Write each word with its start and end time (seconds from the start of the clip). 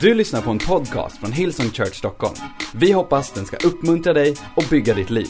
Du 0.00 0.14
lyssnar 0.14 0.42
på 0.42 0.50
en 0.50 0.58
podcast 0.58 1.20
från 1.20 1.32
Hillsong 1.32 1.70
Church 1.70 1.94
Stockholm. 1.94 2.34
Vi 2.74 2.92
hoppas 2.92 3.32
den 3.32 3.46
ska 3.46 3.56
uppmuntra 3.56 4.12
dig 4.12 4.36
och 4.56 4.64
bygga 4.70 4.94
ditt 4.94 5.10
liv. 5.10 5.28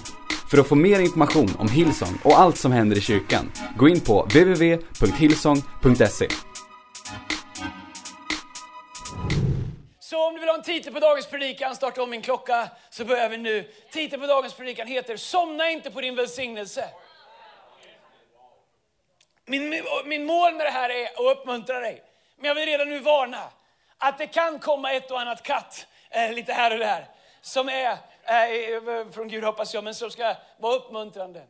För 0.50 0.58
att 0.58 0.68
få 0.68 0.74
mer 0.74 1.00
information 1.00 1.56
om 1.58 1.68
Hillsong 1.68 2.18
och 2.24 2.38
allt 2.38 2.58
som 2.58 2.72
händer 2.72 2.96
i 2.96 3.00
kyrkan, 3.00 3.52
gå 3.76 3.88
in 3.88 4.00
på 4.00 4.22
www.hillsong.se. 4.22 6.28
Så 10.00 10.26
om 10.26 10.34
du 10.34 10.40
vill 10.40 10.48
ha 10.48 10.56
en 10.56 10.62
titel 10.62 10.92
på 10.92 11.00
dagens 11.00 11.26
predikan, 11.26 11.76
starta 11.76 12.02
om 12.02 12.10
min 12.10 12.22
klocka, 12.22 12.68
så 12.90 13.04
börjar 13.04 13.28
vi 13.28 13.36
nu. 13.36 13.64
Titeln 13.92 14.22
på 14.22 14.28
dagens 14.28 14.54
predikan 14.54 14.86
heter 14.86 15.16
Somna 15.16 15.70
inte 15.70 15.90
på 15.90 16.00
din 16.00 16.16
välsignelse. 16.16 16.84
Min, 19.46 19.82
min 20.06 20.26
mål 20.26 20.54
med 20.54 20.66
det 20.66 20.70
här 20.70 20.90
är 20.90 21.04
att 21.04 21.38
uppmuntra 21.38 21.80
dig. 21.80 22.02
Men 22.36 22.48
jag 22.48 22.54
vill 22.54 22.66
redan 22.66 22.88
nu 22.88 22.98
varna 22.98 23.42
att 23.98 24.18
det 24.18 24.26
kan 24.26 24.58
komma 24.58 24.92
ett 24.92 25.10
och 25.10 25.20
annat 25.20 25.42
katt 25.42 25.86
eh, 26.10 26.32
lite 26.32 26.52
här 26.52 26.72
och 26.72 26.78
där. 26.78 27.06
Som 27.40 27.68
är 27.68 27.96
eh, 28.24 28.44
eh, 28.44 29.10
från 29.14 29.28
Gud 29.28 29.44
hoppas 29.44 29.74
jag, 29.74 29.84
men 29.84 29.94
som 29.94 30.10
ska 30.10 30.34
vara 30.58 30.76
uppmuntrande. 30.76 31.42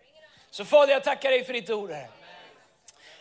Så 0.51 0.65
Fader, 0.65 0.93
jag 0.93 1.05
tackar 1.05 1.31
dig 1.31 1.45
för 1.45 1.53
ditt 1.53 1.71
ord. 1.71 1.91
Herre. 1.91 2.09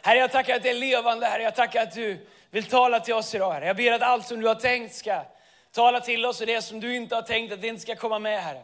Herre, 0.02 0.20
jag 0.20 0.32
tackar 0.32 0.56
att 0.56 0.64
det 0.64 0.70
är 0.70 0.74
levande. 0.74 1.26
Herre, 1.26 1.44
jag 1.44 1.56
tackar 1.56 1.84
att 1.84 1.96
du 1.96 2.28
vill 2.52 2.66
tala 2.66 3.00
till 3.00 3.14
oss 3.14 3.36
idag. 3.36 3.54
Herre. 3.54 3.66
Jag 3.68 3.78
ber 3.78 3.92
att 3.92 4.02
allt 4.02 4.28
som 4.28 4.42
du 4.42 4.48
har 4.48 4.56
tänkt 4.56 4.96
ska 4.96 5.22
tala 5.72 6.00
till 6.00 6.26
oss 6.26 6.42
och 6.42 6.48
det 6.48 6.62
som 6.62 6.80
du 6.80 6.96
inte 6.96 7.16
har 7.16 7.22
tänkt 7.22 7.54
att 7.54 7.62
det 7.62 7.68
inte 7.68 7.82
ska 7.82 7.96
komma 7.96 8.20
med, 8.20 8.44
Herre. 8.44 8.64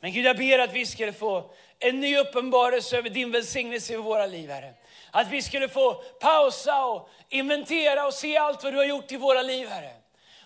Men 0.00 0.12
Gud, 0.12 0.24
jag 0.24 0.36
ber 0.36 0.58
att 0.58 0.72
vi 0.72 0.86
skulle 0.86 1.12
få 1.12 1.50
en 1.78 2.00
ny 2.00 2.16
uppenbarelse 2.16 2.98
över 2.98 3.10
din 3.10 3.30
välsignelse 3.30 3.92
i 3.92 3.96
våra 3.96 4.26
liv, 4.26 4.50
Herre. 4.50 4.74
Att 5.10 5.28
vi 5.28 5.42
skulle 5.42 5.68
få 5.68 5.94
pausa 6.20 6.84
och 6.84 7.10
inventera 7.28 8.06
och 8.06 8.14
se 8.14 8.36
allt 8.36 8.64
vad 8.64 8.72
du 8.72 8.76
har 8.76 8.84
gjort 8.84 9.12
i 9.12 9.16
våra 9.16 9.42
liv, 9.42 9.68
Herre. 9.68 9.99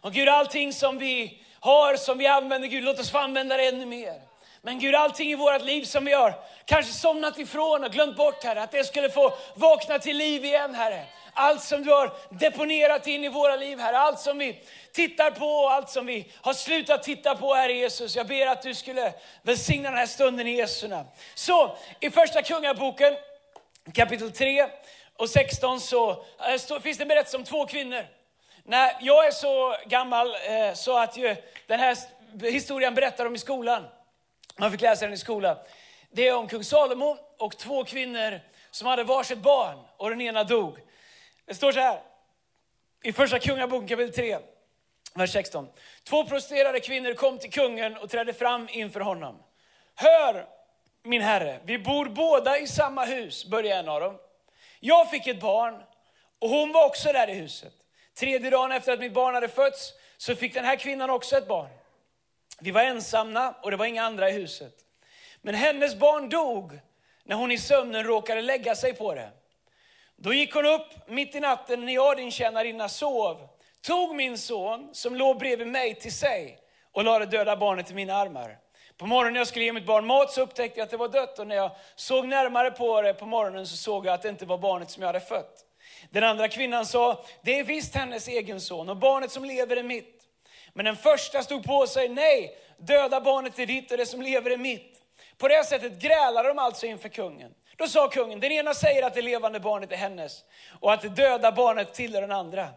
Och 0.05 0.13
Gud, 0.13 0.29
allting 0.29 0.73
som 0.73 0.99
vi 0.99 1.39
har, 1.61 1.97
som 1.97 2.19
vi 2.19 2.27
använder, 2.27 2.69
Gud, 2.69 2.85
låt 2.85 3.01
oss 3.01 3.11
få 3.11 3.19
använda 3.19 3.57
det 3.57 3.66
ännu 3.66 3.87
mer. 3.87 4.21
Men 4.63 4.79
Gud, 4.79 4.95
allting 4.95 5.30
i 5.30 5.35
vårt 5.35 5.63
liv 5.63 5.85
som 5.85 6.05
vi 6.05 6.13
har 6.13 6.35
kanske 6.65 6.93
somnat 6.93 7.38
ifrån 7.38 7.85
och 7.85 7.93
glömt 7.93 8.16
bort, 8.16 8.45
Herre, 8.45 8.63
att 8.63 8.71
det 8.71 8.85
skulle 8.85 9.11
få 9.11 9.35
vakna 9.55 9.99
till 9.99 10.16
liv 10.16 10.45
igen, 10.45 10.74
Herre. 10.74 11.05
Allt 11.35 11.63
som 11.63 11.83
du 11.83 11.91
har 11.91 12.13
deponerat 12.30 13.07
in 13.07 13.24
i 13.24 13.29
våra 13.29 13.57
liv, 13.57 13.79
Herre. 13.79 13.99
Allt 13.99 14.21
som 14.21 14.38
vi 14.38 14.63
tittar 14.93 15.30
på 15.30 15.46
och 15.46 15.73
allt 15.73 15.91
som 15.91 16.07
vi 16.07 16.33
har 16.41 16.55
slutat 16.55 17.02
titta 17.02 17.37
på, 17.37 17.55
Herre 17.55 17.73
Jesus. 17.73 18.16
Jag 18.16 18.27
ber 18.27 18.46
att 18.46 18.63
du 18.63 18.74
skulle 18.74 19.13
välsigna 19.43 19.91
den 19.91 19.99
här 19.99 20.07
stunden 20.07 20.46
i 20.46 20.57
Jesu 20.57 20.89
namn. 20.89 21.09
Så, 21.35 21.77
i 22.01 22.11
första 22.11 22.43
Kungaboken, 22.43 23.16
kapitel 23.95 24.33
3 24.33 24.66
och 25.16 25.30
16 25.30 25.80
så 25.80 26.11
eh, 26.11 26.80
finns 26.83 26.99
det 26.99 27.05
en 27.05 27.09
berättelse 27.09 27.37
om 27.37 27.45
två 27.45 27.66
kvinnor. 27.66 28.07
När 28.66 28.96
jag 29.01 29.26
är 29.26 29.30
så 29.30 29.76
gammal 29.87 30.34
eh, 30.34 30.74
så 30.74 30.98
att 30.98 31.16
ju, 31.16 31.37
den 31.66 31.80
här 31.80 31.96
historien 32.40 32.95
berättar 32.95 33.26
om 33.26 33.34
i 33.34 33.38
skolan. 33.38 33.84
Man 34.56 34.71
fick 34.71 34.80
läsa 34.80 35.04
den 35.04 35.15
i 35.15 35.18
skolan. 35.18 35.56
Det 36.10 36.29
är 36.29 36.37
om 36.37 36.48
kung 36.48 36.65
Salomo 36.65 37.18
och 37.38 37.59
två 37.59 37.84
kvinnor 37.84 38.40
som 38.71 38.88
hade 38.88 39.04
varsitt 39.04 39.38
barn 39.38 39.79
och 39.96 40.10
den 40.10 40.21
ena 40.21 40.45
dog. 40.45 40.79
Det 41.46 41.54
står 41.54 41.73
så 41.73 41.80
här 41.80 42.01
i 43.02 43.12
första 43.12 43.38
kungaboken 43.38 43.88
kapitel 43.88 44.15
3, 44.15 44.38
vers 45.15 45.32
16. 45.32 45.68
Två 46.04 46.24
prostituerade 46.24 46.80
kvinnor 46.80 47.15
kom 47.15 47.38
till 47.38 47.52
kungen 47.52 47.96
och 47.96 48.10
trädde 48.10 48.32
fram 48.32 48.68
inför 48.71 49.01
honom. 49.01 49.43
Hör 49.95 50.46
min 51.02 51.23
herre, 51.23 51.60
vi 51.65 51.78
bor 51.78 52.06
båda 52.06 52.59
i 52.59 52.66
samma 52.66 53.04
hus, 53.04 53.45
började 53.45 53.80
en 53.80 53.88
av 53.88 54.01
dem. 54.01 54.18
Jag 54.80 55.10
fick 55.10 55.26
ett 55.26 55.40
barn 55.40 55.82
och 56.38 56.49
hon 56.49 56.73
var 56.73 56.87
också 56.87 57.12
där 57.12 57.30
i 57.30 57.34
huset. 57.34 57.74
Tredje 58.15 58.51
dagen 58.51 58.73
efter 58.73 58.93
att 58.93 59.01
mitt 59.01 59.12
barn 59.12 59.34
hade 59.34 59.48
fötts 59.48 59.93
så 60.16 60.37
fick 60.37 60.54
den 60.54 60.65
här 60.65 60.76
kvinnan 60.76 61.10
också 61.10 61.37
ett 61.37 61.48
barn. 61.48 61.70
Vi 62.60 62.71
var 62.71 62.82
ensamma 62.82 63.54
och 63.62 63.71
det 63.71 63.76
var 63.76 63.87
inga 63.87 64.04
andra 64.04 64.31
i 64.31 64.32
huset. 64.32 64.75
Men 65.43 65.54
hennes 65.54 65.97
barn 65.97 66.28
dog 66.28 66.78
när 67.25 67.37
hon 67.37 67.53
i 67.53 67.59
sömnen 67.59 68.05
råkade 68.05 68.43
lägga 68.43 68.75
sig 68.75 68.94
på 68.94 69.15
det. 69.15 69.31
Då 70.16 70.33
gick 70.33 70.55
hon 70.55 70.66
upp 70.66 71.09
mitt 71.09 71.34
i 71.34 71.41
natten 71.41 71.87
när 71.87 71.93
jag, 71.93 72.16
din 72.16 72.31
tjänarinna, 72.31 72.89
sov, 72.89 73.49
tog 73.81 74.15
min 74.15 74.39
son 74.39 74.91
som 74.93 75.16
låg 75.16 75.39
bredvid 75.39 75.66
mig 75.66 75.94
till 75.94 76.12
sig 76.15 76.59
och 76.93 77.05
lade 77.05 77.27
döda 77.27 77.56
barnet 77.56 77.91
i 77.91 77.94
mina 77.94 78.15
armar. 78.15 78.59
På 78.97 79.06
morgonen 79.06 79.33
när 79.33 79.41
jag 79.41 79.49
skulle 79.49 79.65
ge 79.65 79.72
mitt 79.72 79.87
barn 79.87 80.06
mat 80.06 80.33
så 80.33 80.43
upptäckte 80.43 80.81
jag 80.81 80.84
att 80.84 80.91
det 80.91 80.97
var 80.97 81.09
dött 81.09 81.39
och 81.39 81.47
när 81.47 81.56
jag 81.56 81.71
såg 81.94 82.28
närmare 82.28 82.71
på 82.71 83.03
det 83.03 83.15
på 83.15 83.27
morgonen 83.27 83.66
så 83.66 83.77
såg 83.77 84.06
jag 84.06 84.15
att 84.15 84.22
det 84.22 84.28
inte 84.28 84.47
var 84.47 84.59
barnet 84.59 84.91
som 84.91 85.03
jag 85.03 85.09
hade 85.09 85.21
fött. 85.21 85.65
Den 86.15 86.25
andra 86.25 86.49
kvinnan 86.49 86.87
sa, 86.87 87.25
det 87.43 87.59
är 87.59 87.65
visst 87.65 87.95
hennes 87.95 88.29
egen 88.29 88.61
son 88.61 88.89
och 88.89 88.97
barnet 88.97 89.31
som 89.31 89.45
lever 89.45 89.77
är 89.77 89.83
mitt. 89.83 90.23
Men 90.73 90.85
den 90.85 90.97
första 90.97 91.43
stod 91.43 91.65
på 91.65 91.87
sig, 91.87 92.09
nej, 92.09 92.57
döda 92.79 93.21
barnet 93.21 93.59
är 93.59 93.67
ditt 93.67 93.91
och 93.91 93.99
det 93.99 94.07
som 94.07 94.23
lever 94.23 94.51
är 94.51 94.57
mitt. 94.57 95.03
På 95.39 95.49
det 95.49 95.65
sättet 95.65 95.99
grälade 95.99 96.49
de 96.49 96.59
alltså 96.59 96.87
inför 96.87 97.09
kungen. 97.09 97.55
Då 97.77 97.87
sa 97.87 98.09
kungen, 98.09 98.41
den 98.41 98.53
ena 98.53 98.75
säger 98.75 99.03
att 99.03 99.15
det 99.15 99.23
levande 99.23 99.61
barnet 99.61 99.93
är 99.93 99.97
hennes 99.97 100.45
och 100.81 100.93
att 100.93 101.03
det 101.03 101.09
döda 101.09 101.53
barnet 101.53 101.95
tillhör 101.95 102.21
den 102.21 102.33
andra. 102.33 102.69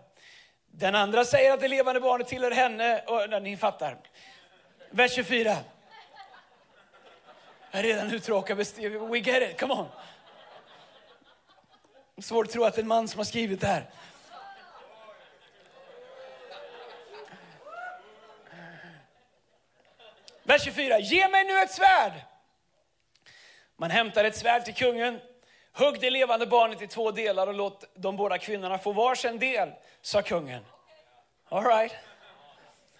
Den 0.72 0.96
andra 0.96 1.25
säger 1.25 1.54
att 1.54 1.59
det 1.59 1.68
levande 1.68 2.02
barnet 2.02 2.28
tillhör 2.28 2.52
henne, 2.52 3.02
och 3.02 3.42
ni 3.42 3.58
fattar. 3.58 3.98
Vers 4.90 5.16
24. 5.16 5.58
Jag 7.72 7.80
är 7.80 7.84
redan 7.84 8.14
uttråkad, 8.14 8.58
we 8.58 9.18
get 9.18 9.52
it, 9.52 9.59
come 9.59 9.74
on. 9.74 9.88
Svårt 12.22 12.45
att 12.45 12.53
tro 12.53 12.63
att 12.63 12.75
det 12.75 12.79
är 12.79 12.83
en 12.83 12.88
man 12.88 13.07
som 13.07 13.17
har 13.17 13.25
skrivit 13.25 13.61
det 13.61 13.67
här. 13.67 13.85
Vers 20.44 20.63
24. 20.63 21.00
Ge 21.00 21.27
mig 21.27 21.44
nu 21.45 21.61
ett 21.61 21.72
svärd. 21.72 22.11
Man 23.75 23.91
hämtar 23.91 24.23
ett 24.23 24.35
svärd 24.35 24.66
till 24.66 24.73
kungen, 24.73 25.19
hugg 25.73 26.00
det 26.00 26.09
levande 26.09 26.47
barnet 26.47 26.81
i 26.81 26.88
två 26.88 27.11
delar 27.11 27.47
och 27.47 27.53
låt 27.53 27.83
de 27.95 28.16
båda 28.16 28.38
kvinnorna 28.38 28.77
få 28.77 28.91
varsin 28.91 29.39
del, 29.39 29.72
sa 30.01 30.22
kungen. 30.22 30.66
All 31.50 31.63
right. 31.63 31.94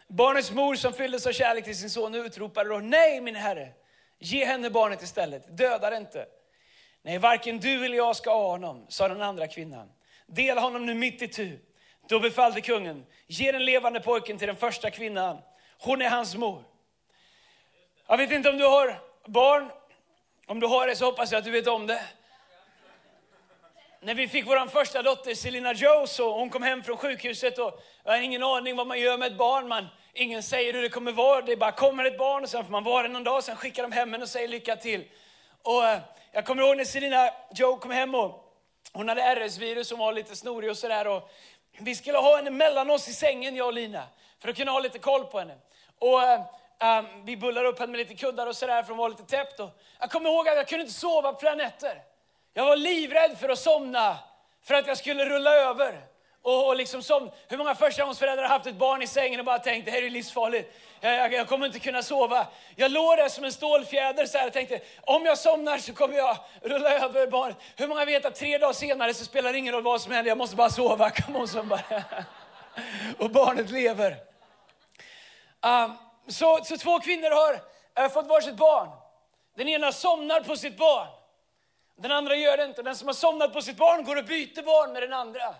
Barnets 0.07 0.51
mor 0.51 0.75
som 0.75 0.94
fylldes 0.94 1.27
av 1.27 1.31
kärlek 1.31 1.63
till 1.63 1.77
sin 1.77 1.89
son 1.89 2.16
utropade 2.16 2.69
då, 2.69 2.77
nej 2.77 3.22
min 3.22 3.35
herre, 3.35 3.73
ge 4.19 4.45
henne 4.45 4.69
barnet 4.69 5.01
istället, 5.01 5.57
döda 5.57 5.89
det 5.89 5.97
inte. 5.97 6.25
Nej, 7.07 7.18
varken 7.18 7.59
du 7.59 7.85
eller 7.85 7.97
jag 7.97 8.16
ska 8.16 8.31
ha 8.31 8.47
honom, 8.47 8.85
sa 8.90 9.07
den 9.07 9.22
andra 9.22 9.47
kvinnan. 9.47 9.90
Dela 10.25 10.62
honom 10.62 10.85
nu 10.85 10.94
mitt 10.94 11.22
i 11.22 11.28
tu. 11.28 11.59
Då 12.07 12.19
befallde 12.19 12.62
kungen, 12.62 13.06
ge 13.28 13.51
den 13.51 13.66
levande 13.66 14.00
pojken 14.00 14.38
till 14.38 14.47
den 14.47 14.56
första 14.56 14.91
kvinnan. 14.91 15.38
Hon 15.79 16.01
är 16.01 16.09
hans 16.09 16.35
mor. 16.35 16.63
Jag 18.07 18.18
vet 18.18 18.31
inte 18.31 18.50
om 18.50 18.57
du 18.57 18.66
har 18.66 19.00
barn. 19.25 19.69
Om 20.47 20.59
du 20.59 20.68
har 20.68 20.88
det 20.88 20.95
så 20.95 21.06
hoppas 21.06 21.31
jag 21.31 21.40
att 21.40 21.45
du 21.45 21.51
vet 21.51 21.68
om 21.68 21.88
det. 21.88 22.03
När 24.01 24.16
vi 24.16 24.28
fick 24.28 24.47
vår 24.47 24.68
första 24.68 25.01
dotter 25.01 25.35
Selina 25.35 25.74
Joe 25.74 26.07
så 26.07 26.38
hon 26.38 26.50
kom 26.50 26.63
hem 26.63 26.84
från 26.84 26.97
sjukhuset 26.97 27.57
och 27.57 27.84
jag 28.03 28.12
har 28.12 28.19
ingen 28.19 28.44
aning 28.44 28.75
vad 28.75 28.88
man 28.88 29.00
gör 29.00 29.18
med 29.18 29.31
ett 29.31 29.38
barn. 29.38 29.68
Man, 29.68 29.88
ingen 30.13 30.44
säger 30.44 30.74
hur 30.74 30.81
det 30.81 30.89
kommer 30.89 31.12
vara. 31.12 31.41
Det 31.41 31.57
bara 31.57 31.72
kommer 31.72 32.06
ett 32.06 32.18
barn 32.18 32.44
och 32.44 32.50
sen 32.50 32.63
får 32.63 32.72
man 32.72 32.84
vara 32.84 33.07
någon 33.07 33.24
dag. 33.24 33.44
Sen 33.44 33.56
skickar 33.56 33.84
de 33.84 33.91
hem 33.91 34.12
henne 34.12 34.24
och 34.24 34.29
säger 34.29 34.47
lycka 34.47 34.75
till. 34.75 35.06
Och 35.67 35.85
eh, 35.85 36.00
jag 36.31 36.45
kommer 36.45 36.63
ihåg 36.63 36.78
när 36.78 36.85
Selina 36.85 37.29
Joe 37.55 37.78
kom 37.78 37.91
hem 37.91 38.16
och 38.16 38.53
hon 38.94 39.09
hade 39.09 39.22
RS-virus 39.22 39.91
hon 39.91 40.00
var 40.00 40.13
lite 40.13 40.35
snorig 40.35 40.69
och 40.69 40.78
sådär. 40.78 41.22
Vi 41.78 41.95
skulle 41.95 42.17
ha 42.17 42.35
henne 42.35 42.50
mellan 42.50 42.89
oss 42.89 43.07
i 43.07 43.13
sängen, 43.13 43.55
jag 43.55 43.67
och 43.67 43.73
Lina, 43.73 44.03
för 44.39 44.50
att 44.50 44.56
kunna 44.56 44.72
ha 44.72 44.79
lite 44.79 45.00
koll 45.00 45.25
på 45.25 45.39
henne. 45.39 45.56
Och 46.00 46.22
um, 46.23 47.25
vi 47.25 47.38
bullade 47.38 47.67
upp 47.67 47.79
henne 47.79 47.91
med 47.91 47.97
lite 47.97 48.16
kuddar 48.16 48.47
och 48.47 48.56
sådär 48.56 48.83
för 48.83 48.89
hon 48.89 48.97
var 48.97 49.09
lite 49.09 49.23
täppt. 49.23 49.59
Och 49.59 49.69
jag 50.00 50.11
kommer 50.11 50.29
ihåg 50.29 50.50
att 50.50 50.56
jag 50.56 50.67
kunde 50.67 50.81
inte 50.81 51.00
sova 51.00 51.33
på 51.33 51.39
flera 51.39 51.56
nätter. 51.56 52.01
Jag 52.53 52.66
var 52.66 52.75
livrädd 52.75 53.38
för 53.38 53.50
att 53.50 53.59
somna, 53.59 54.17
för 54.63 54.73
att 54.73 54.88
jag 54.88 54.97
skulle 54.97 55.25
rulla 55.25 55.56
över. 55.56 56.01
Och, 56.47 56.68
och 56.68 56.75
liksom 56.75 57.03
som, 57.03 57.31
hur 57.47 57.58
många 57.58 57.75
förstagångsföräldrar 57.75 58.44
har 58.44 58.50
haft 58.50 58.68
ett 58.68 58.75
barn 58.75 59.02
i 59.02 59.08
sängen 59.08 59.40
och 59.40 59.46
bara 59.46 59.60
tänkt 59.60 59.86
det 59.86 59.92
här 59.92 60.04
är 60.04 60.10
livsfarligt. 60.10 60.74
Jag, 61.00 61.13
jag, 61.16 61.33
jag, 61.33 61.48
kommer 61.48 61.66
inte 61.66 61.80
kunna 61.80 62.04
sova. 62.04 62.48
Jag 62.75 62.92
låg 62.92 63.18
där 63.18 63.30
som 63.30 63.44
en 63.44 63.51
stålfjäder 63.51 64.25
så 64.25 64.38
här 64.38 64.48
och 64.48 64.54
tänkte 64.54 64.80
om 65.01 65.25
jag 65.25 65.38
somnar 65.38 65.77
så 65.77 65.94
kommer 65.94 66.18
jag 66.18 66.38
rulla 66.62 66.94
över 66.94 67.27
barnet. 67.27 67.57
Hur 67.75 67.88
många 67.88 68.06
vet 68.06 68.25
att 68.25 68.36
tre 68.36 68.57
dagar 68.57 68.74
senare 68.74 69.13
så 69.13 69.25
spelar 69.25 69.54
det 69.54 69.60
ingen 69.60 69.74
roll 69.74 69.83
vad 69.83 70.01
som 70.01 70.12
händer, 70.12 70.30
jag 70.30 70.38
måste 70.38 70.56
bara 70.56 70.69
sova. 70.69 71.10
Come 71.25 71.39
on, 71.39 71.48
som 71.48 71.68
bara. 71.68 71.81
och 73.19 73.30
barnet 73.30 73.69
lever. 73.69 74.16
Um, 75.62 75.98
så, 76.27 76.60
så 76.63 76.77
två 76.77 77.00
kvinnor 77.00 77.30
har 77.30 77.54
uh, 78.06 78.12
fått 78.13 78.27
varsitt 78.27 78.56
barn. 78.56 78.89
Den 79.56 79.68
ena 79.68 79.92
somnar 79.92 80.42
på 80.42 80.56
sitt 80.57 80.77
barn. 80.77 81.07
Den 81.98 82.12
andra 82.12 82.36
gör 82.36 82.57
det 82.57 82.66
inte. 82.66 82.83
Den 82.83 82.95
som 82.95 83.07
har 83.07 83.13
somnat 83.13 83.54
på 83.54 83.62
sitt 83.62 83.77
barn 83.77 84.04
går 84.04 84.16
och 84.16 84.25
byter 84.25 84.63
barn 84.63 84.94
med 84.94 85.04
den 85.04 85.13
andra. 85.13 85.56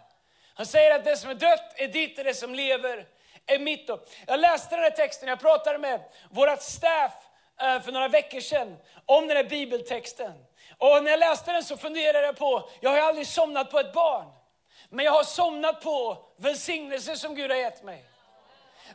Han 0.58 0.66
säger 0.66 0.96
att 0.96 1.06
det 1.06 1.18
som 1.18 1.30
är 1.30 1.36
dött 1.36 1.74
är 1.76 1.88
ditt 1.88 2.18
och 2.18 2.24
det 2.24 2.34
som 2.34 2.56
lever 2.56 3.06
är 3.46 3.60
mitt. 3.60 3.90
Jag 4.28 4.40
läste 4.40 4.76
den 4.76 4.84
här 4.84 4.92
texten, 4.92 5.30
jag 5.30 5.40
pratade 5.40 5.78
med 5.78 6.02
vårt 6.30 6.62
staff 6.62 7.14
eh, 7.62 7.82
för 7.82 7.92
några 7.92 8.08
veckor 8.08 8.40
sedan 8.40 8.78
om 9.06 9.28
den 9.28 9.38
här 9.38 9.44
bibeltexten. 9.44 10.34
Och 10.78 11.04
när 11.04 11.12
jag 11.12 11.20
läste 11.20 11.52
den 11.52 11.64
så 11.64 11.78
funderade 11.78 12.26
jag 12.26 12.38
på, 12.38 12.70
jag 12.82 12.90
har 12.90 13.00
aldrig 13.00 13.28
somnat 13.28 13.72
på 13.72 13.80
ett 13.80 13.94
barn. 13.94 14.26
Men 14.90 15.06
jag 15.06 15.12
har 15.12 15.24
somnat 15.24 15.82
på 15.82 16.26
välsignelser 16.38 17.16
som 17.16 17.36
Gud 17.36 17.52
har 17.52 17.58
gett 17.58 17.84
mig. 17.84 18.06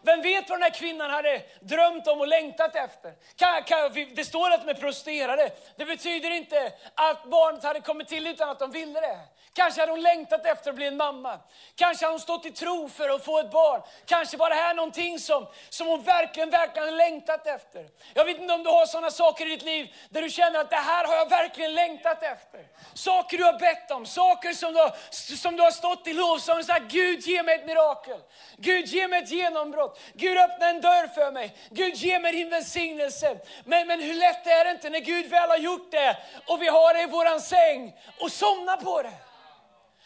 Vem 0.03 0.23
vet 0.23 0.51
vad 0.51 0.59
den 0.59 0.63
här 0.63 0.71
kvinnan 0.71 1.11
hade 1.11 1.43
drömt 1.61 2.07
om 2.07 2.21
och 2.21 2.29
längtat 2.29 2.77
efter? 2.77 3.13
Kan, 3.37 3.63
kan, 3.63 3.93
det 4.15 4.25
står 4.25 4.51
att 4.51 4.67
de 4.67 4.71
är 4.71 4.75
prostituerade. 4.75 5.51
Det 5.77 5.85
betyder 5.85 6.31
inte 6.31 6.73
att 6.95 7.25
barnet 7.25 7.65
hade 7.65 7.81
kommit 7.81 8.09
till 8.09 8.27
utan 8.27 8.49
att 8.49 8.59
de 8.59 8.71
ville 8.71 9.01
det. 9.01 9.19
Kanske 9.55 9.81
hade 9.81 9.93
hon 9.93 10.01
längtat 10.01 10.47
efter 10.47 10.71
att 10.71 10.77
bli 10.77 10.87
en 10.87 10.97
mamma. 10.97 11.39
Kanske 11.75 12.05
hade 12.05 12.13
hon 12.13 12.21
stått 12.21 12.47
i 12.47 12.51
tro 12.51 12.89
för 12.89 13.09
att 13.09 13.25
få 13.25 13.39
ett 13.39 13.51
barn. 13.51 13.83
Kanske 14.07 14.37
var 14.37 14.51
det 14.51 14.57
här 14.57 14.75
någonting 14.75 15.19
som, 15.19 15.47
som 15.69 15.87
hon 15.87 16.03
verkligen, 16.03 16.51
verkligen 16.51 16.97
längtat 16.97 17.47
efter. 17.47 17.89
Jag 18.15 18.25
vet 18.25 18.39
inte 18.39 18.55
om 18.55 18.63
du 18.63 18.71
har 18.71 18.87
sådana 18.87 19.11
saker 19.11 19.47
i 19.47 19.49
ditt 19.49 19.63
liv 19.63 19.95
där 20.11 20.23
du 20.23 20.31
känner 20.31 20.61
att 20.61 20.71
det 20.71 20.77
här 20.77 21.05
har 21.05 21.15
jag 21.15 21.29
verkligen 21.29 21.75
längtat 21.75 22.23
efter. 22.23 22.67
Saker 22.95 23.39
du 23.39 23.45
har 23.45 23.59
bett 23.59 23.91
om, 23.91 24.07
saker 24.07 24.53
som 24.53 24.73
du 24.73 24.79
har, 24.79 24.97
som 25.37 25.57
du 25.57 25.63
har 25.63 25.71
stått 25.71 26.07
i 26.07 26.13
lovsång 26.13 26.59
och 26.59 26.65
sagt 26.65 26.93
Gud 26.93 27.21
ge 27.21 27.43
mig 27.43 27.55
ett 27.55 27.67
mirakel. 27.67 28.21
Gud 28.57 28.87
ge 28.87 29.09
mig 29.09 29.23
ett 29.23 29.31
genombrott. 29.31 29.82
Gud 30.15 30.39
öppna 30.39 30.69
en 30.69 30.81
dörr 30.81 31.09
för 31.09 31.33
mig. 31.33 31.57
Gud 31.71 31.95
ge 31.95 32.19
mig 32.19 32.33
din 32.33 32.51
välsignelse. 32.51 33.39
Men, 33.65 33.87
men 33.87 34.01
hur 34.01 34.15
lätt 34.15 34.47
är 34.47 34.65
det 34.65 34.71
inte 34.71 34.91
när 34.91 35.01
Gud 35.01 35.27
väl 35.27 35.51
har 35.51 35.57
gjort 35.57 35.91
det 35.91 36.17
och 36.47 36.63
vi 36.63 36.69
har 36.69 36.95
det 36.95 37.03
i 37.03 37.07
våran 37.07 37.41
säng 37.41 37.97
och 38.21 38.33
somnar 38.33 38.77
på 38.77 39.03
det. 39.03 39.13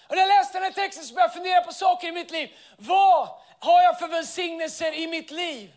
Och 0.08 0.16
när 0.16 0.22
jag 0.22 0.28
läste 0.28 0.58
den 0.58 0.62
här 0.62 0.72
texten 0.72 1.04
så 1.04 1.14
började 1.14 1.28
jag 1.28 1.34
fundera 1.34 1.60
på 1.60 1.72
saker 1.72 2.08
i 2.08 2.12
mitt 2.12 2.30
liv. 2.30 2.56
Vad 2.76 3.28
har 3.60 3.82
jag 3.82 3.98
för 3.98 4.08
välsignelser 4.08 4.92
i 4.92 5.06
mitt 5.06 5.30
liv 5.30 5.72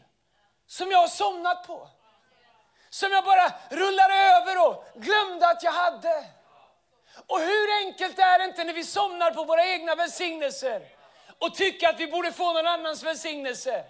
som 0.68 0.92
jag 0.92 1.00
har 1.00 1.08
somnat 1.08 1.68
på? 1.68 1.88
Som 2.90 3.12
jag 3.12 3.26
bara 3.26 3.54
rullade 3.70 4.14
över 4.14 4.68
och 4.68 4.86
glömde 4.96 5.48
att 5.48 5.64
jag 5.64 5.72
hade. 5.72 6.26
Och 7.28 7.40
hur 7.40 7.86
enkelt 7.86 8.20
är 8.20 8.40
det 8.40 8.46
inte 8.46 8.64
när 8.64 8.74
vi 8.74 8.84
somnar 8.84 9.32
på 9.32 9.44
våra 9.44 9.66
egna 9.66 9.96
välsignelser 9.96 10.99
och 11.40 11.56
tycka 11.56 11.90
att 11.90 12.00
vi 12.00 12.08
borde 12.08 12.32
få 12.32 12.54
någon 12.54 12.68
annans 12.68 13.04
välsignelse. 13.04 13.86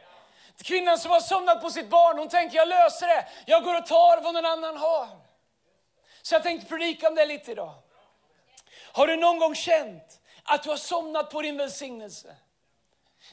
Kvinnan 0.64 0.98
som 0.98 1.12
har 1.12 1.20
somnat 1.20 1.62
på 1.62 1.70
sitt 1.70 1.90
barn, 1.90 2.18
hon 2.18 2.30
tänker 2.30 2.58
jag 2.58 2.68
löser 2.68 3.08
det. 3.08 3.28
Jag 3.46 3.64
går 3.64 3.78
och 3.78 3.86
tar 3.86 4.22
vad 4.22 4.34
någon 4.34 4.46
annan 4.46 4.78
har. 4.78 5.08
Så 6.22 6.36
jag 6.36 6.44
tänkte 6.44 6.70
predika 6.70 7.08
om 7.08 7.16
det 7.16 7.26
lite 7.26 7.52
idag. 7.52 7.74
Har 8.92 9.08
du 9.08 9.16
någon 9.16 9.40
gång 9.40 9.56
känt 9.56 10.20
att 10.50 10.64
du 10.64 10.70
har 10.70 10.78
somnat 10.78 11.30
på 11.30 11.42
din 11.42 11.58
välsignelse. 11.58 12.36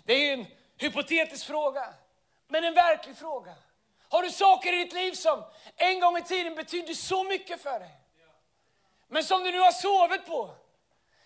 Det 0.04 0.12
är 0.12 0.32
en 0.32 0.46
hypotetisk 0.78 1.46
fråga, 1.46 1.94
men 2.48 2.64
en 2.64 2.74
verklig 2.74 3.16
fråga. 3.16 3.54
Har 4.08 4.22
du 4.22 4.30
saker 4.30 4.72
i 4.72 4.84
ditt 4.84 4.92
liv 4.92 5.12
som 5.12 5.44
en 5.76 6.00
gång 6.00 6.18
i 6.18 6.22
tiden 6.22 6.54
betydde 6.54 6.94
så 6.94 7.24
mycket 7.24 7.62
för 7.62 7.80
dig, 7.80 8.00
men 9.08 9.24
som 9.24 9.44
du 9.44 9.52
nu 9.52 9.58
har 9.58 9.72
sovit 9.72 10.26
på? 10.26 10.54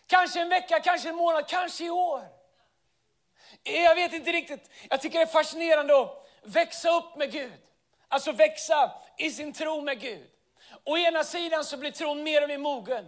Kanske 0.06 0.40
en 0.40 0.48
vecka, 0.48 0.80
kanske 0.80 1.08
en 1.08 1.16
månad, 1.16 1.48
kanske 1.48 1.84
i 1.84 1.90
år. 1.90 2.39
Eh, 3.64 3.82
jag 3.82 3.94
vet 3.94 4.12
inte 4.12 4.32
riktigt. 4.32 4.70
Jag 4.90 5.00
tycker 5.00 5.18
det 5.18 5.24
är 5.24 5.26
fascinerande 5.26 6.00
att 6.00 6.26
växa 6.42 6.90
upp 6.90 7.16
med 7.16 7.32
Gud. 7.32 7.52
Alltså 8.08 8.32
växa 8.32 8.92
i 9.18 9.30
sin 9.30 9.52
tro 9.52 9.80
med 9.80 10.00
Gud. 10.00 10.26
Å 10.84 10.98
ena 10.98 11.24
sidan 11.24 11.64
så 11.64 11.76
blir 11.76 11.90
tron 11.90 12.22
mer 12.22 12.42
och 12.42 12.48
mer 12.48 12.58
mogen. 12.58 13.06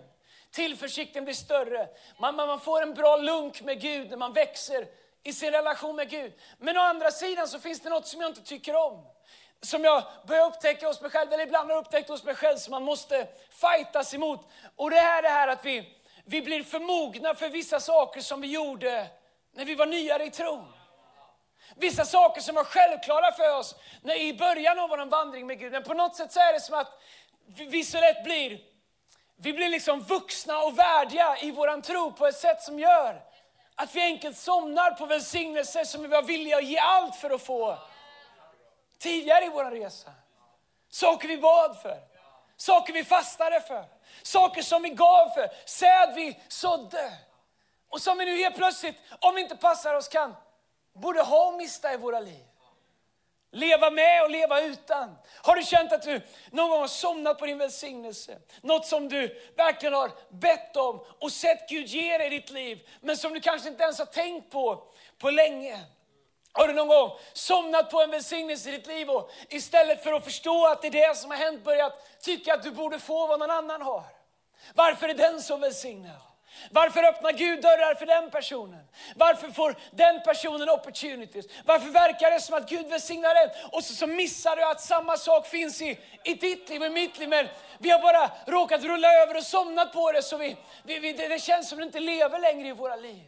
Tillförsikten 0.51 1.25
blir 1.25 1.35
större. 1.35 1.89
Man, 2.19 2.37
man, 2.37 2.49
man 2.49 2.61
får 2.61 2.83
en 2.83 2.95
bra 2.95 3.17
lunk 3.17 3.63
med 3.63 3.81
Gud 3.81 4.11
när 4.11 4.17
man 4.17 4.33
växer 4.33 4.87
i 5.23 5.33
sin 5.33 5.51
relation 5.51 5.97
med 5.97 6.11
Gud. 6.11 6.33
Men 6.59 6.77
å 6.77 6.81
andra 6.81 7.11
sidan 7.11 7.49
så 7.49 7.59
finns 7.59 7.81
det 7.81 7.91
något 7.91 8.07
som 8.07 8.21
jag 8.21 8.31
inte 8.31 8.43
tycker 8.43 8.77
om. 8.77 9.07
Som 9.61 9.85
jag 9.85 10.03
börjar 10.27 10.47
upptäcka 10.47 10.87
hos 10.87 11.01
mig 11.01 11.11
själv, 11.11 11.33
eller 11.33 11.45
ibland 11.45 11.71
har 11.71 11.79
upptäckt 11.79 12.09
hos 12.09 12.25
mig 12.25 12.35
själv, 12.35 12.57
som 12.57 12.71
man 12.71 12.83
måste 12.83 13.29
fightas 13.51 14.15
emot. 14.15 14.49
Och 14.77 14.91
det 14.91 14.99
är 14.99 15.23
det 15.23 15.29
här 15.29 15.49
att 15.49 15.65
vi, 15.65 15.99
vi 16.25 16.43
blir 16.43 16.63
för 16.63 16.81
mogna 16.81 17.35
för 17.35 17.49
vissa 17.49 17.81
saker 17.81 18.21
som 18.21 18.41
vi 18.41 18.49
gjorde 18.49 19.07
när 19.53 19.65
vi 19.65 19.75
var 19.75 19.87
nyare 19.87 20.25
i 20.25 20.31
tron. 20.31 20.73
Vissa 21.77 22.05
saker 22.05 22.41
som 22.41 22.55
var 22.55 22.65
självklara 22.65 23.33
för 23.33 23.59
oss 23.59 23.75
när, 24.03 24.15
i 24.15 24.35
början 24.35 24.79
av 24.79 24.89
vår 24.89 25.07
vandring 25.07 25.47
med 25.47 25.59
Gud. 25.59 25.73
Men 25.73 25.83
på 25.83 25.95
något 25.95 26.17
sätt 26.17 26.33
så 26.33 26.41
är 26.41 26.53
det 26.53 26.61
som 26.61 26.79
att 26.79 27.03
vi 27.47 27.85
så 27.85 28.01
lätt 28.01 28.25
blir 28.25 28.73
vi 29.37 29.53
blir 29.53 29.69
liksom 29.69 30.01
vuxna 30.01 30.59
och 30.59 30.79
värdiga 30.79 31.37
i 31.41 31.51
vår 31.51 31.81
tro 31.81 32.13
på 32.13 32.27
ett 32.27 32.37
sätt 32.37 32.63
som 32.63 32.79
gör 32.79 33.23
att 33.75 33.95
vi 33.95 34.03
enkelt 34.03 34.37
somnar 34.37 34.91
på 34.91 35.07
välsignelser 35.07 35.85
som 35.85 36.03
vi 36.03 36.09
var 36.09 36.23
villiga 36.23 36.57
att 36.57 36.65
ge 36.65 36.79
allt 36.79 37.17
för 37.17 37.31
att 37.31 37.43
få 37.43 37.79
tidigare 38.99 39.45
i 39.45 39.49
vår 39.49 39.65
resa. 39.65 40.11
Saker 40.91 41.29
vi 41.29 41.39
bad 41.39 41.79
för, 41.83 41.99
saker 42.57 42.93
vi 42.93 43.05
fastade 43.05 43.61
för, 43.61 43.85
saker 44.23 44.63
som 44.63 44.83
vi 44.83 44.91
gav 44.91 45.29
för, 45.29 45.51
säd 45.65 46.13
vi 46.15 46.41
sådde. 46.49 47.13
Och 47.93 48.01
som 48.01 48.19
vi 48.19 48.25
nu 48.25 48.37
helt 48.37 48.57
plötsligt, 48.57 48.97
om 49.21 49.35
vi 49.35 49.41
inte 49.41 49.57
passar 49.57 49.95
oss, 49.95 50.09
kan 50.09 50.35
både 50.93 51.23
ha 51.23 51.47
och 51.47 51.55
mista 51.55 51.95
i 51.95 51.97
våra 51.97 52.21
liv. 52.21 52.45
Leva 53.51 53.91
med 53.91 54.23
och 54.23 54.31
leva 54.31 54.61
utan. 54.61 55.17
Har 55.43 55.57
du 55.57 55.63
känt 55.63 55.93
att 55.93 56.03
du 56.03 56.21
någon 56.51 56.71
gång 56.71 56.81
har 56.81 56.89
somnat 56.89 57.39
på 57.39 57.47
din 57.47 57.59
välsignelse? 57.59 58.39
Något 58.61 58.87
som 58.87 59.09
du 59.09 59.41
verkligen 59.57 59.95
har 59.95 60.11
bett 60.31 60.77
om 60.77 61.05
och 61.21 61.33
sett 61.33 61.69
Gud 61.69 61.87
ge 61.87 62.19
dig 62.19 62.27
i 62.27 62.31
ditt 62.31 62.51
liv, 62.51 62.89
men 63.01 63.17
som 63.17 63.33
du 63.35 63.41
kanske 63.41 63.69
inte 63.69 63.83
ens 63.83 63.99
har 63.99 64.07
tänkt 64.07 64.51
på 64.51 64.85
på 65.19 65.31
länge. 65.31 65.81
Har 66.53 66.69
du 66.69 66.75
någon 66.75 66.89
gång 66.89 67.11
somnat 67.33 67.91
på 67.91 68.03
en 68.03 68.11
välsignelse 68.11 68.69
i 68.69 68.73
ditt 68.73 68.87
liv 68.87 69.11
och 69.11 69.31
istället 69.49 70.03
för 70.03 70.13
att 70.13 70.25
förstå 70.25 70.67
att 70.67 70.83
det 70.83 70.89
är 70.89 71.09
det 71.09 71.17
som 71.17 71.31
har 71.31 71.39
hänt 71.39 71.65
börjat 71.65 72.21
tycka 72.21 72.55
att 72.55 72.63
du 72.63 72.71
borde 72.71 72.99
få 72.99 73.27
vad 73.27 73.41
någon 73.41 73.51
annan 73.51 73.83
har? 73.83 74.05
Varför 74.75 75.09
är 75.09 75.15
den 75.15 75.43
så 75.43 75.57
välsignad? 75.57 76.32
Varför 76.71 77.05
öppnar 77.05 77.33
Gud 77.33 77.63
dörrar 77.63 77.95
för 77.95 78.07
den 78.07 78.31
personen? 78.31 78.89
Varför 79.17 79.51
får 79.51 79.77
den 79.91 80.23
personen 80.23 80.69
opportunities? 80.69 81.47
Varför 81.65 81.89
verkar 81.89 82.31
det 82.31 82.41
som 82.41 82.57
att 82.57 82.69
Gud 82.69 82.87
välsignar 82.87 83.35
den 83.35 83.51
och 83.73 83.85
så, 83.85 83.95
så 83.95 84.07
missar 84.07 84.57
du 84.57 84.63
att 84.63 84.81
samma 84.81 85.17
sak 85.17 85.47
finns 85.47 85.83
i, 85.83 85.99
i 86.25 86.35
ditt 86.35 86.69
liv 86.69 86.81
och 86.81 86.87
i 86.87 86.91
mitt 86.91 87.19
liv. 87.19 87.29
Men 87.29 87.49
vi 87.79 87.91
har 87.91 88.01
bara 88.01 88.31
råkat 88.47 88.83
rulla 88.83 89.09
över 89.15 89.37
och 89.37 89.43
somnat 89.43 89.93
på 89.93 90.13
det 90.13 90.23
så 90.23 90.37
vi, 90.37 90.57
vi, 90.83 90.99
vi 90.99 91.13
det, 91.13 91.29
det 91.29 91.39
känns 91.39 91.69
som 91.69 91.79
att 91.79 91.81
det 91.81 91.87
inte 91.87 92.01
lever 92.01 92.39
längre 92.39 92.69
i 92.69 92.73
våra 92.73 92.97
liv. 92.97 93.23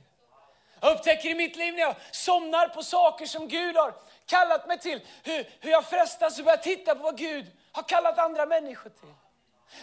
Jag 0.81 0.93
upptäcker 0.93 1.29
i 1.29 1.35
mitt 1.35 1.57
liv 1.57 1.75
när 1.75 1.81
jag 1.81 1.95
somnar 2.11 2.69
på 2.69 2.83
saker 2.83 3.27
som 3.27 3.49
Gud 3.49 3.77
har 3.77 3.95
kallat 4.27 4.69
mig 4.69 4.79
till, 4.79 5.01
hur, 5.23 5.49
hur 5.61 5.71
jag 5.71 5.85
frestas 5.85 6.39
att 6.39 6.45
börja 6.45 6.57
titta 6.57 6.95
på 6.95 7.03
vad 7.03 7.19
Gud 7.19 7.47
har 7.73 7.83
kallat 7.83 8.19
andra 8.19 8.47
människor 8.47 8.91
till. 8.91 9.24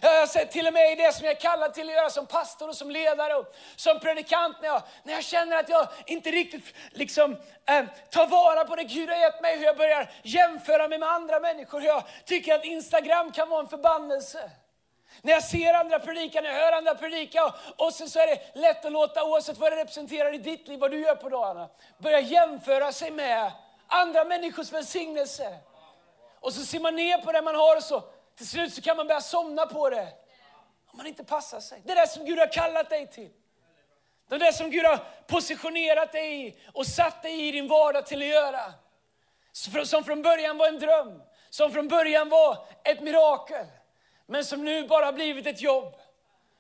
Jag 0.02 0.20
har 0.20 0.28
sett 0.28 0.52
till 0.52 0.68
och 0.68 0.74
med 0.74 0.92
i 0.92 0.96
det 0.96 1.14
som 1.14 1.26
jag 1.26 1.36
är 1.36 1.40
kallad 1.40 1.74
till 1.74 1.90
att 1.90 1.96
göra 1.96 2.10
som 2.10 2.26
pastor 2.26 2.70
och 2.70 2.76
som 2.76 2.92
ledare 2.92 3.34
och 3.36 3.56
som 3.76 4.00
predikant. 4.00 4.58
När 4.62 4.68
jag, 4.68 4.82
när 5.04 5.14
jag 5.14 5.24
känner 5.24 5.58
att 5.58 5.70
jag 5.70 5.88
inte 6.06 6.32
riktigt 6.32 6.74
liksom, 6.92 7.38
eh, 7.66 7.86
tar 8.10 8.28
vara 8.28 8.66
på 8.66 8.76
det 8.76 8.84
Gud 8.84 9.10
har 9.10 9.18
gett 9.18 9.42
mig. 9.42 9.58
Hur 9.58 9.66
jag 9.66 9.78
börjar 9.78 10.12
jämföra 10.24 10.88
mig 10.88 11.00
med 11.00 11.10
andra 11.10 11.40
människor. 11.40 11.80
Hur 11.80 11.88
jag 11.88 12.04
tycker 12.26 12.56
att 12.56 12.66
Instagram 12.66 13.32
kan 13.32 13.50
vara 13.50 13.62
en 13.62 13.68
förbannelse. 13.68 14.52
När 15.22 15.34
jag 15.34 15.44
ser 15.44 15.74
andra 15.74 16.00
predika, 16.00 16.42
när 16.42 16.50
jag 16.50 16.60
hör 16.60 16.72
andra 16.72 16.96
predika 16.96 17.46
och, 17.46 17.54
och 17.76 17.94
sen 17.94 18.10
så 18.10 18.20
är 18.20 18.28
det 18.28 18.60
lätt 18.60 18.86
att 18.86 18.92
låta, 18.92 19.24
oavsett 19.24 19.58
vad 19.58 19.72
det 19.72 19.76
representerar 19.76 20.34
i 20.34 20.38
ditt 20.38 20.68
liv, 20.68 20.80
vad 20.80 20.92
du 20.92 21.00
gör 21.00 21.16
på 21.16 21.30
dagarna, 21.30 21.70
börja 21.98 22.20
jämföra 22.20 22.92
sig 22.92 23.12
med 23.12 23.52
andra 23.88 24.24
människors 24.26 24.72
välsignelse. 24.72 25.58
Och 26.40 26.54
så 26.54 26.66
ser 26.66 26.80
man 26.80 26.96
ner 26.96 27.18
på 27.18 27.32
det 27.32 27.42
man 27.42 27.56
har 27.56 27.76
och 27.76 27.84
så 27.84 28.04
till 28.42 28.50
slut 28.50 28.74
så 28.74 28.82
kan 28.82 28.98
man 28.98 29.08
börja 29.08 29.22
somna 29.22 29.66
på 29.66 29.90
det. 29.90 30.08
Om 30.88 30.98
man 30.98 31.08
inte 31.08 31.24
passar 31.24 31.60
sig. 31.60 31.82
Det 31.86 31.92
är 31.92 31.96
det 31.96 32.08
som 32.08 32.26
Gud 32.26 32.40
har 32.40 32.52
kallat 32.52 32.90
dig 32.90 33.08
till. 33.08 33.30
Det 34.30 34.36
är 34.36 34.40
det 34.40 34.54
som 34.54 34.70
Gud 34.70 34.86
har 34.86 35.00
positionerat 35.28 36.12
dig 36.12 36.48
i 36.48 36.56
och 36.74 36.88
satt 36.88 37.22
dig 37.22 37.48
i 37.48 37.52
din 37.52 37.68
vardag 37.68 38.06
till 38.06 38.22
att 38.22 38.28
göra. 38.28 38.74
Som 39.86 40.04
från 40.04 40.22
början 40.22 40.58
var 40.58 40.68
en 40.68 40.80
dröm, 40.80 41.22
som 41.50 41.72
från 41.72 41.88
början 41.88 42.30
var 42.30 42.68
ett 42.84 43.02
mirakel. 43.02 43.66
Men 44.26 44.46
som 44.46 44.66
nu 44.66 44.88
bara 44.88 45.12
blivit 45.12 45.48
ett 45.48 45.62
jobb, 45.62 45.96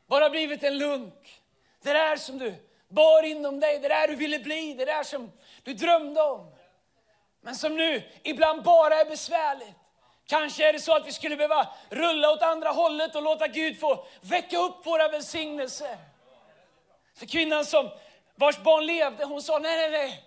bara 0.07 0.29
blivit 0.29 0.63
en 0.63 0.77
lunk. 0.77 1.41
Det 1.83 1.93
där 1.93 2.15
som 2.15 2.37
du 2.37 2.55
bar 2.87 3.23
inom 3.23 3.59
dig, 3.59 3.79
det 3.79 3.87
där 3.87 4.07
du 4.07 4.15
ville 4.15 4.39
bli, 4.39 4.73
det 4.73 4.85
där 4.85 5.03
som 5.03 5.31
du 5.63 5.73
drömde 5.73 6.21
om. 6.21 6.55
Men 7.41 7.55
som 7.55 7.77
nu 7.77 8.03
ibland 8.23 8.63
bara 8.63 8.95
är 8.95 9.05
besvärligt. 9.05 9.80
Kanske 10.31 10.69
är 10.69 10.73
det 10.73 10.79
så 10.79 10.95
att 10.95 11.07
vi 11.07 11.11
skulle 11.11 11.37
behöva 11.37 11.67
rulla 11.89 12.31
åt 12.31 12.41
andra 12.41 12.69
hållet 12.69 13.15
och 13.15 13.21
låta 13.21 13.47
Gud 13.47 13.79
få 13.79 14.05
väcka 14.21 14.57
upp 14.57 14.85
våra 14.85 15.07
välsignelser. 15.07 15.97
För 17.17 17.25
kvinnan 17.25 17.65
som 17.65 17.89
vars 18.35 18.57
barn 18.57 18.85
levde, 18.85 19.25
hon 19.25 19.41
sa 19.41 19.59
nej, 19.59 19.77
nej, 19.77 19.91
nej. 19.91 20.23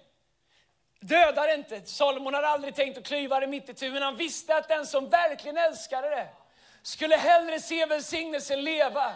Döda 1.01 1.47
det 1.47 1.55
inte. 1.55 1.81
Salomon 1.81 2.35
hade 2.35 2.49
aldrig 2.49 2.75
tänkt 2.75 2.99
att 2.99 3.07
klyva 3.07 3.41
det 3.41 3.47
mitt 3.47 3.83
i 3.83 3.91
men 3.91 4.03
han 4.03 4.17
visste 4.17 4.57
att 4.57 4.69
den 4.69 4.87
som 4.87 5.09
verkligen 5.09 5.57
älskade 5.57 6.11
det 6.11 6.29
skulle 6.83 7.17
hellre 7.17 7.61
se 7.61 7.87
välsignelsen 7.87 8.65
leva. 8.65 9.13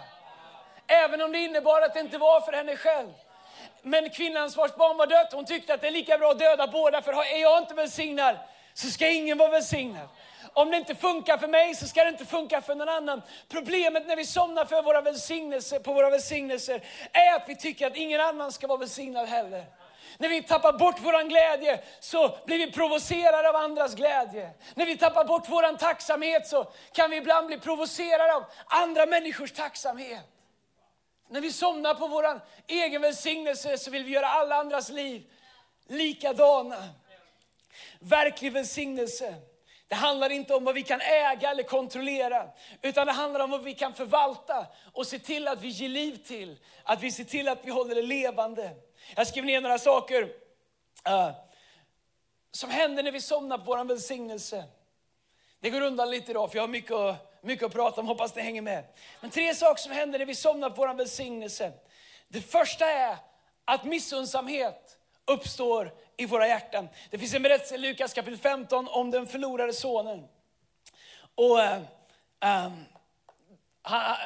Även 0.86 1.22
om 1.22 1.32
det 1.32 1.38
innebar 1.38 1.82
att 1.82 1.94
det 1.94 2.00
inte 2.00 2.18
var 2.18 2.40
för 2.40 2.52
henne 2.52 2.76
själv. 2.76 3.12
Men 3.82 4.10
kvinnan 4.10 4.50
vars 4.56 4.74
barn 4.74 4.96
var 4.96 5.06
dött, 5.06 5.32
hon 5.32 5.44
tyckte 5.44 5.74
att 5.74 5.80
det 5.80 5.86
är 5.86 5.92
lika 5.92 6.18
bra 6.18 6.30
att 6.30 6.38
döda 6.38 6.66
båda, 6.66 7.02
för 7.02 7.12
är 7.12 7.42
jag 7.42 7.58
inte 7.58 7.74
välsignad 7.74 8.36
så 8.74 8.90
ska 8.90 9.08
ingen 9.08 9.38
vara 9.38 9.50
välsignad. 9.50 10.08
Om 10.58 10.70
det 10.70 10.76
inte 10.76 10.94
funkar 10.94 11.38
för 11.38 11.48
mig 11.48 11.74
så 11.74 11.86
ska 11.86 12.04
det 12.04 12.10
inte 12.10 12.24
funka 12.24 12.60
för 12.60 12.74
någon 12.74 12.88
annan. 12.88 13.22
Problemet 13.48 14.06
när 14.06 14.16
vi 14.16 14.24
somnar 14.24 14.64
för 14.64 14.82
våra 14.82 15.00
välsignelser, 15.00 15.78
på 15.78 15.92
våra 15.92 16.10
välsignelser 16.10 16.82
är 17.12 17.34
att 17.36 17.48
vi 17.48 17.56
tycker 17.56 17.86
att 17.86 17.96
ingen 17.96 18.20
annan 18.20 18.52
ska 18.52 18.66
vara 18.66 18.78
välsignad 18.78 19.28
heller. 19.28 19.64
När 20.18 20.28
vi 20.28 20.42
tappar 20.42 20.72
bort 20.72 20.96
vår 21.00 21.28
glädje 21.28 21.80
så 22.00 22.38
blir 22.46 22.58
vi 22.58 22.72
provocerade 22.72 23.48
av 23.48 23.56
andras 23.56 23.94
glädje. 23.94 24.50
När 24.74 24.86
vi 24.86 24.96
tappar 24.96 25.24
bort 25.24 25.44
vår 25.48 25.76
tacksamhet 25.76 26.46
så 26.46 26.72
kan 26.92 27.10
vi 27.10 27.16
ibland 27.16 27.46
bli 27.46 27.58
provocerade 27.58 28.34
av 28.34 28.44
andra 28.66 29.06
människors 29.06 29.52
tacksamhet. 29.52 30.24
När 31.28 31.40
vi 31.40 31.52
somnar 31.52 31.94
på 31.94 32.06
vår 32.06 32.40
egen 32.66 33.02
välsignelse 33.02 33.78
så 33.78 33.90
vill 33.90 34.04
vi 34.04 34.10
göra 34.10 34.28
alla 34.28 34.56
andras 34.56 34.88
liv 34.88 35.22
likadana. 35.86 36.84
Verklig 38.00 38.52
välsignelse. 38.52 39.34
Det 39.88 39.94
handlar 39.94 40.30
inte 40.30 40.54
om 40.54 40.64
vad 40.64 40.74
vi 40.74 40.82
kan 40.82 41.00
äga 41.00 41.50
eller 41.50 41.62
kontrollera, 41.62 42.50
utan 42.82 43.06
det 43.06 43.12
handlar 43.12 43.40
om 43.40 43.50
vad 43.50 43.62
vi 43.62 43.74
kan 43.74 43.94
förvalta 43.94 44.66
och 44.92 45.06
se 45.06 45.18
till 45.18 45.48
att 45.48 45.60
vi 45.60 45.68
ger 45.68 45.88
liv 45.88 46.16
till. 46.26 46.58
Att 46.82 47.02
vi 47.02 47.12
ser 47.12 47.24
till 47.24 47.48
att 47.48 47.58
vi 47.64 47.70
håller 47.70 47.94
det 47.94 48.02
levande. 48.02 48.70
Jag 49.16 49.26
skrev 49.26 49.44
ner 49.44 49.60
några 49.60 49.78
saker 49.78 50.22
uh, 51.08 51.30
som 52.50 52.70
händer 52.70 53.02
när 53.02 53.12
vi 53.12 53.20
somnar 53.20 53.58
på 53.58 53.64
vår 53.64 53.84
välsignelse. 53.84 54.64
Det 55.60 55.70
går 55.70 55.80
undan 55.80 56.10
lite 56.10 56.30
idag, 56.30 56.50
för 56.50 56.56
jag 56.56 56.62
har 56.62 56.68
mycket 56.68 56.92
att, 56.92 57.42
mycket 57.42 57.66
att 57.66 57.72
prata 57.72 58.00
om, 58.00 58.06
hoppas 58.06 58.34
ni 58.34 58.42
hänger 58.42 58.62
med. 58.62 58.84
Men 59.20 59.30
tre 59.30 59.54
saker 59.54 59.82
som 59.82 59.92
händer 59.92 60.18
när 60.18 60.26
vi 60.26 60.34
somnar 60.34 60.70
på 60.70 60.76
vår 60.76 60.94
välsignelse. 60.94 61.72
Det 62.28 62.40
första 62.40 62.86
är 62.86 63.16
att 63.64 63.84
missunnsamhet 63.84 64.98
uppstår 65.24 65.92
i 66.20 66.26
våra 66.26 66.46
hjärtan. 66.46 66.88
Det 67.10 67.18
finns 67.18 67.34
en 67.34 67.42
berättelse 67.42 67.74
i 67.74 67.78
Lukas 67.78 68.12
kapitel 68.12 68.38
15 68.38 68.88
om 68.88 69.10
den 69.10 69.26
förlorade 69.26 69.72
sonen. 69.72 70.28
Och, 71.34 71.60
äh, 71.60 71.82
äh, 72.40 72.70
han, 73.82 74.16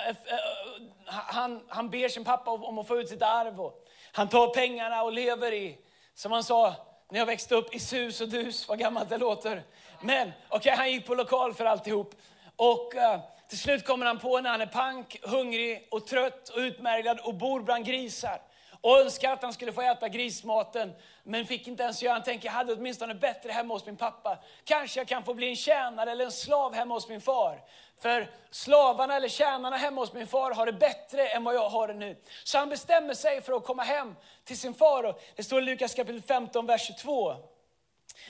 han, 1.07 1.63
han 1.69 1.91
ber 1.91 2.09
sin 2.09 2.25
pappa 2.25 2.51
om 2.51 2.79
att 2.79 2.89
få 2.89 3.01
ut 3.01 3.09
sitt 3.09 3.23
arv. 3.23 3.61
Och 3.61 3.87
han 4.13 4.29
tar 4.29 4.55
pengarna 4.55 5.03
och 5.03 5.13
lever 5.13 5.53
i, 5.53 5.79
som 6.15 6.33
han 6.33 6.45
sa 6.45 6.75
när 7.11 7.19
jag 7.19 7.27
växte 7.27 7.55
upp, 7.55 7.75
i 7.75 7.79
sus 7.79 8.21
och 8.21 8.29
dus, 8.29 8.69
vad 8.69 8.79
gammalt 8.79 9.09
det 9.09 9.19
låter. 9.19 9.63
Men 10.01 10.33
okej, 10.49 10.59
okay, 10.59 10.77
han 10.77 10.93
gick 10.93 11.07
på 11.07 11.15
lokal 11.15 11.55
för 11.55 11.65
alltihop. 11.65 12.15
Och 12.57 12.95
uh, 12.95 13.21
till 13.49 13.59
slut 13.59 13.87
kommer 13.87 14.07
han 14.07 14.19
på 14.19 14.41
när 14.41 14.51
han 14.51 14.61
är 14.61 14.67
pank, 14.67 15.17
hungrig 15.23 15.89
och 15.91 16.07
trött 16.07 16.49
och 16.49 16.59
utmärglad 16.59 17.21
och 17.21 17.35
bor 17.35 17.61
bland 17.61 17.87
grisar 17.87 18.41
och 18.83 19.01
önskar 19.01 19.33
att 19.33 19.43
han 19.43 19.53
skulle 19.53 19.73
få 19.73 19.83
äta 19.83 20.09
grismaten, 20.09 20.93
men 21.23 21.47
fick 21.47 21.69
inte 21.69 21.83
ens 21.83 22.03
göra. 22.03 22.13
Han 22.13 22.23
tänker, 22.23 22.49
jag 22.49 22.53
hade 22.53 22.73
åtminstone 22.73 23.15
bättre 23.15 23.53
hemma 23.53 23.75
hos 23.75 23.87
min 23.87 23.97
pappa. 23.97 24.39
Kanske 24.65 25.01
jag 25.01 25.09
kan 25.09 25.25
få 25.25 25.35
bli 25.35 25.49
en 25.49 25.57
tjänare 25.57 26.11
eller 26.11 26.25
en 26.25 26.33
slav 26.33 26.75
hemma 26.75 26.95
hos 26.95 27.09
min 27.09 27.21
far. 27.21 27.61
För 28.01 28.31
slavarna 28.51 29.17
eller 29.17 29.29
tjänarna 29.29 29.77
hemma 29.77 30.01
hos 30.01 30.13
min 30.13 30.27
far 30.27 30.55
har 30.55 30.67
det 30.67 30.73
bättre 30.73 31.29
än 31.29 31.45
vad 31.45 31.55
jag 31.55 31.69
har 31.69 31.89
det 31.89 31.95
nu. 31.95 32.17
Så 32.45 32.59
han 32.59 32.69
bestämmer 32.69 33.15
sig 33.15 33.41
för 33.41 33.53
att 33.53 33.65
komma 33.65 33.83
hem 33.83 34.15
till 34.45 34.59
sin 34.59 34.75
far. 34.75 35.05
Och 35.05 35.23
det 35.37 35.45
står 35.45 35.63
i 35.63 35.65
Lukas 35.65 35.95
kapitel 35.95 36.23
15, 36.23 36.67
vers 36.67 36.87
22 36.87 37.37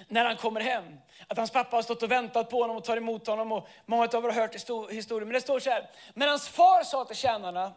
när 0.09 0.25
han 0.25 0.37
kommer 0.37 0.61
hem. 0.61 0.85
Att 1.29 1.37
hans 1.37 1.51
pappa 1.51 1.77
har 1.77 1.83
stått 1.83 2.03
och 2.03 2.11
väntat 2.11 2.51
på 2.51 2.61
honom 2.61 2.77
och 2.77 2.85
tar 2.85 2.97
emot 2.97 3.27
honom. 3.27 3.53
Och 3.53 3.69
många 3.87 4.03
av 4.03 4.25
er 4.25 4.29
har 4.29 4.33
hört 4.33 4.55
historien. 4.91 5.29
Men 5.29 5.35
det 5.35 5.41
står 5.41 5.61
så 5.61 5.71
här. 5.71 5.91
Men 6.15 6.29
hans 6.29 6.49
far 6.49 6.85
sa 6.85 7.05
till 7.05 7.17
tjänarna, 7.17 7.73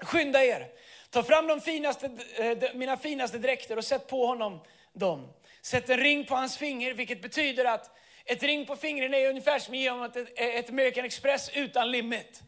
skynda 0.00 0.44
er, 0.44 0.68
Ta 1.14 1.22
fram 1.22 1.46
de 1.46 1.60
finaste, 1.60 2.10
eh, 2.36 2.74
mina 2.74 2.96
finaste 2.96 3.38
dräkter 3.38 3.76
och 3.76 3.84
sätt 3.84 4.06
på 4.06 4.26
honom 4.26 4.60
dem. 4.92 5.28
Sätt 5.62 5.90
en 5.90 5.96
ring 5.96 6.24
på 6.24 6.34
hans 6.34 6.56
finger, 6.56 6.94
vilket 6.94 7.22
betyder 7.22 7.64
att 7.64 7.90
ett 8.24 8.42
ring 8.42 8.66
på 8.66 8.76
fingret 8.76 9.14
är 9.14 9.28
ungefär 9.28 9.58
som 9.58 9.74
att 9.74 10.16
ge 10.16 10.20
ett, 10.20 10.64
ett 10.64 10.70
American 10.70 11.04
Express 11.04 11.50
utan 11.54 11.90
limit. 11.90 12.42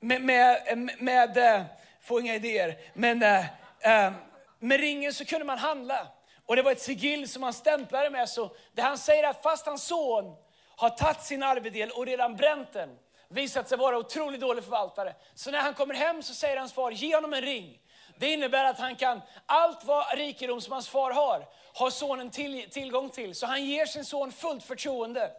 Med, 0.00 0.22
med, 0.22 0.62
eh, 0.66 0.76
med 0.98 1.36
äh, 1.36 1.62
få 2.02 2.20
inga 2.20 2.34
idéer, 2.34 2.78
men 2.94 3.22
äh, 3.22 4.12
med 4.58 4.80
ringen 4.80 5.12
så 5.12 5.24
kunde 5.24 5.44
man 5.44 5.58
handla. 5.58 6.08
Och 6.46 6.56
det 6.56 6.62
var 6.62 6.72
ett 6.72 6.82
sigill 6.82 7.28
som 7.28 7.42
han 7.42 7.52
stämplade 7.52 8.10
med. 8.10 8.28
Så 8.28 8.56
det 8.74 8.82
han 8.82 8.98
säger 8.98 9.24
att 9.24 9.42
fast 9.42 9.66
hans 9.66 9.86
son 9.86 10.36
har 10.76 10.90
tagit 10.90 11.22
sin 11.22 11.42
arvedel 11.42 11.90
och 11.90 12.06
redan 12.06 12.36
bränt 12.36 12.72
den, 12.72 12.88
visat 13.28 13.68
sig 13.68 13.78
vara 13.78 13.98
otroligt 13.98 14.40
dålig 14.40 14.64
förvaltare. 14.64 15.14
Så 15.34 15.50
när 15.50 15.58
han 15.58 15.74
kommer 15.74 15.94
hem 15.94 16.22
så 16.22 16.34
säger 16.34 16.56
hans 16.56 16.72
far, 16.72 16.90
ge 16.90 17.14
honom 17.14 17.32
en 17.32 17.42
ring. 17.42 17.78
Det 18.18 18.32
innebär 18.32 18.64
att 18.64 18.78
han 18.78 18.96
kan, 18.96 19.20
allt 19.46 19.84
vad 19.84 20.18
rikedom 20.18 20.60
som 20.60 20.72
hans 20.72 20.88
far 20.88 21.10
har, 21.10 21.46
har 21.74 21.90
sonen 21.90 22.30
till, 22.30 22.70
tillgång 22.70 23.10
till. 23.10 23.34
Så 23.34 23.46
han 23.46 23.64
ger 23.64 23.86
sin 23.86 24.04
son 24.04 24.32
fullt 24.32 24.64
förtroende. 24.64 25.30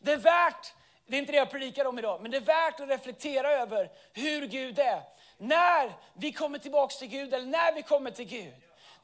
Det 0.00 0.12
är 0.12 0.16
värt, 0.16 0.72
det 1.06 1.16
är 1.16 1.18
inte 1.18 1.32
det 1.32 1.38
jag 1.38 1.50
predikar 1.50 1.84
om 1.84 1.98
idag, 1.98 2.22
men 2.22 2.30
det 2.30 2.36
är 2.36 2.40
värt 2.40 2.80
att 2.80 2.88
reflektera 2.88 3.52
över 3.52 3.90
hur 4.12 4.46
Gud 4.46 4.78
är. 4.78 5.02
När 5.38 5.92
vi 6.14 6.32
kommer 6.32 6.58
tillbaks 6.58 6.98
till 6.98 7.08
Gud, 7.08 7.34
eller 7.34 7.46
när 7.46 7.72
vi 7.74 7.82
kommer 7.82 8.10
till 8.10 8.26
Gud. 8.26 8.54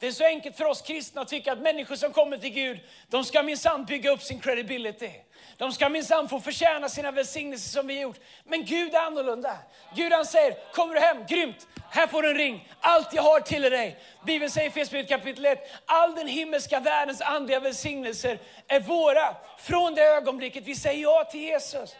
Det 0.00 0.06
är 0.06 0.12
så 0.12 0.24
enkelt 0.24 0.56
för 0.56 0.64
oss 0.64 0.82
kristna 0.82 1.20
att 1.20 1.28
tycka 1.28 1.52
att 1.52 1.58
människor 1.58 1.96
som 1.96 2.12
kommer 2.12 2.38
till 2.38 2.50
Gud, 2.50 2.80
de 3.08 3.24
ska 3.24 3.42
minsann 3.42 3.84
bygga 3.84 4.10
upp 4.10 4.22
sin 4.22 4.40
credibility. 4.40 5.10
De 5.56 5.72
ska 5.72 5.88
minsann 5.88 6.28
få 6.28 6.40
förtjäna 6.40 6.88
sina 6.88 7.10
välsignelser 7.10 7.68
som 7.68 7.86
vi 7.86 7.94
har 7.94 8.02
gjort. 8.02 8.20
Men 8.44 8.64
Gud 8.64 8.94
är 8.94 8.98
annorlunda. 8.98 9.56
Gud 9.94 10.12
han 10.12 10.26
säger, 10.26 10.72
kommer 10.72 10.94
du 10.94 11.00
hem, 11.00 11.26
grymt, 11.28 11.66
här 11.90 12.06
får 12.06 12.22
du 12.22 12.30
en 12.30 12.36
ring. 12.36 12.68
Allt 12.80 13.12
jag 13.12 13.22
har 13.22 13.40
till 13.40 13.62
dig. 13.62 13.98
Bibeln 14.26 14.50
säger 14.50 14.68
i 14.68 14.72
Fesbrevet 14.72 15.08
kapitel 15.08 15.46
1, 15.46 15.70
all 15.86 16.14
den 16.14 16.26
himmelska 16.26 16.80
världens 16.80 17.20
andliga 17.20 17.60
välsignelser 17.60 18.38
är 18.68 18.80
våra 18.80 19.36
från 19.58 19.94
det 19.94 20.02
ögonblicket 20.02 20.64
vi 20.64 20.74
säger 20.74 21.02
ja 21.02 21.24
till 21.24 21.40
Jesus. 21.40 21.96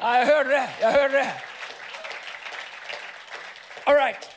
Ja, 0.00 0.18
jag 0.18 0.26
hörde 0.26 0.50
det, 0.50 0.68
jag 0.80 0.92
hörde 0.92 1.18
det. 1.18 1.32
All 3.84 3.94
right. 3.94 4.30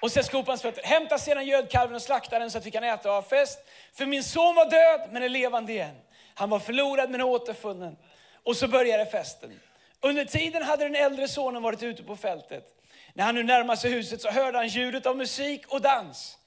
Och 0.00 0.12
sen 0.12 0.24
skopans 0.24 0.62
fötter. 0.62 0.82
Hämta 0.82 1.18
sedan 1.18 1.46
gödkalven 1.46 1.94
och 1.94 2.02
slakta 2.02 2.38
den 2.38 2.50
så 2.50 2.58
att 2.58 2.66
vi 2.66 2.70
kan 2.70 2.84
äta 2.84 3.08
och 3.08 3.14
ha 3.14 3.22
fest. 3.22 3.58
För 3.92 4.06
min 4.06 4.24
son 4.24 4.54
var 4.54 4.70
död 4.70 5.08
men 5.12 5.22
är 5.22 5.28
levande 5.28 5.72
igen. 5.72 5.96
Han 6.34 6.50
var 6.50 6.58
förlorad 6.58 7.10
men 7.10 7.20
är 7.20 7.24
återfunnen. 7.24 7.96
Och 8.42 8.56
så 8.56 8.68
började 8.68 9.06
festen. 9.06 9.60
Under 10.00 10.24
tiden 10.24 10.62
hade 10.62 10.84
den 10.84 10.94
äldre 10.94 11.28
sonen 11.28 11.62
varit 11.62 11.82
ute 11.82 12.02
på 12.02 12.16
fältet. 12.16 12.64
När 13.14 13.24
han 13.24 13.34
nu 13.34 13.42
närmade 13.42 13.80
sig 13.80 13.90
huset 13.90 14.20
så 14.22 14.30
hörde 14.30 14.58
han 14.58 14.68
ljudet 14.68 15.06
av 15.06 15.16
musik 15.16 15.66
och 15.68 15.80
dans. 15.80 16.38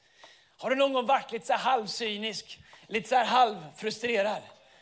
Har 0.57 0.69
du 0.69 0.75
någon 0.75 0.93
gång 0.93 1.05
varit 1.05 1.31
lite 1.31 1.45
så 1.45 1.53
här 1.53 1.59
halvcynisk, 1.59 2.59
lite 2.87 3.09
så 3.09 3.15
här 3.15 3.25
halvfrustrerad 3.25 4.41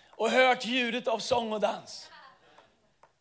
och 0.09 0.29
hört 0.29 0.65
ljudet 0.65 1.07
av 1.07 1.19
sång 1.19 1.53
och 1.53 1.59
dans? 1.59 2.09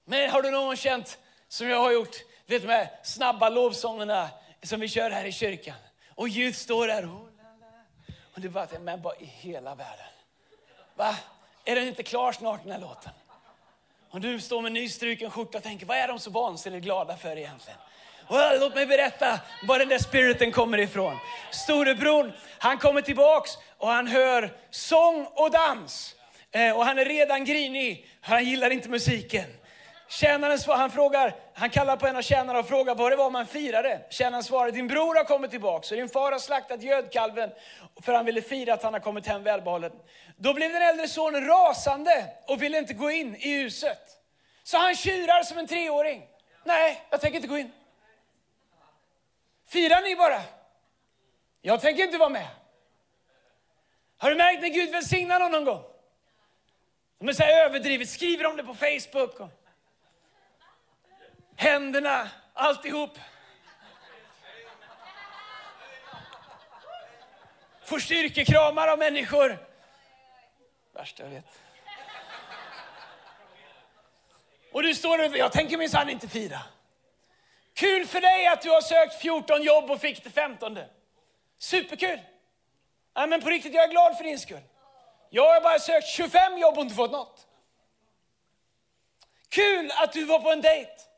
Men 0.05 0.31
har 0.31 0.43
du 0.43 0.51
någon 0.51 0.67
gång 0.67 0.77
känt, 0.77 1.19
som 1.49 1.69
jag 1.69 1.79
har 1.79 1.93
gjort, 1.93 2.17
vet 2.47 2.63
de 2.63 2.69
här 2.69 2.91
snabba 3.03 3.49
lovsångerna 3.49 4.29
som 4.63 4.81
vi 4.81 4.89
kör 4.89 5.11
här 5.11 5.25
i 5.25 5.33
kyrkan. 5.33 5.77
Och 6.15 6.29
ljud 6.29 6.57
står 6.57 6.87
där. 6.87 7.05
Oh, 7.05 7.27
och 8.35 8.41
du 8.41 8.49
bara, 8.49 8.67
men 8.81 9.03
vad 9.03 9.23
i 9.23 9.25
hela 9.25 9.75
världen? 9.75 10.07
Va? 10.95 11.17
Är 11.65 11.75
den 11.75 11.89
inte 11.89 12.03
klar 12.03 12.33
snart 12.33 12.63
den 12.63 12.73
här 12.73 12.81
låten? 12.81 13.13
Och 14.11 14.21
du 14.21 14.41
står 14.41 14.63
med 14.63 14.73
nystruken 14.73 15.31
skjorta 15.31 15.59
och 15.59 15.65
tänker, 15.65 15.87
vad 15.87 15.97
är 15.97 16.09
de 16.09 16.19
så 16.19 16.31
vansinnigt 16.31 16.85
glada 16.85 17.17
för 17.17 17.37
egentligen? 17.37 17.79
Well, 18.29 18.61
låt 18.61 18.75
mig 18.75 18.87
berätta 18.87 19.41
var 19.63 19.79
den 19.79 19.89
där 19.89 19.99
spiriten 19.99 20.53
kommer 20.53 20.79
ifrån. 20.79 21.17
Storebror, 21.51 22.33
han 22.59 22.79
kommer 22.79 23.01
tillbaks 23.01 23.51
och 23.79 23.89
han 23.89 24.07
hör 24.07 24.57
sång 24.71 25.27
och 25.35 25.51
dans. 25.51 26.15
Eh, 26.53 26.77
och 26.77 26.85
han 26.85 26.99
är 26.99 27.05
redan 27.05 27.45
grinig, 27.45 28.07
han 28.21 28.45
gillar 28.45 28.71
inte 28.71 28.89
musiken. 28.89 29.45
Tjänaren 30.11 30.59
han 30.67 30.91
frågar, 30.91 31.37
han 31.55 31.71
kallar 31.71 31.97
på 31.97 32.07
en 32.07 32.17
av 32.17 32.23
tjänarna 32.23 32.59
och 32.59 32.69
frågar 32.69 32.95
vad 32.95 33.13
det 33.13 33.17
var 33.17 33.31
man 33.31 33.47
firade. 33.47 34.01
Tjänaren 34.11 34.45
svarar, 34.45 34.71
din 34.71 34.89
bror 34.89 35.15
har 35.15 35.25
kommit 35.25 35.51
tillbaka 35.51 35.87
och 35.91 35.97
din 35.97 36.09
far 36.09 36.33
har 36.33 36.39
slaktat 36.39 36.83
gödkalven 36.83 37.51
för 38.03 38.13
han 38.13 38.25
ville 38.25 38.43
fira 38.43 38.75
att 38.75 38.83
han 38.83 38.93
har 38.93 39.01
kommit 39.01 39.27
hem 39.27 39.43
välbehållen. 39.43 39.93
Då 40.37 40.55
blev 40.55 40.73
den 40.73 40.83
äldre 40.83 41.09
sonen 41.09 41.47
rasande 41.47 42.27
och 42.47 42.63
ville 42.63 42.79
inte 42.79 42.95
gå 42.95 43.11
in 43.11 43.37
i 43.37 43.63
huset. 43.63 44.01
Så 44.63 44.79
han 44.79 44.95
tjurar 44.95 45.43
som 45.43 45.59
en 45.59 45.67
treåring. 45.67 46.23
Nej, 46.65 47.03
jag 47.11 47.21
tänker 47.21 47.37
inte 47.37 47.49
gå 47.49 47.59
in. 47.59 47.73
Firar 49.69 50.03
ni 50.03 50.17
bara. 50.17 50.43
Jag 51.63 51.81
tänker 51.81 52.03
inte 52.03 52.19
vara 52.19 52.29
med. 52.29 52.49
Har 54.19 54.31
du 54.31 54.37
märkt 54.37 54.63
när 54.63 54.69
Gud 54.69 54.91
välsignar 54.91 55.41
någon 55.41 55.53
någon 55.53 55.65
gång? 55.65 55.83
De 57.19 57.29
är 57.29 57.33
så 57.33 57.43
här 57.43 57.65
överdrivet, 57.65 58.09
skriver 58.09 58.47
om 58.47 58.57
det 58.57 58.65
på 58.65 58.75
Facebook. 58.75 59.41
Och 59.41 59.60
händerna, 61.61 62.29
alltihop. 62.55 63.19
Får 67.85 67.99
styrkekramar 67.99 68.89
av 68.89 68.99
människor. 68.99 69.59
Värsta 70.93 71.23
jag 71.23 71.31
vet. 71.31 71.45
Och 74.73 74.83
du 74.83 74.95
står 74.95 75.29
och 75.29 75.37
jag 75.37 75.53
tänker 75.53 75.79
minsann 75.79 76.11
inte 76.11 76.29
fira. 76.29 76.59
Kul 77.75 78.07
för 78.07 78.21
dig 78.21 78.47
att 78.47 78.63
du 78.63 78.71
har 78.71 78.81
sökt 78.81 79.23
14 79.23 79.63
jobb 79.63 79.91
och 79.91 80.01
fick 80.01 80.25
det 80.25 80.31
15. 80.31 80.79
Superkul. 81.59 82.21
Ja, 83.15 83.27
men 83.27 83.43
på 83.43 83.49
riktigt, 83.49 83.75
jag 83.75 83.85
är 83.85 83.89
glad 83.89 84.17
för 84.17 84.25
din 84.25 84.39
skull. 84.39 84.63
Jag 85.31 85.55
har 85.55 85.61
bara 85.61 85.79
sökt 85.79 86.09
25 86.09 86.59
jobb 86.59 86.79
och 86.79 86.83
inte 86.83 86.95
fått 86.95 87.13
något. 87.13 87.47
Kul 89.49 89.91
att 89.97 90.13
du 90.13 90.25
var 90.25 90.39
på 90.39 90.51
en 90.51 90.61
dejt. 90.61 91.10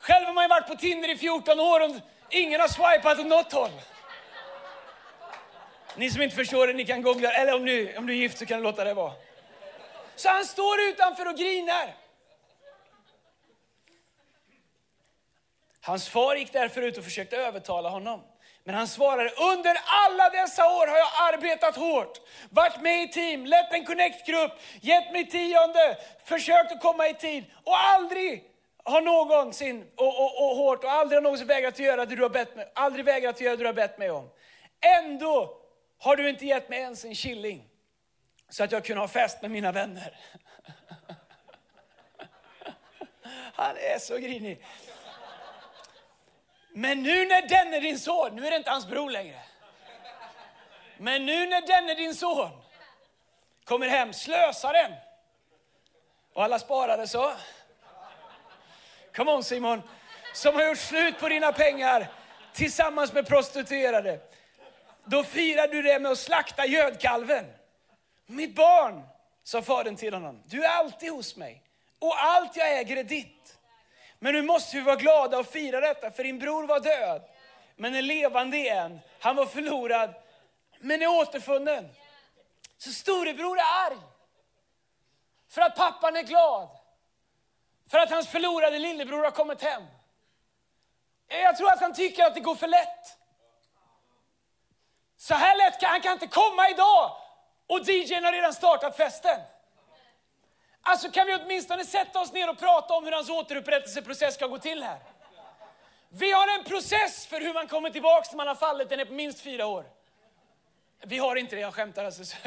Själv 0.00 0.26
har 0.26 0.32
man 0.32 0.44
ju 0.44 0.48
varit 0.48 0.66
på 0.66 0.74
Tinder 0.74 1.08
i 1.10 1.16
14 1.16 1.60
år 1.60 1.80
och 1.80 1.90
ingen 2.30 2.60
har 2.60 2.68
swipat 2.68 3.18
åt 3.18 3.26
något 3.26 3.52
håll. 3.52 3.70
Ni 5.96 6.10
som 6.10 6.22
inte 6.22 6.36
förstår 6.36 6.66
det, 6.66 6.72
ni 6.72 6.84
kan 6.84 7.02
googla. 7.02 7.32
Eller 7.32 7.54
om 7.54 7.64
du, 7.64 7.96
om 7.96 8.06
du 8.06 8.12
är 8.12 8.16
gift 8.16 8.38
så 8.38 8.46
kan 8.46 8.58
du 8.58 8.62
låta 8.62 8.84
det 8.84 8.94
vara. 8.94 9.12
Så 10.16 10.28
han 10.28 10.44
står 10.44 10.80
utanför 10.80 11.28
och 11.28 11.36
grinar. 11.36 11.94
Hans 15.82 16.08
far 16.08 16.36
gick 16.36 16.52
därför 16.52 16.82
ut 16.82 16.98
och 16.98 17.04
försökte 17.04 17.36
övertala 17.36 17.88
honom. 17.88 18.22
Men 18.64 18.74
han 18.74 18.88
svarade, 18.88 19.30
under 19.30 19.76
alla 19.86 20.30
dessa 20.30 20.66
år 20.66 20.86
har 20.86 20.98
jag 20.98 21.34
arbetat 21.34 21.76
hårt, 21.76 22.20
varit 22.50 22.80
med 22.80 23.02
i 23.02 23.08
team, 23.08 23.46
lett 23.46 23.72
en 23.72 23.84
connect-grupp, 23.84 24.52
gett 24.80 25.12
mig 25.12 25.26
tionde, 25.26 25.98
försökt 26.24 26.72
att 26.72 26.80
komma 26.80 27.08
i 27.08 27.14
tid 27.14 27.44
och 27.64 27.78
aldrig 27.78 28.49
har 28.84 29.00
någonsin, 29.00 29.90
och, 29.96 30.20
och, 30.20 30.50
och 30.50 30.56
hårt, 30.56 30.84
och 30.84 30.90
aldrig 30.90 31.16
har 31.16 31.22
någonsin 31.22 31.46
vägrat 31.46 31.74
att 31.74 31.80
göra 31.80 32.06
det 32.06 32.16
du 32.16 32.22
har 32.22 32.30
bett 32.30 32.56
mig, 32.56 32.72
aldrig 32.74 33.04
vägrat 33.04 33.34
att 33.34 33.40
göra 33.40 33.56
det 33.56 33.62
du 33.62 33.66
har 33.66 33.72
bett 33.72 33.98
mig 33.98 34.10
om. 34.10 34.30
Ändå 34.80 35.60
har 35.98 36.16
du 36.16 36.28
inte 36.28 36.46
gett 36.46 36.68
mig 36.68 36.78
ens 36.78 37.04
en 37.04 37.14
killing 37.14 37.68
så 38.48 38.64
att 38.64 38.72
jag 38.72 38.84
kunde 38.84 39.00
ha 39.00 39.08
fest 39.08 39.42
med 39.42 39.50
mina 39.50 39.72
vänner. 39.72 40.20
Han 43.54 43.76
är 43.76 43.98
så 43.98 44.16
grinig. 44.16 44.64
Men 46.72 47.02
nu 47.02 47.26
när 47.26 47.48
den 47.48 47.74
är 47.74 47.80
din 47.80 47.98
son, 47.98 48.36
nu 48.36 48.46
är 48.46 48.50
det 48.50 48.56
inte 48.56 48.70
hans 48.70 48.86
bror 48.86 49.10
längre. 49.10 49.40
Men 50.98 51.26
nu 51.26 51.46
när 51.46 51.60
den 51.60 51.88
är 51.88 51.94
din 51.94 52.14
son 52.14 52.50
kommer 53.64 53.88
hem, 53.88 54.12
slösar 54.12 54.72
den. 54.72 54.92
Och 56.32 56.44
alla 56.44 56.58
sparade 56.58 57.06
så. 57.06 57.32
Come 59.14 59.30
on 59.30 59.44
Simon, 59.44 59.82
som 60.34 60.54
har 60.54 60.66
gjort 60.66 60.78
slut 60.78 61.18
på 61.18 61.28
dina 61.28 61.52
pengar 61.52 62.08
tillsammans 62.52 63.12
med 63.12 63.26
prostituerade. 63.26 64.20
Då 65.04 65.24
firar 65.24 65.68
du 65.68 65.82
det 65.82 65.98
med 65.98 66.12
att 66.12 66.18
slakta 66.18 66.66
gödkalven. 66.66 67.46
Mitt 68.26 68.54
barn, 68.54 69.02
sa 69.42 69.62
fadern 69.62 69.96
till 69.96 70.14
honom, 70.14 70.42
du 70.46 70.64
är 70.64 70.68
alltid 70.68 71.10
hos 71.10 71.36
mig 71.36 71.62
och 71.98 72.22
allt 72.22 72.56
jag 72.56 72.78
äger 72.78 72.96
är 72.96 73.04
ditt. 73.04 73.58
Men 74.18 74.34
nu 74.34 74.42
måste 74.42 74.76
vi 74.76 74.82
vara 74.82 74.96
glada 74.96 75.38
och 75.38 75.46
fira 75.46 75.80
detta, 75.80 76.10
för 76.10 76.24
din 76.24 76.38
bror 76.38 76.66
var 76.66 76.80
död, 76.80 77.22
men 77.76 77.94
är 77.94 78.02
levande 78.02 78.56
igen. 78.56 79.00
Han 79.20 79.36
var 79.36 79.46
förlorad, 79.46 80.14
men 80.78 81.02
är 81.02 81.06
återfunnen. 81.06 81.88
Så 82.78 82.90
storebror 82.90 83.58
är 83.58 83.86
arg. 83.86 83.98
För 85.48 85.60
att 85.62 85.76
pappan 85.76 86.16
är 86.16 86.22
glad. 86.22 86.79
För 87.90 87.98
att 87.98 88.10
hans 88.10 88.28
förlorade 88.28 88.78
lillebror 88.78 89.24
har 89.24 89.30
kommit 89.30 89.62
hem. 89.62 89.82
Jag 91.28 91.56
tror 91.56 91.72
att 91.72 91.80
han 91.80 91.94
tycker 91.94 92.24
att 92.24 92.34
det 92.34 92.40
går 92.40 92.54
för 92.54 92.68
lätt. 92.68 93.16
Så 95.16 95.34
här 95.34 95.56
lätt 95.56 95.80
kan 95.80 95.90
han 95.90 96.00
kan 96.00 96.12
inte 96.12 96.26
komma 96.26 96.68
idag 96.70 97.16
och 97.66 97.80
DJn 97.80 98.24
har 98.24 98.32
redan 98.32 98.54
startat 98.54 98.96
festen. 98.96 99.40
Alltså 100.82 101.10
kan 101.10 101.26
vi 101.26 101.34
åtminstone 101.34 101.84
sätta 101.84 102.20
oss 102.20 102.32
ner 102.32 102.50
och 102.50 102.58
prata 102.58 102.94
om 102.94 103.04
hur 103.04 103.12
hans 103.12 103.30
återupprättelseprocess 103.30 104.34
ska 104.34 104.46
gå 104.46 104.58
till 104.58 104.82
här. 104.82 104.98
Vi 106.08 106.32
har 106.32 106.58
en 106.58 106.64
process 106.64 107.26
för 107.26 107.40
hur 107.40 107.54
man 107.54 107.68
kommer 107.68 107.90
tillbaka 107.90 108.28
när 108.30 108.36
man 108.36 108.48
har 108.48 108.54
fallit, 108.54 108.88
den 108.88 109.00
är 109.00 109.04
på 109.04 109.12
minst 109.12 109.40
fyra 109.40 109.66
år. 109.66 109.84
Vi 111.02 111.18
har 111.18 111.36
inte 111.36 111.56
det, 111.56 111.62
jag 111.62 111.74
skämtar 111.74 112.04
alltså. 112.04 112.36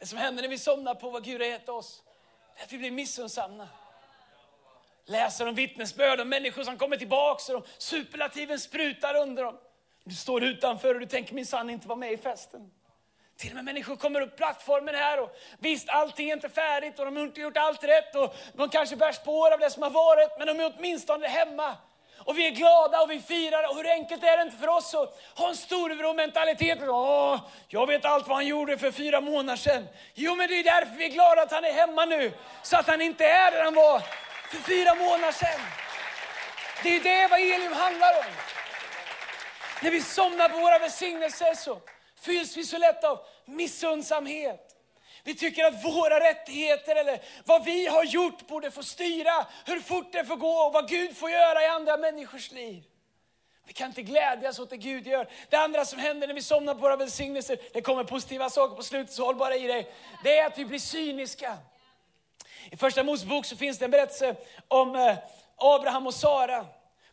Det 0.00 0.06
som 0.06 0.18
händer 0.18 0.42
när 0.42 0.48
vi 0.48 0.58
somnar 0.58 0.94
på 0.94 1.10
vad 1.10 1.24
Gud 1.24 1.40
har 1.40 1.48
gett 1.48 1.68
oss, 1.68 2.02
är 2.56 2.62
att 2.62 2.72
vi 2.72 2.78
blir 2.78 2.90
missunnsamma. 2.90 3.68
Läser 5.04 5.48
om 5.48 5.54
vittnesbörd 5.54 6.20
om 6.20 6.28
människor 6.28 6.62
som 6.64 6.78
kommer 6.78 6.96
tillbaka 6.96 7.56
och 7.56 7.66
superlativen 7.78 8.58
sprutar 8.58 9.14
under 9.14 9.44
dem. 9.44 9.58
Du 10.04 10.14
står 10.14 10.44
utanför 10.44 10.94
och 10.94 11.00
du 11.00 11.06
tänker 11.06 11.34
min 11.34 11.46
sann 11.46 11.70
inte 11.70 11.88
vara 11.88 11.98
med 11.98 12.12
i 12.12 12.16
festen. 12.16 12.70
Till 13.36 13.50
och 13.50 13.54
med 13.54 13.64
människor 13.64 13.96
kommer 13.96 14.20
upp 14.20 14.36
plattformen 14.36 14.94
här 14.94 15.20
och 15.20 15.36
visst, 15.58 15.88
allting 15.88 16.30
är 16.30 16.34
inte 16.34 16.48
färdigt 16.48 16.98
och 16.98 17.04
de 17.04 17.16
har 17.16 17.22
inte 17.22 17.40
gjort 17.40 17.56
allt 17.56 17.84
rätt 17.84 18.16
och 18.16 18.34
de 18.54 18.68
kanske 18.68 18.96
bär 18.96 19.12
spår 19.12 19.52
av 19.52 19.58
det 19.58 19.70
som 19.70 19.82
har 19.82 19.90
varit, 19.90 20.30
men 20.38 20.46
de 20.46 20.60
är 20.60 20.74
åtminstone 20.76 21.28
hemma. 21.28 21.76
Och 22.24 22.38
vi 22.38 22.46
är 22.46 22.50
glada 22.50 23.00
och 23.00 23.10
vi 23.10 23.20
firar 23.20 23.70
och 23.70 23.76
hur 23.76 23.90
enkelt 23.90 24.24
är 24.24 24.36
det 24.36 24.42
inte 24.42 24.56
för 24.56 24.68
oss 24.68 24.94
att 24.94 25.20
ha 25.36 25.48
en 25.48 25.56
storebror-mentalitet. 25.56 26.78
Åh, 26.82 27.40
jag 27.68 27.86
vet 27.86 28.04
allt 28.04 28.28
vad 28.28 28.36
han 28.36 28.46
gjorde 28.46 28.78
för 28.78 28.90
fyra 28.90 29.20
månader 29.20 29.56
sedan. 29.56 29.88
Jo, 30.14 30.34
men 30.34 30.48
det 30.48 30.54
är 30.54 30.64
därför 30.64 30.96
vi 30.96 31.04
är 31.04 31.08
glada 31.08 31.42
att 31.42 31.52
han 31.52 31.64
är 31.64 31.72
hemma 31.72 32.04
nu, 32.04 32.32
så 32.62 32.76
att 32.76 32.86
han 32.86 33.00
inte 33.00 33.24
är 33.24 33.50
där 33.50 33.64
han 33.64 33.74
var 33.74 34.02
för 34.50 34.56
fyra 34.56 34.94
månader 34.94 35.32
sedan. 35.32 35.60
Det 36.82 36.96
är 36.96 37.00
det 37.00 37.20
evangelium 37.20 37.72
handlar 37.72 38.18
om. 38.18 38.24
När 39.82 39.90
vi 39.90 40.00
somnar 40.00 40.48
på 40.48 40.56
våra 40.56 40.78
välsignelser 40.78 41.54
så 41.54 41.80
fylls 42.20 42.56
vi 42.56 42.64
så 42.64 42.78
lätt 42.78 43.04
av 43.04 43.18
missundsamhet. 43.44 44.69
Vi 45.24 45.34
tycker 45.34 45.64
att 45.64 45.84
våra 45.84 46.20
rättigheter 46.20 46.96
eller 46.96 47.20
vad 47.44 47.64
vi 47.64 47.86
har 47.86 48.04
gjort 48.04 48.46
borde 48.46 48.70
få 48.70 48.82
styra 48.82 49.46
hur 49.66 49.80
fort 49.80 50.12
det 50.12 50.24
får 50.24 50.36
gå 50.36 50.52
och 50.52 50.72
vad 50.72 50.88
Gud 50.88 51.16
får 51.16 51.30
göra 51.30 51.62
i 51.62 51.66
andra 51.66 51.96
människors 51.96 52.50
liv. 52.50 52.84
Vi 53.66 53.72
kan 53.72 53.86
inte 53.86 54.02
glädjas 54.02 54.58
åt 54.58 54.70
det 54.70 54.76
Gud 54.76 55.06
gör. 55.06 55.28
Det 55.48 55.56
andra 55.56 55.84
som 55.84 55.98
händer 55.98 56.26
när 56.26 56.34
vi 56.34 56.42
somnar 56.42 56.74
på 56.74 56.80
våra 56.80 56.96
välsignelser, 56.96 57.58
det 57.72 57.82
kommer 57.82 58.04
positiva 58.04 58.50
saker 58.50 58.76
på 58.76 58.82
slutet, 58.82 59.14
så 59.14 59.24
håll 59.24 59.36
bara 59.36 59.56
i 59.56 59.66
dig. 59.66 59.92
Det 60.24 60.38
är 60.38 60.46
att 60.46 60.58
vi 60.58 60.64
blir 60.64 60.78
cyniska. 60.78 61.58
I 62.70 62.76
första 62.76 63.02
Mosebok 63.02 63.46
så 63.46 63.56
finns 63.56 63.78
det 63.78 63.84
en 63.84 63.90
berättelse 63.90 64.34
om 64.68 64.96
eh, 64.96 65.16
Abraham 65.56 66.06
och 66.06 66.14
Sara. 66.14 66.66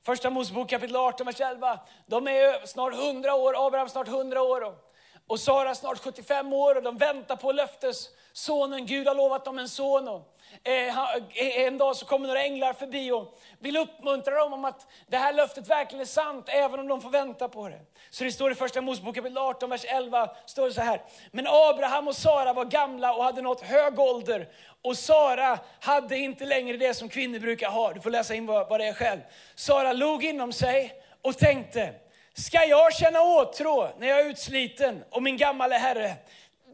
Första 0.03 0.29
Mosebok 0.29 0.69
kapitel 0.69 0.95
18, 0.95 1.25
vers 1.25 1.41
11. 1.41 1.79
De 2.05 2.27
är 2.27 2.65
snart 2.65 2.93
100 2.93 3.35
år, 3.35 3.67
Abraham 3.67 3.89
snart 3.89 4.07
100 4.07 4.41
år 4.41 4.86
och 5.27 5.39
Sara 5.39 5.75
snart 5.75 6.03
75 6.03 6.53
år 6.53 6.75
och 6.75 6.83
de 6.83 6.97
väntar 6.97 7.35
på 7.35 7.51
löftessonen. 7.51 8.85
Gud 8.85 9.07
har 9.07 9.15
lovat 9.15 9.45
dem 9.45 9.59
en 9.59 9.69
son. 9.69 10.07
Och, 10.07 10.37
eh, 10.63 10.99
eh, 10.99 11.65
en 11.65 11.77
dag 11.77 11.95
så 11.95 12.05
kommer 12.05 12.27
några 12.27 12.43
änglar 12.43 12.73
förbi 12.73 13.11
och 13.11 13.39
vill 13.59 13.77
uppmuntra 13.77 14.39
dem 14.39 14.53
om 14.53 14.65
att 14.65 14.87
det 15.07 15.17
här 15.17 15.33
löftet 15.33 15.69
verkligen 15.69 16.01
är 16.01 16.05
sant, 16.05 16.45
även 16.47 16.79
om 16.79 16.87
de 16.87 17.01
får 17.01 17.09
vänta 17.09 17.49
på 17.49 17.69
det. 17.69 17.79
Så 18.09 18.23
det 18.23 18.31
står 18.31 18.51
i 18.51 18.55
första 18.55 18.81
Mosebok 18.81 19.15
kapitel 19.15 19.37
18, 19.37 19.69
vers 19.69 19.85
11, 19.87 20.29
står 20.45 20.67
det 20.67 20.73
så 20.73 20.81
här. 20.81 21.01
Men 21.31 21.47
Abraham 21.47 22.07
och 22.07 22.15
Sara 22.15 22.53
var 22.53 22.65
gamla 22.65 23.13
och 23.13 23.23
hade 23.23 23.41
nått 23.41 23.61
hög 23.61 23.99
ålder. 23.99 24.49
Och 24.81 24.97
Sara 24.97 25.59
hade 25.79 26.17
inte 26.17 26.45
längre 26.45 26.77
det 26.77 26.93
som 26.93 27.09
kvinnor 27.09 27.39
brukar 27.39 27.69
ha. 27.69 27.93
Du 27.93 28.01
får 28.01 28.09
läsa 28.09 28.35
in 28.35 28.45
vad, 28.45 28.69
vad 28.69 28.79
det 28.79 28.87
är 28.87 28.93
själv. 28.93 29.19
Sara 29.55 29.93
log 29.93 30.23
inom 30.23 30.53
sig 30.53 31.03
och 31.21 31.37
tänkte, 31.37 31.93
Ska 32.37 32.65
jag 32.65 32.93
känna 32.93 33.21
åtrå 33.21 33.89
när 33.97 34.07
jag 34.07 34.19
är 34.19 34.25
utsliten 34.25 35.03
och 35.09 35.23
min 35.23 35.37
gamla 35.37 35.77
herre? 35.77 36.15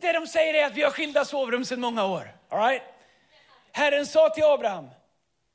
Det 0.02 0.12
de 0.12 0.28
säger 0.28 0.54
är 0.54 0.65
att 0.65 0.73
vi 0.73 0.84
har 0.84 0.91
skilda 0.91 1.26
sovrum 1.26 1.65
sedan 1.65 1.82
många 1.82 2.06
år. 2.06 2.36
All 2.49 2.60
right? 2.60 2.82
Herren 3.71 4.06
sa 4.06 4.30
till 4.30 4.43
Abraham, 4.43 4.89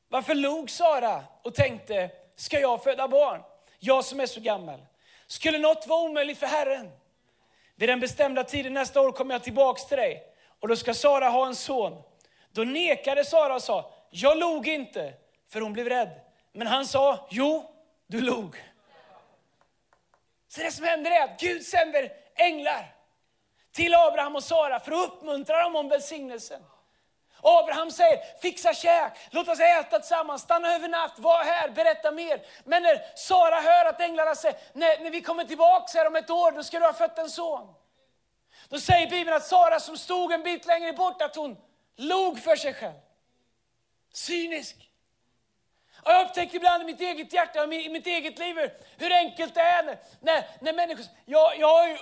varför 0.09 0.35
log 0.35 0.71
Sara 0.71 1.25
och 1.43 1.55
tänkte, 1.55 2.11
ska 2.37 2.61
jag 2.61 2.85
föda 2.85 3.09
barn? 3.09 3.43
Jag 3.79 4.05
som 4.05 4.21
är 4.21 4.27
så 4.27 4.41
gammal. 4.41 4.81
Skulle 5.27 5.59
något 5.59 5.87
vara 5.87 6.03
omöjligt 6.03 6.39
för 6.39 6.47
Herren? 6.47 6.91
Vid 7.77 7.89
den 7.89 8.01
bestämda 8.01 8.45
tiden 8.45 8.75
nästa 8.75 9.01
år 9.01 9.13
kommer 9.13 9.35
jag 9.35 9.43
tillbaks 9.43 9.87
till 9.87 9.97
dig 9.97 10.23
och 10.61 10.69
då 10.69 10.77
ska 10.77 10.95
Sara 10.95 11.29
ha 11.29 11.47
en 11.47 11.55
son. 11.55 12.03
Då 12.53 12.65
nekade 12.65 13.25
Sara 13.25 13.55
och 13.55 13.63
sa, 13.63 13.95
jag 14.11 14.39
log 14.39 14.69
inte, 14.69 15.13
för 15.49 15.61
hon 15.61 15.73
blev 15.73 15.89
rädd. 15.89 16.21
Men 16.53 16.67
han 16.67 16.87
sa, 16.87 17.29
jo, 17.31 17.71
du 18.07 18.21
log. 18.21 18.57
Så 20.49 20.61
det 20.61 20.73
som 20.73 20.85
händer 20.85 21.11
är 21.11 21.25
att 21.25 21.41
Gud 21.41 21.67
sänder 21.67 22.13
änglar 22.35 22.95
till 23.73 23.95
Abraham 23.95 24.37
och 24.37 24.45
Sara 24.45 24.81
för 24.81 24.93
att 24.93 25.09
uppmuntra 25.09 25.63
dem 25.63 25.77
om 25.77 25.89
välsignelsen. 25.89 26.63
Abraham 27.43 27.91
säger, 27.91 28.41
fixa 28.41 28.75
käk, 28.75 29.13
låt 29.31 29.49
oss 29.49 29.61
äta 29.61 29.99
tillsammans, 29.99 30.43
stanna 30.43 30.75
över 30.75 30.89
natt, 30.89 31.15
var 31.17 31.45
här, 31.45 31.69
berätta 31.69 32.13
mer. 32.13 32.43
Men 32.65 32.83
när 32.83 33.17
Sara 33.17 33.61
hör 33.61 33.85
att 33.85 34.01
änglarna 34.01 34.35
säger, 34.35 34.59
när, 34.73 35.03
när 35.03 35.11
vi 35.11 35.21
kommer 35.21 35.45
tillbaka 35.45 35.99
här 35.99 36.07
om 36.07 36.17
ett 36.17 36.31
år, 36.31 36.53
då 36.53 36.63
ska 36.63 36.79
du 36.79 36.87
ha 36.87 36.93
fött 36.93 37.19
en 37.19 37.31
son. 37.31 37.75
Då 38.69 38.81
säger 38.81 39.11
Bibeln 39.11 39.37
att 39.37 39.47
Sara 39.47 39.81
som 39.81 39.99
stod 39.99 40.33
en 40.33 40.43
bit 40.43 40.67
längre 40.67 40.93
bort, 40.93 41.23
att 41.23 41.37
hon 41.37 41.57
log 41.97 42.41
för 42.41 42.57
sig 42.57 42.75
själv. 42.75 42.99
Cynisk. 44.13 44.88
Och 46.03 46.11
jag 46.11 46.27
upptäcker 46.27 46.57
ibland 46.57 46.83
i 46.83 46.87
mitt 46.87 47.01
eget 47.01 47.33
hjärta, 47.33 47.65
i 47.65 47.89
mitt 47.89 48.07
eget 48.07 48.39
liv, 48.39 48.57
hur 48.99 49.13
enkelt 49.13 49.55
det 49.55 49.61
är 49.61 49.83
när, 49.83 49.99
när, 50.21 50.45
när 50.61 50.73
människor... 50.73 51.05
Jag, 51.25 51.59
jag, 51.59 51.69
har 51.69 51.89
ju, 51.89 51.97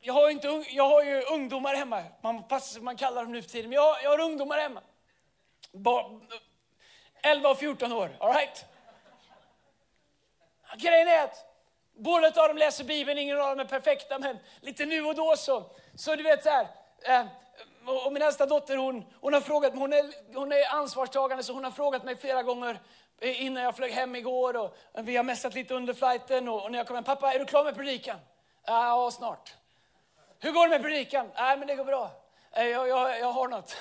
jag, 0.00 0.14
har 0.14 0.30
inte, 0.30 0.64
jag 0.70 0.88
har 0.88 1.02
ju 1.02 1.22
ungdomar 1.22 1.74
hemma, 1.74 2.02
man, 2.20 2.42
pass, 2.42 2.78
man 2.80 2.96
kallar 2.96 3.22
dem 3.22 3.32
nu 3.32 3.42
för 3.42 3.50
tiden, 3.50 3.70
men 3.70 3.76
jag, 3.76 3.96
jag 4.02 4.10
har 4.10 4.20
ungdomar 4.20 4.58
hemma. 4.58 4.80
Ba, 5.72 6.20
11 7.22 7.48
och 7.48 7.58
14 7.58 7.92
år, 7.92 8.16
all 8.20 8.34
right? 8.34 8.64
Grejen 10.76 11.08
är 11.08 11.24
att 11.24 11.54
båda 11.96 12.26
av 12.26 12.48
dem 12.48 12.58
läser 12.58 12.84
Bibeln, 12.84 13.18
ingen 13.18 13.40
av 13.40 13.48
dem 13.48 13.60
är 13.60 13.64
perfekta, 13.64 14.18
men 14.18 14.38
lite 14.60 14.86
nu 14.86 15.04
och 15.04 15.14
då 15.14 15.36
så, 15.36 15.70
så 15.94 16.16
du 16.16 16.22
vet 16.22 16.42
så 16.42 16.50
här, 16.50 16.66
eh, 17.02 17.26
och 18.04 18.12
min 18.12 18.22
äldsta 18.22 18.46
dotter 18.46 18.76
hon, 18.76 19.04
hon 19.20 19.32
har 19.34 19.40
frågat 19.40 19.72
hon 19.74 19.92
är, 19.92 20.34
hon 20.34 20.52
är 20.52 20.74
ansvarstagande 20.74 21.44
så 21.44 21.52
hon 21.52 21.64
har 21.64 21.70
frågat 21.70 22.04
mig 22.04 22.16
flera 22.16 22.42
gånger, 22.42 22.80
innan 23.20 23.62
jag 23.62 23.76
flög 23.76 23.92
hem 23.92 24.16
igår 24.16 24.56
och 24.56 24.76
vi 24.94 25.16
har 25.16 25.24
mässat 25.24 25.54
lite 25.54 25.74
under 25.74 25.94
flighten 25.94 26.48
och, 26.48 26.64
och 26.64 26.72
när 26.72 26.78
jag 26.78 26.86
kom 26.86 26.96
hem, 26.96 27.04
pappa 27.04 27.34
är 27.34 27.38
du 27.38 27.44
klar 27.44 27.64
med 27.64 27.74
predikan? 27.74 28.18
Ja, 28.66 29.10
snart. 29.12 29.54
Hur 30.40 30.52
går 30.52 30.68
det 30.68 30.70
med 30.70 30.82
predikan? 30.82 31.30
Nej, 31.34 31.58
men 31.58 31.68
det 31.68 31.74
går 31.74 31.84
bra. 31.84 32.10
Eh, 32.52 32.66
jag, 32.66 32.88
jag, 32.88 33.20
jag 33.20 33.32
har 33.32 33.48
något. 33.48 33.76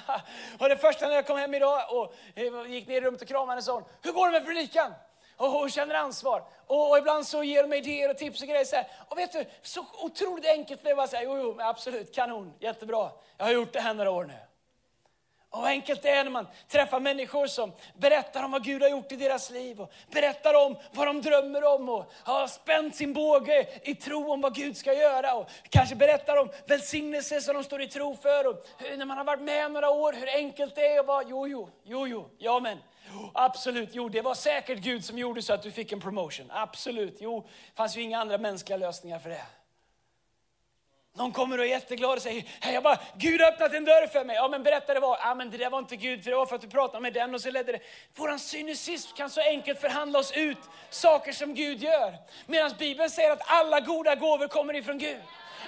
och 0.58 0.68
det 0.68 0.76
första 0.76 1.08
när 1.08 1.14
jag 1.14 1.26
kom 1.26 1.38
hem 1.38 1.54
idag 1.54 1.82
och 1.90 2.14
eh, 2.34 2.70
gick 2.72 2.88
ner 2.88 2.96
i 2.96 3.00
rummet 3.00 3.22
och 3.22 3.28
kramade 3.28 3.52
henne 3.52 3.62
sa 3.62 3.82
hur 4.02 4.12
går 4.12 4.26
det 4.26 4.32
med 4.32 4.46
predikan? 4.46 4.94
Och 5.36 5.50
hon 5.50 5.70
känner 5.70 5.94
ansvar. 5.94 6.44
Och, 6.66 6.90
och, 6.90 6.98
ibland 6.98 7.26
så 7.26 7.42
ger 7.44 7.62
de 7.62 7.72
idéer 7.72 8.10
och 8.10 8.16
tips 8.16 8.42
och 8.42 8.48
grejer. 8.48 8.64
Så 8.64 8.76
här. 8.76 8.86
Och 9.08 9.18
vet 9.18 9.32
du, 9.32 9.44
så 9.62 9.86
otroligt 10.02 10.46
enkelt 10.46 10.82
blev 10.82 10.90
det 10.90 10.96
bara 10.96 11.06
så 11.06 11.16
här. 11.16 11.24
jo, 11.24 11.38
jo, 11.38 11.56
absolut, 11.60 12.14
kanon, 12.14 12.54
jättebra. 12.58 13.10
Jag 13.36 13.44
har 13.44 13.52
gjort 13.52 13.72
det 13.72 13.80
här 13.80 13.94
några 13.94 14.10
år 14.10 14.24
nu. 14.24 14.34
Och 15.52 15.60
vad 15.60 15.70
enkelt 15.70 16.02
det 16.02 16.08
är 16.08 16.24
när 16.24 16.30
man 16.30 16.46
träffar 16.68 17.00
människor 17.00 17.46
som 17.46 17.72
berättar 17.94 18.42
om 18.42 18.50
vad 18.50 18.64
Gud 18.64 18.82
har 18.82 18.88
gjort 18.88 19.12
i 19.12 19.16
deras 19.16 19.50
liv 19.50 19.80
och 19.80 19.92
berättar 20.10 20.66
om 20.66 20.76
vad 20.92 21.06
de 21.06 21.22
drömmer 21.22 21.64
om 21.64 21.88
och 21.88 22.12
har 22.22 22.46
spänt 22.46 22.96
sin 22.96 23.12
båge 23.12 23.66
i 23.82 23.94
tro 23.94 24.32
om 24.32 24.40
vad 24.40 24.54
Gud 24.54 24.76
ska 24.76 24.94
göra 24.94 25.34
och 25.34 25.48
kanske 25.70 25.94
berättar 25.94 26.36
om 26.36 26.48
välsignelse 26.66 27.40
som 27.40 27.54
de 27.54 27.64
står 27.64 27.82
i 27.82 27.88
tro 27.88 28.16
för 28.16 28.46
och 28.46 28.66
när 28.96 29.04
man 29.04 29.16
har 29.16 29.24
varit 29.24 29.42
med 29.42 29.72
några 29.72 29.90
år 29.90 30.12
hur 30.12 30.28
enkelt 30.28 30.74
det 30.74 30.86
är 30.86 31.00
att 31.00 31.06
vara, 31.06 31.24
jo, 31.28 31.48
jo, 31.48 31.70
jo, 31.84 32.06
jo, 32.06 32.28
ja 32.38 32.60
men. 32.60 32.78
Absolut, 33.34 33.88
jo 33.92 34.08
det 34.08 34.20
var 34.20 34.34
säkert 34.34 34.78
Gud 34.78 35.04
som 35.04 35.18
gjorde 35.18 35.42
så 35.42 35.52
att 35.52 35.62
du 35.62 35.70
fick 35.70 35.92
en 35.92 36.00
promotion. 36.00 36.46
Absolut, 36.50 37.16
jo, 37.20 37.40
det 37.40 37.76
fanns 37.76 37.96
ju 37.96 38.02
inga 38.02 38.18
andra 38.20 38.38
mänskliga 38.38 38.76
lösningar 38.76 39.18
för 39.18 39.30
det. 39.30 39.46
Någon 41.14 41.32
kommer 41.32 41.58
och 41.58 41.64
är 41.64 41.68
jätteglad 41.68 42.16
och 42.16 42.22
säger, 42.22 42.44
jag 42.62 42.82
bara, 42.82 42.98
Gud 43.16 43.40
har 43.40 43.48
öppnat 43.48 43.74
en 43.74 43.84
dörr 43.84 44.06
för 44.06 44.24
mig. 44.24 44.36
Ja 44.36 44.48
men 44.48 44.62
berätta 44.62 44.94
det 44.94 45.00
var, 45.00 45.18
ja 45.22 45.34
men 45.34 45.50
det 45.50 45.56
där 45.56 45.70
var 45.70 45.78
inte 45.78 45.96
Gud, 45.96 46.24
för 46.24 46.30
det 46.30 46.36
var 46.36 46.46
för 46.46 46.54
att 46.54 46.60
du 46.60 46.68
pratade 46.68 47.02
med 47.02 47.12
den 47.12 47.34
och 47.34 47.40
så 47.40 47.50
ledde 47.50 47.72
det. 47.72 47.80
Våran 48.16 48.38
cynism 48.38 49.16
kan 49.16 49.30
så 49.30 49.40
enkelt 49.40 49.80
förhandla 49.80 50.18
oss 50.18 50.32
ut 50.32 50.58
saker 50.90 51.32
som 51.32 51.54
Gud 51.54 51.82
gör. 51.82 52.14
Medan 52.46 52.72
Bibeln 52.78 53.10
säger 53.10 53.30
att 53.30 53.42
alla 53.46 53.80
goda 53.80 54.14
gåvor 54.14 54.48
kommer 54.48 54.76
ifrån 54.76 54.98
Gud. 54.98 55.20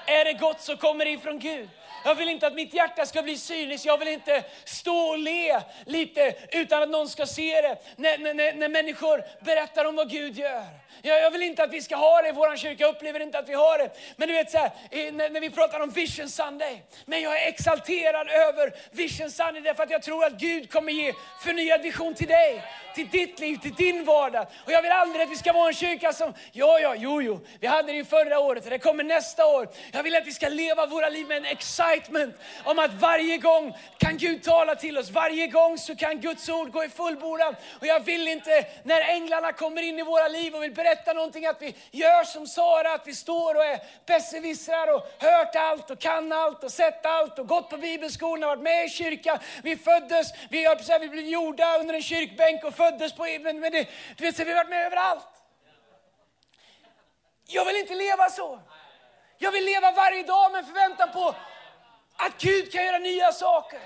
Är 0.07 0.24
det 0.24 0.33
gott 0.33 0.61
så 0.61 0.76
kommer 0.76 1.04
det 1.04 1.11
ifrån 1.11 1.38
Gud. 1.38 1.68
Jag 2.05 2.14
vill 2.14 2.29
inte 2.29 2.47
att 2.47 2.55
mitt 2.55 2.75
hjärta 2.75 3.07
ska 3.07 3.23
bli 3.23 3.38
cyniskt. 3.38 3.87
Jag 3.87 3.99
vill 3.99 4.09
inte 4.09 4.45
stå 4.64 4.97
och 4.97 5.19
le 5.19 5.61
lite 5.87 6.35
utan 6.53 6.83
att 6.83 6.88
någon 6.88 7.09
ska 7.09 7.27
se 7.27 7.61
det. 7.61 7.79
När, 7.97 8.35
när, 8.35 8.53
när 8.53 8.69
människor 8.69 9.25
berättar 9.45 9.85
om 9.85 9.97
vad 9.97 10.11
Gud 10.11 10.38
gör. 10.38 10.64
Jag, 11.03 11.23
jag 11.23 11.31
vill 11.31 11.43
inte 11.43 11.64
att 11.64 11.73
vi 11.73 11.83
ska 11.83 11.97
ha 11.97 12.23
det 12.23 12.29
i 12.29 12.33
vår 12.33 12.57
kyrka. 12.57 12.85
Jag 12.85 12.95
upplever 12.95 13.21
inte 13.21 13.38
att 13.38 13.49
vi 13.49 13.55
har 13.55 13.79
det. 13.79 13.90
Men 14.17 14.29
du 14.29 14.35
vet 14.35 14.51
så 14.51 14.59
här, 14.59 14.71
när, 15.12 15.31
när 15.31 15.40
vi 15.40 15.51
pratar 15.51 15.81
om 15.81 15.90
Vision 15.90 16.29
Sunday. 16.29 16.83
Men 17.05 17.23
jag 17.23 17.43
är 17.43 17.49
exalterad 17.49 18.29
över 18.29 18.75
Vision 18.90 19.31
Sunday 19.31 19.62
därför 19.62 19.83
att 19.83 19.90
jag 19.90 20.03
tror 20.03 20.25
att 20.25 20.33
Gud 20.33 20.71
kommer 20.71 20.93
ge 20.93 21.12
förnyad 21.45 21.83
vision 21.83 22.14
till 22.14 22.29
dig 22.29 22.62
till 22.95 23.09
ditt 23.09 23.40
liv, 23.40 23.57
till 23.57 23.75
din 23.75 24.05
vardag. 24.05 24.47
Och 24.64 24.73
jag 24.73 24.83
vill 24.83 24.90
aldrig 24.90 25.23
att 25.23 25.31
vi 25.31 25.37
ska 25.37 25.53
vara 25.53 25.69
en 25.69 25.75
kyrka 25.75 26.12
som, 26.12 26.35
ja, 26.53 26.81
ja, 26.81 26.95
jo, 26.99 27.23
jo, 27.23 27.40
vi 27.61 27.67
hade 27.67 27.93
det 27.93 27.97
ju 27.97 28.05
förra 28.05 28.38
året 28.38 28.64
och 28.64 28.71
det 28.71 28.79
kommer 28.79 29.05
nästa 29.05 29.47
år. 29.47 29.69
Jag 29.93 30.03
vill 30.03 30.17
att 30.17 30.27
vi 30.27 30.33
ska 30.33 30.49
leva 30.49 30.87
våra 30.87 31.09
liv 31.09 31.27
med 31.27 31.37
en 31.37 31.45
excitement 31.45 31.93
om 32.64 32.78
att 32.78 32.94
varje 32.94 33.38
gång 33.38 33.76
kan 33.98 34.16
Gud 34.16 34.42
tala 34.42 34.74
till 34.74 34.98
oss. 34.98 35.11
Varje 35.11 35.46
gång 35.46 35.78
så 35.78 35.96
kan 35.96 36.20
Guds 36.20 36.48
ord 36.48 36.70
gå 36.70 36.85
i 36.85 36.88
fullbordan. 36.88 37.57
Och 37.80 37.87
jag 37.87 38.00
vill 38.00 38.28
inte 38.28 38.66
när 38.83 39.00
änglarna 39.00 39.52
kommer 39.52 39.83
in 39.83 39.98
i 39.98 40.02
våra 40.02 40.28
liv 40.28 40.54
och 40.54 40.62
vill 40.62 40.74
berätta 40.74 41.12
någonting 41.12 41.46
att 41.46 41.62
vi 41.62 41.76
gör 41.90 42.24
som 42.24 42.46
Sara, 42.46 42.92
att 42.92 43.07
vi 43.07 43.14
står 43.14 43.54
och 43.54 43.64
är 43.64 43.80
besserwissrar 44.07 44.94
och 44.94 45.07
hört 45.18 45.57
allt 45.57 45.90
och 45.90 45.98
kan 45.98 46.33
allt 46.33 46.64
och 46.64 46.72
sett 46.72 47.07
allt 47.07 47.38
och 47.38 47.48
gått 47.48 47.70
på 47.70 47.76
bibelskolan 47.76 48.42
och 48.42 48.48
varit 48.48 48.62
med 48.62 48.85
i 48.85 48.88
kyrkan. 48.88 49.38
Vi 49.62 49.76
föddes, 49.76 50.33
vi, 50.50 50.66
vi 51.00 51.09
blev 51.09 51.24
gjorda 51.24 51.78
under 51.78 51.94
en 51.94 52.02
kyrkbänk 52.02 52.64
och 52.64 52.74
föddes 52.74 53.12
på, 53.12 53.22
men, 53.22 53.61
men 53.61 53.72
det, 53.72 53.88
du 54.16 54.24
vet, 54.24 54.37
så 54.37 54.44
vi 54.44 54.50
har 54.50 54.57
varit 54.57 54.70
med 54.70 54.87
överallt. 54.87 55.26
Jag 57.46 57.64
vill 57.64 57.76
inte 57.76 57.94
leva 57.94 58.30
så. 58.30 58.61
Jag 59.38 59.52
vill 59.52 59.64
leva 59.64 59.92
varje 59.92 60.22
dag 60.22 60.52
med 60.52 60.66
förväntan 60.66 61.12
på 61.12 61.35
att 62.26 62.40
Gud 62.40 62.72
kan 62.72 62.84
göra 62.84 62.98
nya 62.98 63.32
saker. 63.32 63.80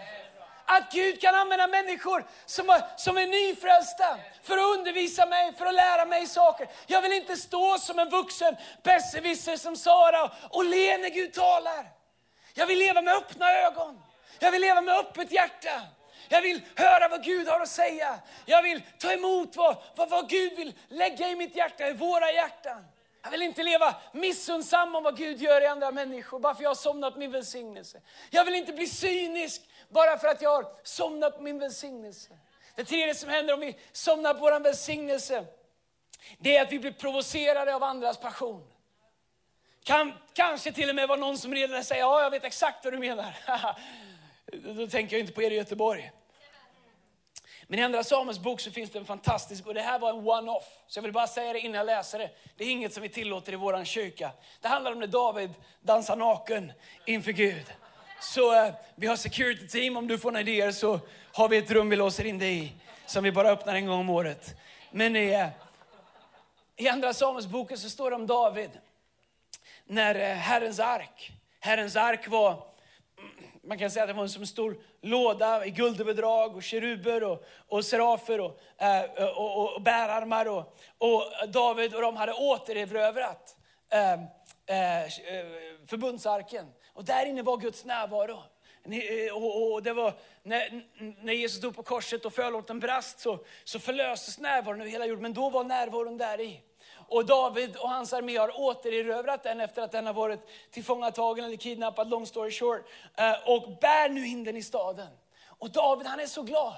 Att 0.65 0.93
Gud 0.93 1.21
kan 1.21 1.35
använda 1.35 1.67
människor 1.67 2.27
som, 2.47 2.81
som 2.97 3.19
är 3.19 3.27
nyfrälsta 3.27 4.19
för 4.43 4.59
att 4.59 4.79
undervisa 4.79 5.27
mig, 5.27 5.53
för 5.59 5.67
att 5.67 5.75
lära 5.75 6.05
mig 6.05 6.27
saker. 6.27 6.69
Jag 6.87 7.03
vill 7.03 7.13
inte 7.13 7.37
stå 7.37 7.79
som 7.79 7.99
en 7.99 8.09
vuxen 8.09 8.57
besserwisser 8.83 9.57
som 9.57 9.77
Sara 9.77 10.31
och 10.51 10.65
le 10.65 10.99
när 10.99 11.09
Gud 11.09 11.33
talar. 11.33 11.91
Jag 12.55 12.67
vill 12.67 12.79
leva 12.79 13.03
med 13.03 13.15
öppna 13.15 13.53
ögon. 13.53 14.01
Jag 14.39 14.53
vill 14.53 14.61
leva 14.61 14.81
med 14.81 14.95
öppet 14.95 15.33
hjärta. 15.33 15.83
Jag 16.29 16.43
vill 16.43 16.61
höra 16.77 17.09
vad 17.09 17.25
Gud 17.25 17.49
har 17.49 17.61
att 17.61 17.69
säga. 17.69 18.19
Jag 18.45 18.63
vill 18.63 18.83
ta 18.99 19.13
emot 19.13 19.57
vad, 19.57 19.77
vad, 19.97 20.11
vad 20.11 20.29
Gud 20.29 20.57
vill 20.57 20.75
lägga 20.89 21.29
i 21.29 21.37
mitt 21.37 21.57
hjärta, 21.57 21.89
i 21.89 21.93
våra 21.93 22.33
hjärtan. 22.33 22.85
Jag 23.29 23.33
vill 23.33 23.43
inte 23.43 23.63
leva 23.63 23.95
missunnsam 24.13 24.95
om 24.95 25.03
vad 25.03 25.17
Gud 25.17 25.43
gör 25.43 25.61
i 25.61 25.67
andra 25.67 25.91
människor, 25.91 26.39
bara 26.39 26.55
för 26.55 26.63
jag 26.63 26.71
har 26.71 26.75
somnat 26.75 27.17
min 27.17 27.31
välsignelse. 27.31 28.01
Jag 28.31 28.45
vill 28.45 28.55
inte 28.55 28.73
bli 28.73 28.87
cynisk 28.87 29.63
bara 29.89 30.19
för 30.19 30.29
att 30.29 30.43
jag 30.43 30.51
har 30.51 30.67
somnat 30.83 31.41
min 31.41 31.59
välsignelse. 31.59 32.39
Det 32.75 32.85
tredje 32.85 33.15
som 33.15 33.31
händer 33.31 33.55
om 33.55 33.61
vi 33.61 33.77
somnar 33.93 34.35
på 34.35 34.41
vår 34.41 34.61
välsignelse, 34.61 35.45
det 36.39 36.57
är 36.57 36.63
att 36.63 36.73
vi 36.73 36.79
blir 36.79 36.93
provocerade 36.93 37.75
av 37.75 37.83
andras 37.83 38.19
passion. 38.19 38.71
Kan, 39.85 40.13
kanske 40.33 40.73
till 40.73 40.89
och 40.89 40.95
med 40.95 41.09
var 41.09 41.17
någon 41.17 41.39
som 41.39 41.55
redan 41.55 41.85
säger, 41.85 42.03
ja 42.03 42.23
jag 42.23 42.31
vet 42.31 42.45
exakt 42.45 42.85
vad 42.85 42.95
du 42.95 42.99
menar. 42.99 43.37
Då 44.75 44.87
tänker 44.87 45.17
jag 45.17 45.21
inte 45.21 45.33
på 45.33 45.43
er 45.43 45.51
i 45.51 45.55
Göteborg. 45.55 46.13
Men 47.71 47.79
i 47.79 47.83
Andra 47.83 48.05
Samuels 48.05 48.39
bok 48.39 48.61
så 48.61 48.71
finns 48.71 48.91
det 48.91 48.99
en 48.99 49.05
fantastisk, 49.05 49.67
och 49.67 49.75
det 49.75 49.81
här 49.81 49.99
var 49.99 50.11
en 50.11 50.17
one-off. 50.17 50.65
Så 50.87 50.99
jag 50.99 51.03
vill 51.03 51.13
bara 51.13 51.27
säga 51.27 51.53
det 51.53 51.61
innan 51.61 51.75
jag 51.75 51.87
läser 51.87 52.19
det. 52.19 52.31
Det 52.57 52.65
är 52.65 52.71
inget 52.71 52.93
som 52.93 53.03
vi 53.03 53.09
tillåter 53.09 53.53
i 53.53 53.57
vår 53.57 53.85
kyrka. 53.85 54.31
Det 54.61 54.69
handlar 54.69 54.93
om 54.93 54.99
när 54.99 55.07
David 55.07 55.51
dansar 55.81 56.17
naken 56.17 56.73
inför 57.05 57.33
Gud. 57.33 57.65
Så 58.21 58.65
eh, 58.65 58.75
vi 58.95 59.07
har 59.07 59.17
security 59.17 59.69
team, 59.69 59.97
om 59.97 60.09
du 60.09 60.19
får 60.19 60.31
några 60.31 60.41
idéer 60.41 60.73
så 60.73 61.01
har 61.33 61.49
vi 61.49 61.57
ett 61.57 61.71
rum 61.71 61.89
vi 61.89 61.97
låser 61.97 62.25
in 62.25 62.39
dig 62.39 62.65
i. 62.65 62.73
Som 63.07 63.25
vi 63.25 63.33
bara 63.33 63.51
öppnar 63.51 63.75
en 63.75 63.87
gång 63.87 64.01
om 64.01 64.11
året. 64.11 64.55
Men 64.91 65.17
eh, 65.17 65.49
i 66.77 66.89
Andra 66.89 67.13
Samuelsboken 67.13 67.79
så 67.79 67.91
står 67.91 68.11
det 68.11 68.17
om 68.17 68.27
David. 68.27 68.71
När 69.85 70.15
eh, 70.15 70.37
Herrens 70.37 70.81
ark, 70.81 71.33
Herrens 71.61 71.97
ark 71.97 72.29
var 72.29 72.63
man 73.69 73.79
kan 73.79 73.91
säga 73.91 74.03
att 74.03 74.09
det 74.09 74.15
var 74.15 74.27
som 74.27 74.43
en 74.43 74.47
stor 74.47 74.79
låda 75.03 75.67
i 75.67 75.71
guldöverdrag 75.71 76.57
och 76.57 76.63
keruber 76.63 77.25
och, 77.25 77.45
och 77.69 77.85
serafer 77.85 78.41
och, 78.41 78.61
eh, 78.79 79.05
och, 79.37 79.59
och, 79.59 79.75
och 79.75 79.83
bärarmar. 79.83 80.49
Och, 80.49 80.77
och 80.99 81.23
David 81.49 81.95
och 81.95 82.03
de 82.03 82.17
hade 82.17 82.33
återerövrat 82.33 83.57
ehm, 83.91 84.21
eh, 84.67 85.03
eh, 85.03 85.09
förbundsarken. 85.87 86.67
Och 86.93 87.05
där 87.05 87.27
inne 87.27 87.43
var 87.43 87.57
Guds 87.57 87.85
närvaro. 87.85 88.43
Eh, 88.85 89.37
och, 89.37 89.73
och 89.73 89.83
det 89.83 89.93
var, 89.93 90.15
när, 90.43 90.83
när 91.25 91.33
Jesus 91.33 91.59
stod 91.59 91.77
på 91.77 91.83
korset 91.83 92.25
och 92.25 92.33
förlåten 92.33 92.81
brast 92.81 93.21
så, 93.21 93.39
så 93.65 93.79
förlöstes 93.79 94.39
närvaron 94.39 94.81
över 94.81 94.91
hela 94.91 95.07
jorden. 95.07 95.23
Men 95.23 95.35
då 95.35 95.51
var 95.51 95.65
närvaron 95.65 96.19
där 96.19 96.41
i. 96.41 96.61
Och 97.09 97.27
David 97.27 97.77
och 97.77 97.91
hans 97.91 98.13
armé 98.13 98.37
har 98.37 98.61
återerövrat 98.61 99.43
den 99.43 99.61
efter 99.61 99.83
att 99.83 99.93
den 99.93 100.07
har 100.07 100.13
varit 100.13 100.41
tillfångatagen 100.71 101.45
eller 101.45 101.57
kidnappad, 101.57 102.11
long 102.11 102.27
story 102.27 102.51
short. 102.51 102.89
Eh, 103.17 103.35
och 103.45 103.79
bär 103.81 104.09
nu 104.09 104.27
in 104.27 104.45
den 104.45 104.57
i 104.57 104.63
staden. 104.63 105.09
Och 105.59 105.71
David 105.71 106.07
han 106.07 106.21
är 106.21 106.27
så 106.27 106.43
glad. 106.43 106.75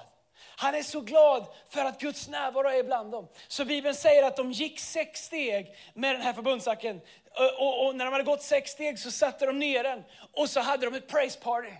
Han 0.55 0.75
är 0.75 0.83
så 0.83 1.01
glad 1.01 1.45
för 1.69 1.85
att 1.85 1.99
Guds 2.01 2.27
närvaro 2.27 2.69
är 2.69 2.83
bland 2.83 3.11
dem. 3.11 3.27
Så 3.47 3.65
Bibeln 3.65 3.95
säger 3.95 4.23
att 4.23 4.37
de 4.37 4.51
gick 4.51 4.79
sex 4.79 5.25
steg 5.25 5.75
med 5.93 6.15
den 6.15 6.21
här 6.21 6.33
förbundsacken. 6.33 7.01
Och, 7.31 7.41
eh, 7.41 7.61
och, 7.61 7.85
och 7.85 7.95
när 7.95 8.05
de 8.05 8.11
hade 8.11 8.23
gått 8.23 8.41
sex 8.41 8.71
steg 8.71 8.99
så 8.99 9.11
satte 9.11 9.45
de 9.45 9.59
ner 9.59 9.83
den 9.83 10.03
och 10.33 10.49
så 10.49 10.59
hade 10.59 10.85
de 10.85 10.95
ett 10.95 11.07
praise 11.07 11.39
party. 11.39 11.71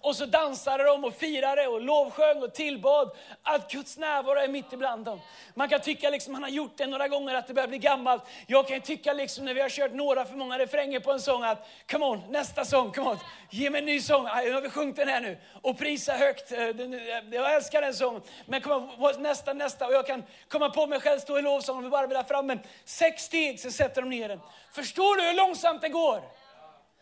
Och 0.00 0.16
så 0.16 0.26
dansade 0.26 0.84
de 0.84 1.04
och 1.04 1.14
firade 1.14 1.66
och 1.66 1.80
lovsjöng 1.80 2.42
och 2.42 2.54
tillbad 2.54 3.10
att 3.42 3.72
Guds 3.72 3.98
närvaro 3.98 4.38
är 4.38 4.48
mitt 4.48 4.72
ibland 4.72 5.04
dem. 5.04 5.20
Man 5.54 5.68
kan 5.68 5.80
tycka 5.80 6.10
liksom, 6.10 6.34
han 6.34 6.42
har 6.42 6.50
gjort 6.50 6.76
det 6.76 6.86
några 6.86 7.08
gånger 7.08 7.34
att 7.34 7.46
det 7.46 7.54
börjar 7.54 7.68
bli 7.68 7.78
gammalt. 7.78 8.22
Jag 8.46 8.68
kan 8.68 8.80
tycka 8.80 9.12
liksom 9.12 9.44
när 9.44 9.54
vi 9.54 9.60
har 9.60 9.68
kört 9.68 9.92
några 9.92 10.24
för 10.24 10.36
många 10.36 10.58
refränger 10.58 11.00
på 11.00 11.12
en 11.12 11.20
sång 11.20 11.44
att 11.44 11.68
come 11.90 12.04
on, 12.04 12.22
nästa 12.30 12.64
sång, 12.64 12.92
come 12.92 13.10
on. 13.10 13.18
Ge 13.50 13.70
mig 13.70 13.78
en 13.78 13.86
ny 13.86 14.00
sång. 14.00 14.24
Nu 14.24 14.52
har 14.52 14.60
vi 14.60 14.70
sjungit 14.70 14.96
den 14.96 15.08
här 15.08 15.20
nu. 15.20 15.38
Och 15.62 15.78
prisa 15.78 16.12
högt. 16.12 16.52
Eh, 16.52 16.60
eh, 16.60 17.24
jag 17.30 17.54
älskar 17.54 17.80
den 17.80 17.94
sången. 17.94 18.22
Men 18.46 18.60
kom 18.60 18.90
on, 18.98 19.22
nästa, 19.22 19.52
nästa. 19.52 19.86
Och 19.86 19.92
jag 19.92 20.06
kan 20.06 20.22
komma 20.48 20.70
på 20.70 20.86
mig 20.86 21.00
själv 21.00 21.18
stå 21.18 21.38
i 21.38 21.42
lovsång 21.42 21.78
och 21.78 21.84
vi 21.84 21.88
bara 21.88 22.06
vill 22.06 22.16
ha 22.16 22.24
fram 22.24 22.50
en 22.50 22.60
sex 22.84 23.22
steg, 23.22 23.60
så 23.60 23.70
sätter 23.70 24.02
de 24.02 24.10
ner 24.10 24.28
den. 24.28 24.40
Förstår 24.72 25.16
du 25.16 25.22
hur 25.22 25.34
långsamt 25.34 25.82
det 25.82 25.88
går? 25.88 26.37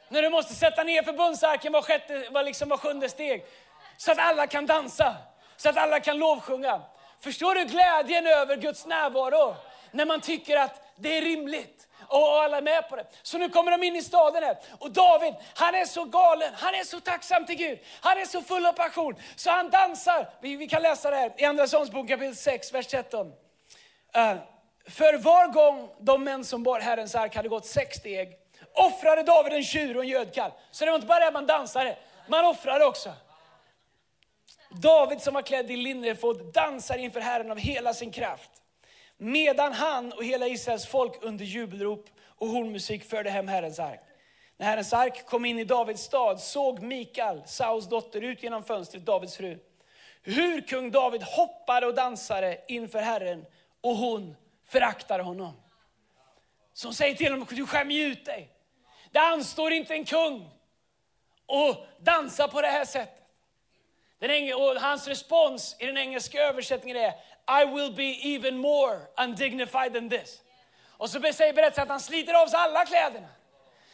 När 0.09 0.23
du 0.23 0.29
måste 0.29 0.55
sätta 0.55 0.83
ner 0.83 1.03
förbundsarken 1.03 1.73
var, 1.73 1.83
sjätte, 1.83 2.27
var, 2.31 2.43
liksom 2.43 2.69
var 2.69 2.77
sjunde 2.77 3.09
steg. 3.09 3.45
Så 3.97 4.13
att 4.13 4.19
alla 4.19 4.47
kan 4.47 4.67
dansa, 4.67 5.17
så 5.57 5.69
att 5.69 5.77
alla 5.77 6.01
kan 6.01 6.19
lovsjunga. 6.19 6.83
Förstår 7.21 7.55
du 7.55 7.65
glädjen 7.65 8.27
över 8.27 8.57
Guds 8.57 8.87
närvaro? 8.87 9.57
När 9.91 10.07
man 10.07 10.21
tycker 10.21 10.57
att 10.57 10.83
det 10.97 11.19
är 11.19 11.23
rimligt 11.23 11.87
och 12.09 12.43
alla 12.43 12.57
är 12.57 12.63
med 12.63 12.89
på 12.89 12.97
det. 12.97 13.07
Så 13.23 13.39
nu 13.39 13.49
kommer 13.49 13.71
de 13.71 13.83
in 13.83 13.97
i 13.97 14.03
staden 14.03 14.43
här. 14.43 14.59
Och 14.79 14.91
David, 14.91 15.35
han 15.55 15.75
är 15.75 15.85
så 15.85 16.05
galen, 16.05 16.53
han 16.55 16.75
är 16.75 16.85
så 16.85 17.01
tacksam 17.01 17.47
till 17.47 17.57
Gud. 17.57 17.79
Han 18.01 18.19
är 18.19 18.25
så 18.25 18.43
full 18.43 18.67
av 18.67 18.73
passion, 18.73 19.15
så 19.37 19.51
han 19.51 19.71
dansar. 19.71 20.31
Vi, 20.41 20.57
vi 20.57 20.69
kan 20.69 20.83
läsa 20.83 21.11
det 21.11 21.17
här 21.17 21.33
i 21.37 21.45
Andra 21.45 21.67
Sångsbok 21.67 22.09
kapitel 22.09 22.37
6, 22.37 22.75
vers 22.75 22.87
13. 22.87 23.27
Uh, 23.27 23.33
eh, 24.15 24.37
för 24.89 25.19
var 25.19 25.47
gång 25.47 25.89
de 26.01 26.25
män 26.25 26.45
som 26.45 26.63
bar 26.63 26.81
Herrens 26.81 27.15
ark 27.15 27.37
hade 27.37 27.49
gått 27.49 27.67
sex 27.67 27.97
steg, 27.97 28.37
offrade 28.77 29.23
David 29.23 29.53
en 29.53 29.65
tjur 29.65 29.97
och 29.97 30.03
en 30.03 30.09
gödkalv. 30.09 30.53
Så 30.71 30.85
det 30.85 30.91
var 30.91 30.97
inte 30.97 31.07
bara 31.07 31.21
det 31.21 31.27
att 31.27 31.33
man 31.33 31.47
dansade, 31.47 31.97
man 32.27 32.45
offrade 32.45 32.85
också. 32.85 33.13
David 34.71 35.21
som 35.21 35.35
var 35.35 35.43
klädd 35.43 35.71
i 35.71 35.77
linnefod 35.77 36.53
dansar 36.53 36.99
inför 36.99 37.21
Herren 37.21 37.51
av 37.51 37.59
hela 37.59 37.95
sin 37.95 38.13
kraft. 38.13 38.51
Medan 39.19 39.73
han 39.73 40.13
och 40.13 40.25
hela 40.25 40.47
Israels 40.47 40.87
folk 40.87 41.13
under 41.23 41.45
jubelrop 41.45 42.07
och 42.39 42.49
hornmusik 42.49 43.05
förde 43.05 43.31
hem 43.31 43.49
Herrens 43.49 43.79
ark. 43.79 44.01
När 44.57 44.67
Herrens 44.67 44.93
ark 44.93 45.27
kom 45.27 45.45
in 45.45 45.59
i 45.59 45.65
Davids 45.65 46.03
stad 46.03 46.41
såg 46.41 46.83
Mikael, 46.83 47.43
Sauls 47.47 47.89
dotter, 47.89 48.21
ut 48.21 48.43
genom 48.43 48.65
fönstret, 48.65 49.05
Davids 49.07 49.37
fru. 49.37 49.59
Hur 50.23 50.61
kung 50.61 50.91
David 50.91 51.23
hoppade 51.23 51.87
och 51.87 51.95
dansade 51.95 52.65
inför 52.69 52.99
Herren 52.99 53.47
och 53.81 53.97
hon 53.97 54.37
föraktade 54.67 55.23
honom. 55.23 55.53
Som 56.73 56.95
säger 56.95 57.15
till 57.15 57.33
honom, 57.33 57.47
du 57.51 57.67
skämmer 57.67 57.95
ut 57.95 58.25
dig. 58.25 58.56
Det 59.11 59.19
anstår 59.19 59.73
inte 59.73 59.95
en 59.95 60.05
kung 60.05 60.51
att 61.49 62.05
dansa 62.05 62.49
på 62.49 62.61
det 62.61 62.69
här 62.69 62.85
sättet. 62.85 63.23
Den 64.19 64.55
och 64.55 64.81
hans 64.81 65.09
respons 65.09 65.77
i 65.79 65.87
den 65.87 65.97
engelska 65.97 66.43
översättningen 66.43 66.97
är 66.97 67.13
I 67.63 67.65
will 67.65 67.93
be 67.93 68.29
even 68.29 68.59
more 68.59 69.01
undignified 69.17 69.95
than 69.95 70.11
this. 70.11 70.43
Och 70.91 71.11
så 71.11 71.21
säger 71.33 71.53
berättelsen 71.53 71.83
att 71.83 71.89
han 71.89 72.01
sliter 72.01 72.43
av 72.43 72.47
sig 72.47 72.59
alla 72.59 72.85
kläderna. 72.85 73.29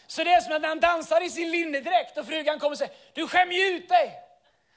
Så 0.06 0.24
det 0.24 0.32
är 0.32 0.40
som 0.40 0.52
att 0.52 0.62
när 0.62 0.68
han 0.68 0.80
dansar 0.80 1.24
i 1.24 1.30
sin 1.30 1.50
linnedräkt 1.50 2.18
och 2.18 2.26
frugan 2.26 2.58
kommer 2.58 2.70
och 2.70 2.78
säger, 2.78 2.94
du 3.12 3.28
skämmer 3.28 3.54
ju 3.54 3.62
ut 3.62 3.88
dig. 3.88 4.21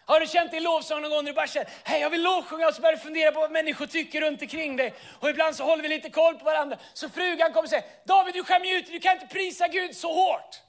Har 0.06 0.20
du 0.20 0.28
känt 0.28 0.54
i 0.54 0.60
lovsång 0.60 1.02
någon 1.02 1.12
gång 1.12 1.24
när 1.24 1.32
du 1.32 1.36
bara 1.36 1.48
känner, 1.48 1.70
hej 1.84 2.02
jag 2.02 2.10
vill 2.10 2.22
lovsjunga 2.24 2.68
och 2.68 2.74
så 2.74 2.82
börjar 2.82 2.96
du 2.96 3.02
fundera 3.02 3.32
på 3.32 3.40
vad 3.40 3.52
människor 3.52 3.86
tycker 3.86 4.22
runt 4.22 4.42
omkring 4.42 4.76
dig. 4.76 4.94
Och 5.20 5.30
ibland 5.30 5.56
så 5.56 5.64
håller 5.64 5.84
vi 5.84 5.90
lite 5.90 6.10
koll 6.10 6.36
på 6.36 6.46
varandra. 6.46 6.78
Så 6.94 7.10
frugan 7.10 7.54
kommer 7.54 7.64
och 7.64 7.70
säger, 7.70 7.86
David 8.06 8.34
du 8.34 8.44
skämmer 8.44 8.76
ut 8.76 8.86
dig, 8.86 8.94
du 8.94 9.00
kan 9.00 9.14
inte 9.14 9.28
prisa 9.28 9.68
Gud 9.68 9.96
så 9.96 10.14
hårt. 10.14 10.62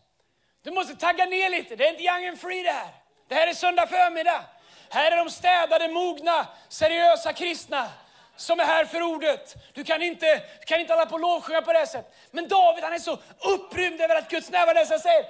Du 0.63 0.71
måste 0.71 0.97
tagga 0.97 1.25
ner 1.25 1.51
lite, 1.51 1.77
det 1.77 1.87
är 1.87 1.91
inte 1.91 2.03
young 2.03 2.27
and 2.27 2.41
free 2.41 2.63
det 2.63 2.71
här. 2.71 2.89
Det 3.29 3.35
här 3.35 3.47
är 3.47 3.55
söndag 3.55 3.87
förmiddag. 3.87 4.45
Här 4.91 5.13
är 5.13 5.17
de 5.17 5.31
städade, 5.31 5.89
mogna, 5.89 6.47
seriösa 6.69 7.33
kristna 7.33 7.89
som 8.37 8.61
är 8.61 8.65
här 8.65 8.85
för 8.85 9.03
ordet. 9.03 9.55
Du 9.75 9.85
kan 9.85 10.03
inte, 10.03 10.35
du 10.61 10.67
kan 10.67 10.81
inte 10.81 10.93
hålla 10.93 11.07
på 11.07 11.15
och 11.15 11.21
lovsjunga 11.21 11.63
på 11.63 11.73
det 11.73 11.87
sättet. 11.87 12.15
Men 12.31 12.49
David 12.49 12.85
han 12.85 12.93
är 12.93 12.99
så 12.99 13.19
upprymd 13.41 14.01
över 14.01 14.17
att 14.17 14.31
Guds 14.31 14.51
närvaro 14.51 14.79
är 14.79 14.85
så 14.85 14.99
säger, 14.99 15.25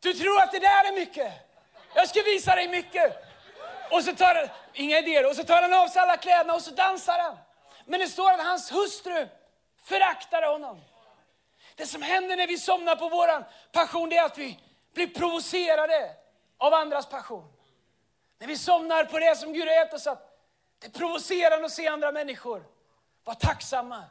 du 0.00 0.14
tror 0.14 0.42
att 0.42 0.52
det 0.52 0.58
där 0.58 0.88
är 0.88 0.92
mycket? 0.92 1.45
Jag 1.96 2.08
ska 2.08 2.22
visa 2.22 2.54
dig 2.54 2.68
mycket. 2.68 3.24
Och 3.90 4.04
så 4.04 4.16
tar 4.16 4.34
han, 4.34 4.48
inga 4.74 4.98
idéer, 4.98 5.28
och 5.28 5.36
så 5.36 5.44
tar 5.44 5.62
han 5.62 5.74
av 5.74 5.88
sig 5.88 6.02
alla 6.02 6.16
kläderna 6.16 6.54
och 6.54 6.62
så 6.62 6.70
dansar 6.70 7.18
han. 7.18 7.36
Men 7.84 8.00
det 8.00 8.08
står 8.08 8.32
att 8.32 8.46
hans 8.46 8.72
hustru 8.72 9.28
föraktade 9.82 10.46
honom. 10.46 10.80
Det 11.74 11.86
som 11.86 12.02
händer 12.02 12.36
när 12.36 12.46
vi 12.46 12.58
somnar 12.58 12.96
på 12.96 13.08
våran 13.08 13.44
passion, 13.72 14.08
det 14.08 14.16
är 14.16 14.24
att 14.24 14.38
vi 14.38 14.58
blir 14.94 15.06
provocerade 15.06 16.14
av 16.58 16.74
andras 16.74 17.08
passion. 17.08 17.52
När 18.38 18.46
vi 18.46 18.58
somnar 18.58 19.04
på 19.04 19.18
det 19.18 19.36
som 19.36 19.52
Gud 19.52 19.68
har 19.68 19.74
gett 19.74 19.94
oss, 19.94 20.06
att 20.06 20.38
det 20.78 20.86
är 20.86 20.90
provocerande 20.90 21.66
att 21.66 21.72
se 21.72 21.88
andra 21.88 22.12
människor 22.12 22.64
vara 23.24 23.36
tacksamma. 23.36 24.04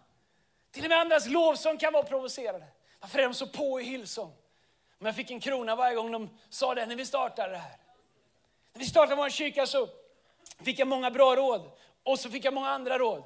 Till 0.71 0.83
och 0.83 0.89
med 0.89 0.99
andras 0.99 1.27
lovsång 1.27 1.77
kan 1.77 1.93
vara 1.93 2.03
provocerande. 2.03 2.65
Varför 2.99 3.19
är 3.19 3.23
de 3.23 3.33
så 3.33 3.47
på 3.47 3.81
i 3.81 3.83
Hillsong? 3.83 4.33
Men 4.97 5.05
jag 5.05 5.15
fick 5.15 5.31
en 5.31 5.39
krona 5.39 5.75
varje 5.75 5.95
gång 5.95 6.11
de 6.11 6.29
sa 6.49 6.75
det 6.75 6.85
när 6.85 6.95
vi 6.95 7.05
startade 7.05 7.51
det 7.51 7.57
här. 7.57 7.77
När 8.73 8.79
vi 8.79 8.85
startade 8.85 9.15
vår 9.15 9.29
kyrka 9.29 9.65
så 9.65 9.89
fick 10.63 10.79
jag 10.79 10.87
många 10.87 11.11
bra 11.11 11.35
råd 11.35 11.71
och 12.03 12.19
så 12.19 12.29
fick 12.29 12.45
jag 12.45 12.53
många 12.53 12.69
andra 12.69 12.97
råd. 12.97 13.23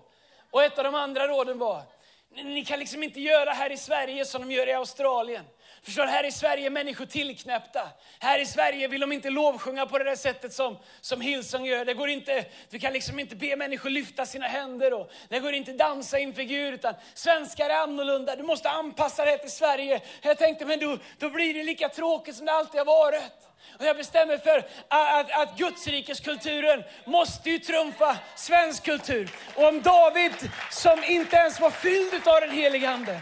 Och 0.52 0.64
ett 0.64 0.78
av 0.78 0.84
de 0.84 0.96
andra 0.96 1.28
råden 1.28 1.58
var, 1.60 1.84
ni 2.30 2.66
kan 2.66 2.80
liksom 2.80 3.04
inte 3.04 3.22
göra 3.22 3.52
här 3.52 3.72
i 3.72 3.78
Sverige 3.78 4.26
som 4.26 4.42
de 4.42 4.52
gör 4.52 4.68
i 4.68 4.74
Australien. 4.74 5.46
Förstår 5.84 6.04
du, 6.04 6.10
här 6.10 6.26
i 6.26 6.32
Sverige 6.32 6.66
är 6.66 6.70
människor 6.70 7.06
tillknäppta. 7.06 7.90
Här 8.20 8.40
i 8.40 8.46
Sverige 8.46 8.88
vill 8.88 9.02
de 9.02 9.12
inte 9.12 9.30
lovsjunga 9.30 9.86
på 9.86 9.98
det 9.98 10.04
där 10.04 10.16
sättet 10.16 10.54
som, 10.54 10.78
som 11.02 11.22
Hillsong 11.22 11.66
gör. 11.66 11.86
Det 11.86 11.94
går 11.94 12.10
inte, 12.10 12.46
du 12.70 12.80
kan 12.80 12.94
liksom 12.94 13.20
inte 13.20 13.36
be 13.36 13.56
människor 13.56 13.90
lyfta 13.90 14.26
sina 14.26 14.48
händer 14.48 14.94
och 14.94 15.12
det 15.30 15.40
går 15.40 15.54
inte 15.54 15.74
dansa 15.74 16.20
inför 16.20 16.42
Gud. 16.42 16.74
Utan 16.74 16.94
svenskar 17.14 17.70
är 17.70 17.84
annorlunda, 17.84 18.36
du 18.36 18.44
måste 18.44 18.70
anpassa 18.70 19.26
dig 19.26 19.40
till 19.40 19.52
Sverige. 19.52 20.02
Jag 20.22 20.38
tänkte, 20.38 20.66
men 20.66 20.80
då, 20.80 20.98
då 21.18 21.30
blir 21.30 21.54
det 21.54 21.64
lika 21.64 21.90
tråkigt 21.90 22.36
som 22.36 22.46
det 22.46 22.52
alltid 22.52 22.80
har 22.80 22.86
varit. 22.86 23.50
Och 23.80 23.86
jag 23.86 23.98
bestämmer 23.98 24.38
för 24.38 24.58
att, 24.58 24.66
att, 24.88 25.32
att 25.32 25.58
Gudsrikeskulturen 25.58 26.84
måste 27.06 27.50
ju 27.50 27.60
trumfa 27.60 28.18
svensk 28.36 28.84
kultur. 28.84 29.30
Och 29.56 29.68
om 29.68 29.82
David, 29.82 30.32
som 30.72 31.04
inte 31.04 31.36
ens 31.36 31.60
var 31.60 31.72
fylld 31.72 32.28
av 32.28 32.42
den 32.42 32.52
helige 32.52 32.90
Ande, 32.90 33.20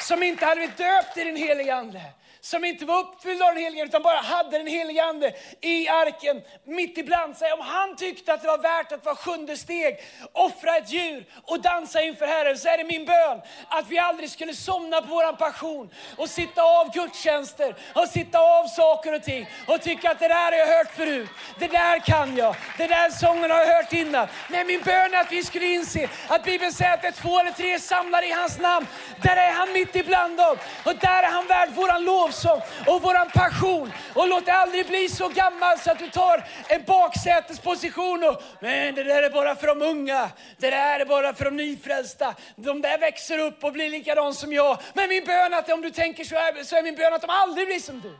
som 0.00 0.22
inte 0.22 0.44
hade 0.44 0.56
blivit 0.56 0.76
döpt 0.76 1.16
i 1.16 1.24
den 1.24 1.36
helige 1.36 1.74
Ande, 1.74 2.02
som 2.40 2.64
inte 2.64 2.84
var 2.84 2.98
uppfylld 2.98 3.42
av 3.42 3.54
den 3.54 3.62
helige 3.62 3.82
Ande, 3.82 3.90
utan 3.90 4.02
bara 4.02 4.16
hade 4.16 4.58
den 4.58 4.66
helige 4.66 5.04
Ande 5.04 5.32
i 5.60 5.88
arken 5.88 6.42
mitt 6.64 6.98
ibland 6.98 7.36
sig. 7.36 7.52
Om 7.52 7.60
han 7.60 7.96
tyckte 7.96 8.32
att 8.32 8.42
det 8.42 8.48
var 8.48 8.58
värt 8.58 8.92
att 8.92 9.04
vara 9.04 9.16
sjunde 9.16 9.56
steg, 9.56 10.00
offra 10.32 10.76
ett 10.76 10.92
djur 10.92 11.26
och 11.42 11.60
dansa 11.60 12.02
inför 12.02 12.26
Herren, 12.26 12.58
så 12.58 12.68
är 12.68 12.78
det 12.78 12.84
min 12.84 13.04
bön 13.04 13.40
att 13.68 13.88
vi 13.88 13.98
aldrig 13.98 14.30
skulle 14.30 14.54
somna 14.54 15.00
på 15.00 15.06
våran 15.06 15.36
passion 15.36 15.90
och 16.16 16.30
sitta 16.30 16.62
av 16.62 16.92
gudstjänster 16.92 17.74
och 17.94 18.08
sitta 18.08 18.38
av 18.38 18.66
saker 18.66 19.14
och 19.14 19.22
ting 19.22 19.46
och 19.66 19.82
tycka 19.82 20.10
att 20.10 20.20
det 20.20 20.28
där 20.28 20.52
har 20.52 20.58
jag 20.58 20.66
hört 20.66 20.90
förut, 20.96 21.28
det 21.58 21.66
där 21.66 21.98
kan 21.98 22.36
jag, 22.36 22.56
det 22.78 22.86
där 22.86 23.10
sången 23.10 23.50
har 23.50 23.58
jag 23.58 23.76
hört 23.76 23.92
innan. 23.92 24.28
Nej, 24.48 24.64
min 24.64 24.80
bön 24.80 25.14
är 25.14 25.20
att 25.20 25.32
vi 25.32 25.44
skulle 25.44 25.66
inse 25.66 26.08
att 26.28 26.44
Bibeln 26.44 26.72
säger 26.72 26.94
att 26.94 27.02
det 27.02 27.08
är 27.08 27.12
två 27.12 27.38
eller 27.38 27.50
tre 27.50 27.78
samlade 27.80 28.26
i 28.26 28.32
hans 28.32 28.58
namn, 28.58 28.86
där 29.22 29.36
är 29.36 29.52
han 29.52 29.72
mitt 29.72 29.96
ibland 29.96 30.36
dem 30.36 30.56
och 30.84 30.96
där 30.96 31.22
är 31.22 31.30
han 31.30 31.46
värd 31.46 31.70
våran 31.74 32.04
lov 32.04 32.27
lovsång 32.28 32.60
och 32.86 33.02
våran 33.02 33.30
passion. 33.30 33.92
Och 34.14 34.28
låt 34.28 34.46
det 34.46 34.52
aldrig 34.52 34.86
bli 34.86 35.08
så 35.08 35.28
gammal 35.28 35.78
så 35.78 35.90
att 35.90 35.98
du 35.98 36.10
tar 36.10 36.44
en 36.68 36.84
baksätesposition 36.84 38.24
och, 38.24 38.42
men 38.60 38.94
det 38.94 39.02
där 39.02 39.22
är 39.22 39.30
bara 39.30 39.56
för 39.56 39.66
de 39.66 39.82
unga, 39.82 40.30
det 40.58 40.70
där 40.70 41.00
är 41.00 41.04
bara 41.04 41.34
för 41.34 41.44
de 41.44 41.56
nyfrälsta. 41.56 42.34
De 42.56 42.80
där 42.80 42.98
växer 42.98 43.38
upp 43.38 43.64
och 43.64 43.72
blir 43.72 43.90
likadan 43.90 44.34
som 44.34 44.52
jag. 44.52 44.78
Men 44.94 45.08
min 45.08 45.24
bön 45.24 45.54
att 45.54 45.72
om 45.72 45.80
du 45.80 45.90
tänker 45.90 46.24
så 46.24 46.34
är, 46.34 46.64
så 46.64 46.76
är 46.76 46.82
min 46.82 46.94
bön 46.94 47.14
att 47.14 47.20
de 47.20 47.30
aldrig 47.30 47.66
blir 47.66 47.80
som 47.80 48.00
du. 48.00 48.16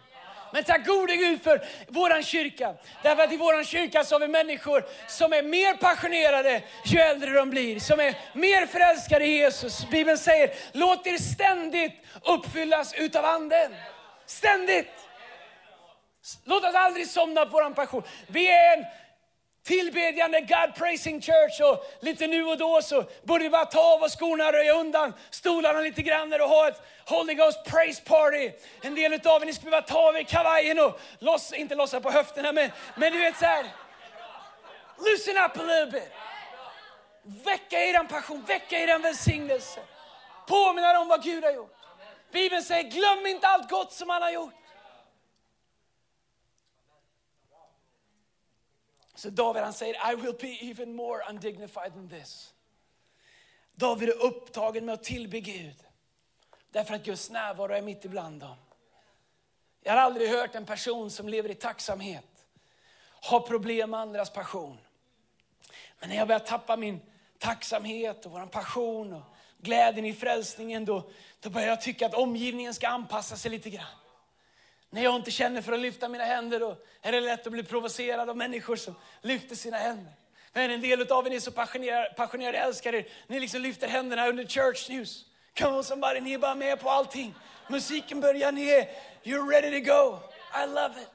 Men 0.53 0.65
tack 0.65 0.87
gode 0.87 1.17
Gud 1.17 1.43
för 1.43 1.63
våran 1.89 2.23
kyrka. 2.23 2.75
Därför 3.03 3.23
att 3.23 3.33
i 3.33 3.37
våran 3.37 3.65
kyrka 3.65 4.05
så 4.05 4.15
har 4.15 4.21
vi 4.21 4.29
människor 4.29 4.85
som 5.09 5.33
är 5.33 5.43
mer 5.43 5.75
passionerade 5.75 6.63
ju 6.85 6.99
äldre 6.99 7.31
de 7.31 7.51
blir. 7.51 7.81
Som 7.81 8.01
är 8.01 8.15
mer 8.33 8.67
förälskade 8.67 9.25
i 9.25 9.39
Jesus. 9.39 9.91
Bibeln 9.91 10.19
säger, 10.19 10.51
låt 10.73 11.07
er 11.07 11.19
ständigt 11.19 12.03
uppfyllas 12.23 12.95
utav 12.95 13.25
anden. 13.25 13.75
Ständigt! 14.29 14.91
Låt 16.45 16.65
oss 16.65 16.75
aldrig 16.75 17.09
somna 17.09 17.47
på 17.47 17.51
vår 17.51 17.75
passion. 17.75 18.03
Vi 18.27 18.51
är 18.51 18.77
en 18.77 18.85
tillbedjande 19.65 20.41
God 20.41 20.75
praising 20.75 21.21
church 21.21 21.61
och 21.61 21.85
lite 22.01 22.27
nu 22.27 22.45
och 22.45 22.59
då 22.59 22.83
så 22.83 23.05
borde 23.23 23.45
vi 23.45 23.51
bara 23.51 23.65
ta 23.65 23.95
av 23.95 24.03
oss 24.03 24.17
skorna, 24.17 24.53
röja 24.53 24.73
undan 24.73 25.15
stolarna 25.31 25.81
lite 25.81 26.03
grann 26.03 26.33
och 26.33 26.49
ha 26.49 26.69
ett 26.69 26.83
Holy 27.07 27.35
Ghost 27.35 27.65
praise 27.65 28.03
party. 28.03 28.51
En 28.83 28.95
del 28.95 29.13
utav 29.13 29.43
er, 29.43 29.47
ni 29.47 29.53
skulle 29.53 29.71
bara 29.71 29.83
ta 29.83 30.09
av 30.09 30.17
er 30.17 30.23
kavajen 30.23 30.79
och 30.79 31.01
loss, 31.19 31.53
inte 31.53 31.75
lossa 31.75 32.01
på 32.01 32.11
höfterna 32.11 32.53
men, 32.53 32.71
men 32.97 33.13
du 33.13 33.19
vet 33.19 33.39
så 33.39 33.45
här. 33.45 33.67
Loosen 34.99 35.37
up 35.37 35.57
a 35.59 35.63
little 35.63 36.01
bit. 36.01 36.13
Väcka 37.45 37.85
er 37.85 38.05
passion, 38.05 38.45
väcka 38.47 38.79
er 38.79 38.99
välsignelse. 38.99 39.81
Påminna 40.47 41.01
om 41.01 41.09
vad 41.09 41.23
Gud 41.23 41.45
har 41.45 41.53
gjort. 41.53 41.78
Bibeln 42.31 42.63
säger, 42.63 42.91
glöm 42.91 43.27
inte 43.27 43.47
allt 43.49 43.71
gott 43.71 43.93
som 43.93 44.11
han 44.11 44.23
har 44.23 44.31
gjort. 44.31 44.55
Så 49.15 49.31
David 49.31 49.63
han 49.63 49.73
säger, 49.73 50.13
I 50.13 50.17
will 50.17 50.35
be 50.41 50.49
even 50.49 50.95
more 50.95 51.31
undignified 51.31 51.93
than 51.93 52.09
this. 52.09 52.55
David 53.75 54.09
är 54.09 54.23
upptagen 54.23 54.85
med 54.85 54.93
att 54.93 55.05
tillbe 55.05 55.41
Gud. 55.41 55.85
Därför 56.71 56.95
att 56.95 57.05
Guds 57.05 57.31
närvaro 57.31 57.73
är 57.73 57.83
mitt 57.83 58.05
ibland 58.05 58.41
dem. 58.41 58.57
Jag 59.83 59.93
har 59.93 60.01
aldrig 60.01 60.31
hört 60.31 60.55
en 60.55 60.67
person 60.67 61.11
som 61.11 61.29
lever 61.29 61.49
i 61.49 61.55
tacksamhet 61.55 62.39
ha 63.21 63.41
problem 63.41 63.91
med 63.91 64.01
andras 64.01 64.31
passion. 64.31 64.79
Men 65.99 66.09
när 66.09 66.17
jag 66.17 66.29
börjar 66.29 66.41
tappa 66.41 66.77
min 66.77 67.01
tacksamhet 67.39 68.27
och 68.27 68.33
vår 68.33 68.47
passion 68.47 69.13
och 69.13 69.23
glädjen 69.59 70.07
i 70.07 70.15
frälsningen, 70.15 70.85
då, 70.85 71.11
då 71.41 71.51
börjar 71.51 71.69
jag 71.69 71.81
tycka 71.81 72.07
att 72.07 72.15
omgivningen 72.15 72.75
ska 72.75 72.89
anpassa 72.89 73.37
sig 73.37 73.51
lite 73.51 73.71
grann. 73.71 73.87
När 74.91 75.03
jag 75.03 75.17
inte 75.17 75.31
känner 75.31 75.63
för 75.63 75.73
att 75.73 75.81
lyfta 75.81 76.09
mina 76.09 76.25
händer 76.25 76.61
då 76.61 76.77
är 77.03 77.13
det 77.13 77.21
lätt 77.21 77.47
att 77.47 77.53
bli 77.53 77.63
provocerad 77.63 78.31
av 78.31 78.37
människor 78.37 78.77
som 78.77 78.95
lyfter 79.23 79.57
sina 79.57 79.77
händer. 79.77 80.13
Men 80.53 80.71
en 80.71 80.81
del 80.81 81.13
av 81.13 81.27
er 81.27 81.31
är 81.31 81.41
så 81.41 81.51
passionerade, 81.51 82.15
passionerade 82.17 82.59
er, 82.59 83.09
ni 83.27 83.41
liksom 83.41 83.61
lyfter 83.61 83.89
händerna 83.89 84.29
under 84.29 84.45
church 84.45 84.91
news. 84.91 85.25
Come 85.59 85.77
on 85.77 85.85
somebody, 85.85 86.21
ni 86.21 86.33
är 86.33 86.39
bara 86.39 86.55
med 86.55 86.81
på 86.81 86.91
allting. 86.91 87.35
Musiken 87.69 88.21
börjar, 88.21 88.53
ni 88.53 88.71
är, 88.71 88.89
you're 89.23 89.51
ready 89.51 89.81
to 89.81 89.93
go. 89.93 90.19
I 90.65 90.67
love 90.67 91.03
it. 91.03 91.09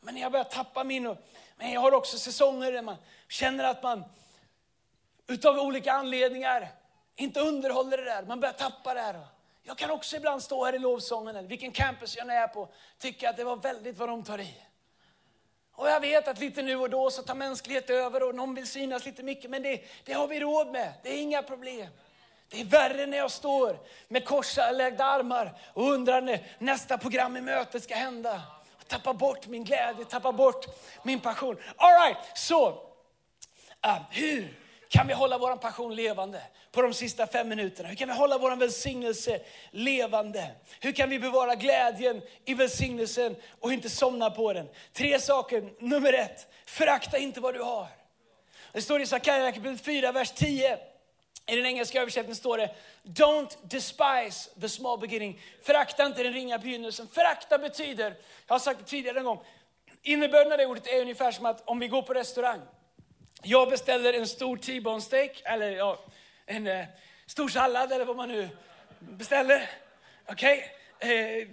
Men 0.00 0.16
jag 0.16 0.32
börjar 0.32 0.44
tappa 0.44 0.84
min... 0.84 1.16
Men 1.56 1.72
jag 1.72 1.80
har 1.80 1.92
också 1.92 2.18
säsonger 2.18 2.72
där 2.72 2.82
man 2.82 2.96
känner 3.28 3.64
att 3.64 3.82
man 3.82 4.04
utav 5.26 5.58
olika 5.58 5.92
anledningar 5.92 6.68
inte 7.16 7.40
underhåller 7.40 7.96
det 7.96 8.04
där. 8.04 8.22
Man 8.22 8.40
börjar 8.40 8.52
tappa 8.52 8.94
det 8.94 9.00
här. 9.00 9.20
Jag 9.62 9.78
kan 9.78 9.90
också 9.90 10.16
ibland 10.16 10.42
stå 10.42 10.64
här 10.64 10.74
i 10.74 10.78
lovsången, 10.78 11.36
eller 11.36 11.48
vilken 11.48 11.72
campus 11.72 12.16
jag 12.16 12.28
är 12.28 12.48
på, 12.48 12.68
tycka 12.98 13.30
att 13.30 13.36
det 13.36 13.44
var 13.44 13.56
väldigt 13.56 13.98
vad 13.98 14.08
de 14.08 14.22
tar 14.22 14.40
i. 14.40 14.54
Och 15.72 15.88
jag 15.88 16.00
vet 16.00 16.28
att 16.28 16.38
lite 16.38 16.62
nu 16.62 16.76
och 16.76 16.90
då 16.90 17.10
så 17.10 17.22
tar 17.22 17.34
mänsklighet 17.34 17.90
över 17.90 18.22
och 18.22 18.34
någon 18.34 18.54
vill 18.54 18.66
synas 18.66 19.04
lite 19.04 19.22
mycket, 19.22 19.50
men 19.50 19.62
det, 19.62 19.84
det 20.04 20.12
har 20.12 20.28
vi 20.28 20.40
råd 20.40 20.66
med. 20.66 20.92
Det 21.02 21.08
är 21.08 21.22
inga 21.22 21.42
problem. 21.42 21.88
Det 22.48 22.60
är 22.60 22.64
värre 22.64 23.06
när 23.06 23.16
jag 23.16 23.30
står 23.30 23.78
med 24.08 24.24
korslagda 24.24 25.04
armar 25.04 25.58
och 25.72 25.90
undrar 25.90 26.20
när 26.20 26.46
nästa 26.58 26.98
program 26.98 27.36
i 27.36 27.40
mötet 27.40 27.84
ska 27.84 27.94
hända. 27.94 28.42
Och 28.80 28.88
tappar 28.88 29.14
bort 29.14 29.46
min 29.46 29.64
glädje, 29.64 30.04
tappar 30.04 30.32
bort 30.32 30.66
min 31.02 31.20
passion. 31.20 31.56
All 31.76 32.06
right, 32.06 32.38
så 32.38 32.68
uh, 33.86 33.98
hur 34.10 34.58
kan 34.94 35.06
vi 35.06 35.14
hålla 35.14 35.38
vår 35.38 35.56
passion 35.56 35.96
levande 35.96 36.42
på 36.72 36.82
de 36.82 36.94
sista 36.94 37.26
fem 37.26 37.48
minuterna? 37.48 37.88
Hur 37.88 37.96
kan 37.96 38.08
vi 38.08 38.14
hålla 38.14 38.38
vår 38.38 38.56
välsignelse 38.56 39.40
levande? 39.70 40.50
Hur 40.80 40.92
kan 40.92 41.10
vi 41.10 41.18
bevara 41.18 41.54
glädjen 41.54 42.22
i 42.44 42.54
välsignelsen 42.54 43.36
och 43.60 43.72
inte 43.72 43.90
somna 43.90 44.30
på 44.30 44.52
den? 44.52 44.68
Tre 44.92 45.20
saker. 45.20 45.70
Nummer 45.78 46.12
ett, 46.12 46.46
förakta 46.66 47.18
inte 47.18 47.40
vad 47.40 47.54
du 47.54 47.62
har. 47.62 47.86
Det 48.72 48.82
står 48.82 49.00
i 49.00 49.06
Sakarja 49.06 49.52
kapitel 49.52 49.78
4, 49.78 50.12
vers 50.12 50.30
10. 50.30 50.78
I 51.46 51.56
den 51.56 51.66
engelska 51.66 52.00
översättningen 52.00 52.36
står 52.36 52.58
det 52.58 52.74
Don't 53.02 53.56
despise 53.62 54.60
the 54.60 54.68
small 54.68 54.98
beginning. 54.98 55.40
Förakta 55.62 56.06
inte 56.06 56.22
den 56.22 56.32
ringa 56.32 56.58
begynnelsen. 56.58 57.08
Förakta 57.08 57.58
betyder, 57.58 58.14
jag 58.46 58.54
har 58.54 58.58
sagt 58.58 58.78
det 58.78 58.86
tidigare 58.86 59.18
en 59.18 59.24
gång, 59.24 59.40
innebörden 60.02 60.52
av 60.52 60.58
det 60.58 60.66
ordet 60.66 60.86
är 60.86 61.00
ungefär 61.00 61.32
som 61.32 61.46
att 61.46 61.68
om 61.68 61.78
vi 61.78 61.88
går 61.88 62.02
på 62.02 62.14
restaurang. 62.14 62.60
Jag 63.46 63.68
beställer 63.68 64.12
en 64.12 64.28
stor 64.28 64.56
T-bone 64.56 65.00
steak, 65.00 65.42
eller 65.44 65.70
ja, 65.70 65.98
en 66.46 66.66
eh, 66.66 66.84
stor 67.26 67.48
sallad 67.48 67.92
eller 67.92 68.04
vad 68.04 68.16
man 68.16 68.28
nu 68.28 68.48
beställer. 68.98 69.70
Okej, 70.26 70.72
okay. 70.96 71.40
eh, 71.40 71.48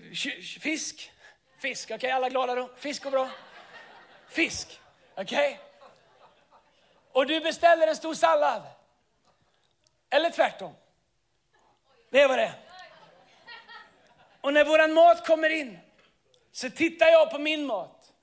fisk. 0.59 1.11
Fisk, 1.57 1.85
okej 1.85 1.95
okay. 1.95 2.11
alla 2.11 2.29
glada 2.29 2.55
då? 2.55 2.69
Fisk 2.77 3.03
går 3.03 3.11
bra. 3.11 3.29
Fisk, 4.29 4.79
okej. 5.15 5.53
Okay. 5.53 5.57
Och 7.11 7.27
du 7.27 7.39
beställer 7.39 7.87
en 7.87 7.95
stor 7.95 8.13
sallad. 8.13 8.61
Eller 10.09 10.29
tvärtom. 10.29 10.75
Det 12.09 12.21
är 12.21 12.27
vad 12.27 12.37
det 12.37 12.43
är. 12.43 12.53
Och 14.41 14.53
när 14.53 14.65
våran 14.65 14.93
mat 14.93 15.27
kommer 15.27 15.49
in 15.49 15.79
så 16.51 16.69
tittar 16.69 17.07
jag 17.07 17.31
på 17.31 17.39
min 17.39 17.65
mat. 17.65 18.13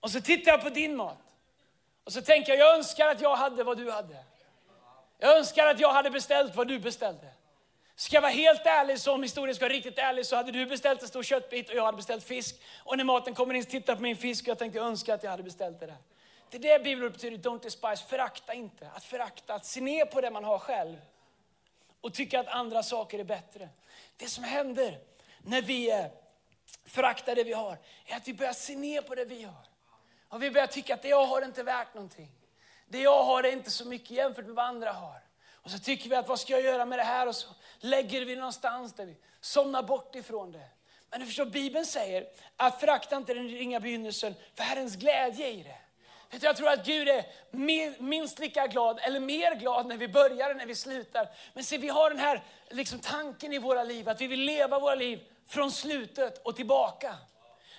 Och 0.00 0.10
så 0.10 0.20
tittar 0.20 0.52
jag 0.52 0.62
på 0.62 0.70
din 0.70 0.96
mat. 0.96 1.23
Och 2.04 2.12
så 2.12 2.22
tänker 2.22 2.52
jag, 2.52 2.60
jag 2.68 2.76
önskar 2.76 3.08
att 3.08 3.20
jag 3.20 3.36
hade 3.36 3.64
vad 3.64 3.76
du 3.76 3.90
hade. 3.90 4.16
Jag 5.18 5.36
önskar 5.36 5.66
att 5.66 5.80
jag 5.80 5.92
hade 5.92 6.10
beställt 6.10 6.56
vad 6.56 6.68
du 6.68 6.78
beställde. 6.78 7.30
Ska 7.96 8.16
jag 8.16 8.22
vara 8.22 8.32
helt 8.32 8.66
ärlig, 8.66 9.00
så 9.00 9.12
om 9.12 9.22
historien 9.22 9.54
ska 9.54 9.64
vara 9.64 9.72
riktigt 9.72 9.98
ärlig, 9.98 10.26
så 10.26 10.36
hade 10.36 10.52
du 10.52 10.66
beställt 10.66 11.02
en 11.02 11.08
stor 11.08 11.22
köttbit 11.22 11.68
och 11.68 11.74
jag 11.74 11.84
hade 11.84 11.96
beställt 11.96 12.24
fisk. 12.24 12.56
Och 12.78 12.96
när 12.96 13.04
maten 13.04 13.34
kommer 13.34 13.54
in, 13.54 13.64
tittar 13.64 13.96
på 13.96 14.02
min 14.02 14.16
fisk 14.16 14.44
och 14.44 14.48
jag 14.48 14.58
tänkte, 14.58 14.78
jag 14.78 14.86
önskar 14.86 15.14
att 15.14 15.22
jag 15.22 15.30
hade 15.30 15.42
beställt 15.42 15.80
det 15.80 15.86
där. 15.86 15.96
Det 16.50 16.56
är 16.56 16.78
det 16.78 16.84
Bibeln 16.84 17.12
betyder, 17.12 17.50
don't 17.50 17.62
despise, 17.62 18.04
förakta 18.08 18.54
inte. 18.54 18.88
Att 18.94 19.04
förakta, 19.04 19.54
att 19.54 19.66
se 19.66 19.80
ner 19.80 20.04
på 20.04 20.20
det 20.20 20.30
man 20.30 20.44
har 20.44 20.58
själv. 20.58 20.96
Och 22.00 22.14
tycka 22.14 22.40
att 22.40 22.48
andra 22.48 22.82
saker 22.82 23.18
är 23.18 23.24
bättre. 23.24 23.68
Det 24.16 24.26
som 24.26 24.44
händer 24.44 24.98
när 25.42 25.62
vi 25.62 25.90
eh, 25.90 26.06
föraktar 26.84 27.34
det 27.34 27.44
vi 27.44 27.52
har, 27.52 27.78
är 28.06 28.16
att 28.16 28.28
vi 28.28 28.34
börjar 28.34 28.52
se 28.52 28.76
ner 28.76 29.02
på 29.02 29.14
det 29.14 29.24
vi 29.24 29.42
har. 29.42 29.73
Och 30.34 30.42
vi 30.42 30.50
börjar 30.50 30.66
tycka 30.66 30.94
att 30.94 31.02
det 31.02 31.08
jag 31.08 31.26
har 31.26 31.42
är 31.42 31.46
inte 31.46 31.62
värt 31.62 31.94
någonting. 31.94 32.30
Det 32.88 32.98
jag 32.98 33.24
har 33.24 33.42
är 33.44 33.52
inte 33.52 33.70
så 33.70 33.84
mycket 33.84 34.10
jämfört 34.10 34.46
med 34.46 34.54
vad 34.54 34.64
andra 34.64 34.92
har. 34.92 35.20
Och 35.52 35.70
så 35.70 35.78
tycker 35.78 36.10
vi 36.10 36.16
att 36.16 36.28
vad 36.28 36.40
ska 36.40 36.52
jag 36.52 36.62
göra 36.62 36.84
med 36.84 36.98
det 36.98 37.02
här? 37.02 37.26
Och 37.28 37.36
så 37.36 37.48
lägger 37.78 38.24
vi 38.24 38.36
någonstans 38.36 38.94
där 38.94 39.06
vi 39.06 39.16
somnar 39.40 39.82
bort 39.82 40.14
ifrån 40.14 40.52
det. 40.52 40.68
Men 41.10 41.20
du 41.20 41.26
förstår, 41.26 41.44
Bibeln 41.44 41.86
säger 41.86 42.26
att 42.56 42.80
förakta 42.80 43.16
inte 43.16 43.34
den 43.34 43.48
ringa 43.48 43.80
begynnelsen, 43.80 44.34
för 44.54 44.64
Herrens 44.64 44.96
glädje 44.96 45.50
i 45.50 45.62
det. 45.62 45.78
Jag 46.40 46.56
tror 46.56 46.68
att 46.68 46.86
Gud 46.86 47.08
är 47.08 47.24
minst 48.02 48.38
lika 48.38 48.66
glad, 48.66 49.00
eller 49.02 49.20
mer 49.20 49.54
glad 49.54 49.86
när 49.86 49.96
vi 49.96 50.08
börjar 50.08 50.50
än 50.50 50.56
när 50.56 50.66
vi 50.66 50.74
slutar. 50.74 51.28
Men 51.52 51.64
se, 51.64 51.78
vi 51.78 51.88
har 51.88 52.10
den 52.10 52.18
här 52.18 52.42
liksom, 52.70 52.98
tanken 52.98 53.52
i 53.52 53.58
våra 53.58 53.84
liv, 53.84 54.08
att 54.08 54.20
vi 54.20 54.26
vill 54.26 54.40
leva 54.40 54.78
våra 54.78 54.94
liv 54.94 55.20
från 55.46 55.72
slutet 55.72 56.38
och 56.38 56.56
tillbaka. 56.56 57.14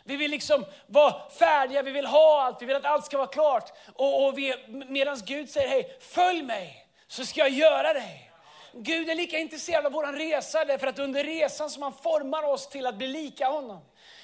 Vi 0.08 0.16
vill 0.16 0.32
liksom 0.32 0.66
vara 0.88 1.30
färdiga, 1.30 1.82
vi 1.82 1.92
vill 1.92 2.06
ha 2.06 2.42
allt, 2.42 2.62
vi 2.62 2.66
vill 2.66 2.76
att 2.76 2.86
allt 2.86 3.06
ska 3.06 3.18
vara 3.18 3.28
klart. 3.28 3.74
Och, 3.96 4.28
och 4.28 4.34
Medan 4.68 5.22
Gud 5.26 5.50
säger, 5.50 5.68
hej, 5.68 5.98
följ 6.00 6.42
mig, 6.42 6.88
så 7.08 7.26
ska 7.26 7.40
jag 7.40 7.50
göra 7.50 7.94
dig. 7.94 8.32
Gud 8.74 9.10
är 9.10 9.16
lika 9.16 9.38
intresserad 9.38 9.86
av 9.86 9.92
vår 9.92 10.14
resa, 10.14 10.66
därför 10.66 10.88
att 10.88 11.00
under 11.00 11.24
resan 11.24 11.70
som 11.70 11.84
han 11.84 11.94
formar 11.94 12.44
oss 12.44 12.70
till 12.70 12.86
att 12.86 12.96
bli 12.96 13.08
lika 13.08 13.48
honom. 13.48 13.82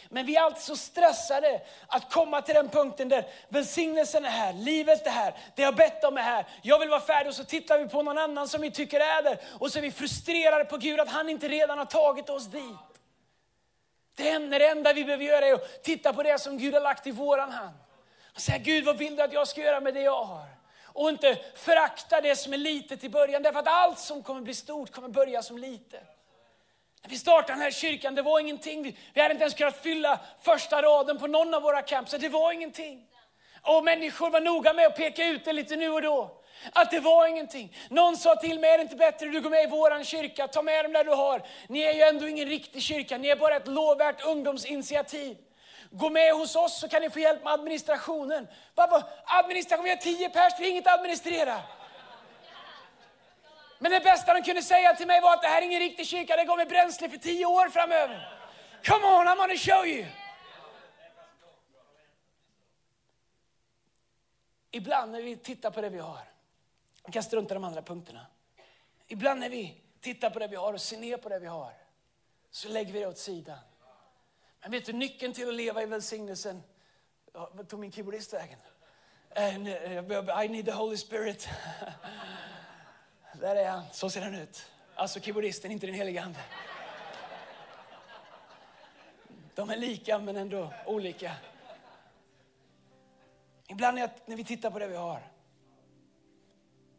Men 0.09 0.25
vi 0.25 0.35
är 0.35 0.41
alltid 0.41 0.63
så 0.63 0.75
stressade 0.75 1.61
att 1.87 2.13
komma 2.13 2.41
till 2.41 2.55
den 2.55 2.69
punkten 2.69 3.09
där 3.09 3.25
välsignelsen 3.49 4.25
är 4.25 4.29
här, 4.29 4.53
livet 4.53 5.07
är 5.07 5.11
här, 5.11 5.33
det 5.55 5.61
jag 5.61 5.75
bett 5.75 6.03
om 6.03 6.17
är 6.17 6.21
här. 6.21 6.45
Jag 6.61 6.79
vill 6.79 6.89
vara 6.89 7.01
färdig 7.01 7.29
och 7.29 7.35
så 7.35 7.43
tittar 7.43 7.79
vi 7.79 7.87
på 7.87 8.01
någon 8.01 8.17
annan 8.17 8.47
som 8.47 8.61
vi 8.61 8.71
tycker 8.71 8.99
är 8.99 9.23
där. 9.23 9.37
Och 9.59 9.71
så 9.71 9.77
är 9.77 9.81
vi 9.81 9.91
frustrerade 9.91 10.65
på 10.65 10.77
Gud 10.77 10.99
att 10.99 11.09
han 11.09 11.29
inte 11.29 11.47
redan 11.47 11.77
har 11.77 11.85
tagit 11.85 12.29
oss 12.29 12.45
dit. 12.45 12.90
Det 14.15 14.29
enda, 14.29 14.59
det 14.59 14.67
enda 14.67 14.93
vi 14.93 15.05
behöver 15.05 15.25
göra 15.25 15.45
är 15.45 15.53
att 15.53 15.83
titta 15.83 16.13
på 16.13 16.23
det 16.23 16.39
som 16.39 16.57
Gud 16.57 16.73
har 16.73 16.81
lagt 16.81 17.07
i 17.07 17.11
våran 17.11 17.51
hand. 17.51 17.75
Och 18.35 18.41
säga, 18.41 18.57
Gud 18.57 18.85
vad 18.85 18.97
vill 18.97 19.15
du 19.15 19.21
att 19.21 19.33
jag 19.33 19.47
ska 19.47 19.61
göra 19.61 19.79
med 19.79 19.93
det 19.93 20.01
jag 20.01 20.23
har? 20.23 20.45
Och 20.93 21.09
inte 21.09 21.37
förakta 21.55 22.21
det 22.21 22.35
som 22.35 22.53
är 22.53 22.57
litet 22.57 23.03
i 23.03 23.09
början, 23.09 23.43
därför 23.43 23.59
att 23.59 23.67
allt 23.67 23.99
som 23.99 24.23
kommer 24.23 24.41
bli 24.41 24.53
stort 24.53 24.91
kommer 24.91 25.09
börja 25.09 25.43
som 25.43 25.57
litet. 25.57 26.03
När 27.01 27.09
vi 27.09 27.17
startade 27.17 27.53
den 27.53 27.61
här 27.61 27.71
kyrkan, 27.71 28.15
det 28.15 28.21
var 28.21 28.39
ingenting. 28.39 28.97
Vi 29.13 29.21
hade 29.21 29.31
inte 29.31 29.43
ens 29.43 29.53
kunnat 29.53 29.81
fylla 29.83 30.19
första 30.41 30.81
raden 30.81 31.17
på 31.17 31.27
någon 31.27 31.53
av 31.53 31.61
våra 31.61 31.81
camps. 31.81 32.11
Det 32.11 32.29
var 32.29 32.51
ingenting. 32.51 33.07
Och 33.61 33.83
människor 33.83 34.29
var 34.29 34.41
noga 34.41 34.73
med 34.73 34.87
att 34.87 34.95
peka 34.95 35.25
ut 35.25 35.45
det 35.45 35.53
lite 35.53 35.75
nu 35.75 35.89
och 35.89 36.01
då. 36.01 36.40
Att 36.73 36.91
det 36.91 36.99
var 36.99 37.27
ingenting. 37.27 37.75
Någon 37.89 38.17
sa 38.17 38.35
till 38.35 38.59
mig, 38.59 38.69
är 38.69 38.77
det 38.77 38.81
inte 38.81 38.95
bättre 38.95 39.25
att 39.25 39.33
du 39.33 39.41
går 39.41 39.49
med 39.49 39.63
i 39.63 39.67
våran 39.67 40.03
kyrka? 40.03 40.47
Ta 40.47 40.61
med 40.61 40.85
dem 40.85 40.93
där 40.93 41.03
du 41.03 41.11
har. 41.11 41.43
Ni 41.67 41.79
är 41.79 41.93
ju 41.93 42.01
ändå 42.01 42.27
ingen 42.27 42.47
riktig 42.47 42.81
kyrka, 42.81 43.17
ni 43.17 43.27
är 43.27 43.35
bara 43.35 43.55
ett 43.55 43.67
lovvärt 43.67 44.25
ungdomsinitiativ. 44.25 45.37
Gå 45.91 46.09
med 46.09 46.33
hos 46.33 46.55
oss 46.55 46.79
så 46.79 46.89
kan 46.89 47.01
ni 47.01 47.09
få 47.09 47.19
hjälp 47.19 47.43
med 47.43 47.53
administrationen. 47.53 48.47
Varför? 48.75 49.03
Administration, 49.25 49.83
vi 49.83 49.89
har 49.89 49.97
tio 49.97 50.29
pers, 50.29 50.53
vi 50.59 50.63
har 50.63 50.71
inget 50.71 50.87
att 50.87 50.93
administrera. 50.93 51.59
Men 53.79 53.91
det 53.91 53.99
bästa 53.99 54.33
de 54.33 54.43
kunde 54.43 54.61
säga 54.61 54.93
till 54.93 55.07
mig 55.07 55.21
var 55.21 55.33
att 55.33 55.41
det 55.41 55.47
här 55.47 55.61
är 55.61 55.65
ingen 55.65 55.79
riktig 55.79 56.07
kyrka, 56.07 56.35
det 56.35 56.45
går 56.45 56.57
med 56.57 56.67
bränsle 56.67 57.09
för 57.09 57.17
tio 57.17 57.45
år 57.45 57.69
framöver. 57.69 58.37
Come 58.85 59.05
on, 59.05 59.27
I'm 59.27 59.37
gonna 59.37 59.55
show 59.55 59.87
you. 59.87 60.05
Ibland 64.71 65.11
när 65.11 65.21
vi 65.21 65.35
tittar 65.35 65.71
på 65.71 65.81
det 65.81 65.89
vi 65.89 65.99
har, 65.99 66.19
vi 67.05 67.11
kan 67.11 67.23
strunta 67.23 67.53
i 67.53 67.55
de 67.55 67.63
andra 67.63 67.81
punkterna. 67.81 68.25
Ibland 69.07 69.39
när 69.39 69.49
vi 69.49 69.81
tittar 70.01 70.29
på 70.29 70.39
det 70.39 70.47
vi 70.47 70.55
har 70.55 70.73
och 70.73 70.81
ser 70.81 70.97
ner 70.97 71.17
på 71.17 71.29
det 71.29 71.39
vi 71.39 71.47
har, 71.47 71.73
så 72.51 72.69
lägger 72.69 72.93
vi 72.93 72.99
det 72.99 73.07
åt 73.07 73.17
sidan. 73.17 73.57
Men 74.61 74.71
vet 74.71 74.85
du, 74.85 74.93
nyckeln 74.93 75.33
till 75.33 75.47
att 75.47 75.53
leva 75.53 75.83
i 75.83 75.85
välsignelsen, 75.85 76.63
vad 77.31 77.67
tog 77.67 77.79
min 77.79 77.91
keyboardist 77.91 78.33
vägen? 78.33 78.59
Eh, 79.29 79.55
I 80.45 80.47
need 80.47 80.65
the 80.65 80.71
Holy 80.71 80.97
Spirit. 80.97 81.49
Där 83.33 83.55
är 83.55 83.69
han, 83.69 83.83
så 83.91 84.09
ser 84.09 84.21
han 84.21 84.35
ut. 84.35 84.65
Alltså 84.95 85.19
keyboardisten, 85.19 85.71
inte 85.71 85.85
den 85.85 85.95
helige 85.95 86.21
Ande. 86.21 86.39
De 89.55 89.69
är 89.69 89.77
lika 89.77 90.19
men 90.19 90.37
ändå 90.37 90.73
olika. 90.85 91.35
Ibland 93.67 93.97
när 94.25 94.35
vi 94.35 94.43
tittar 94.43 94.71
på 94.71 94.79
det 94.79 94.87
vi 94.87 94.95
har 94.95 95.30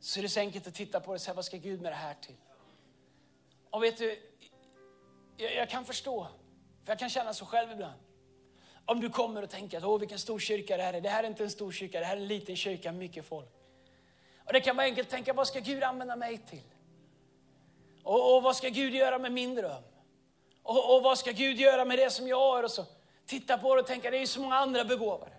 så 0.02 0.20
är 0.20 0.22
det 0.22 0.28
så 0.28 0.40
enkelt 0.40 0.66
att 0.66 0.74
titta 0.74 1.00
på 1.00 1.10
det 1.10 1.14
och 1.14 1.20
säga, 1.20 1.34
vad 1.34 1.44
ska 1.44 1.56
Gud 1.56 1.80
med 1.80 1.92
det 1.92 1.96
här 1.96 2.14
till? 2.14 2.36
Och 3.70 3.82
vet 3.82 3.98
du, 3.98 4.18
jag, 5.36 5.54
jag 5.54 5.70
kan 5.70 5.84
förstå, 5.84 6.28
för 6.84 6.90
jag 6.90 6.98
kan 6.98 7.10
känna 7.10 7.34
så 7.34 7.46
själv 7.46 7.72
ibland. 7.72 8.00
Om 8.86 9.00
du 9.00 9.10
kommer 9.10 9.42
och 9.42 9.50
tänker 9.50 9.78
att 9.78 9.84
åh 9.84 9.98
vilken 9.98 10.18
stor 10.18 10.38
kyrka 10.38 10.76
det 10.76 10.82
här 10.82 10.92
är. 10.92 11.00
Det 11.00 11.08
här 11.08 11.24
är 11.24 11.28
inte 11.28 11.44
en 11.44 11.50
stor 11.50 11.72
kyrka, 11.72 12.00
det 12.00 12.06
här 12.06 12.16
är 12.16 12.20
en 12.20 12.26
liten 12.26 12.56
kyrka, 12.56 12.92
mycket 12.92 13.24
folk. 13.24 13.48
Och 14.46 14.52
det 14.52 14.60
kan 14.60 14.76
vara 14.76 14.86
enkelt 14.86 15.08
att 15.08 15.12
tänka, 15.12 15.32
vad 15.32 15.48
ska 15.48 15.60
Gud 15.60 15.82
använda 15.82 16.16
mig 16.16 16.38
till? 16.38 16.74
Och, 18.02 18.36
och 18.36 18.42
vad 18.42 18.56
ska 18.56 18.68
Gud 18.68 18.94
göra 18.94 19.18
med 19.18 19.32
min 19.32 19.54
dröm? 19.54 19.82
Och, 20.62 20.96
och, 20.96 21.02
vad 21.02 21.18
ska 21.18 21.30
Gud 21.30 21.60
göra 21.60 21.84
med 21.84 21.98
det 21.98 22.10
som 22.10 22.28
jag 22.28 22.40
har? 22.40 22.62
Och 22.62 22.70
så 22.70 22.84
titta 23.26 23.58
på 23.58 23.74
det 23.74 23.80
och 23.80 23.86
tänka, 23.86 24.10
det 24.10 24.16
är 24.16 24.20
ju 24.20 24.26
så 24.26 24.40
många 24.40 24.56
andra 24.56 24.84
begåvade. 24.84 25.36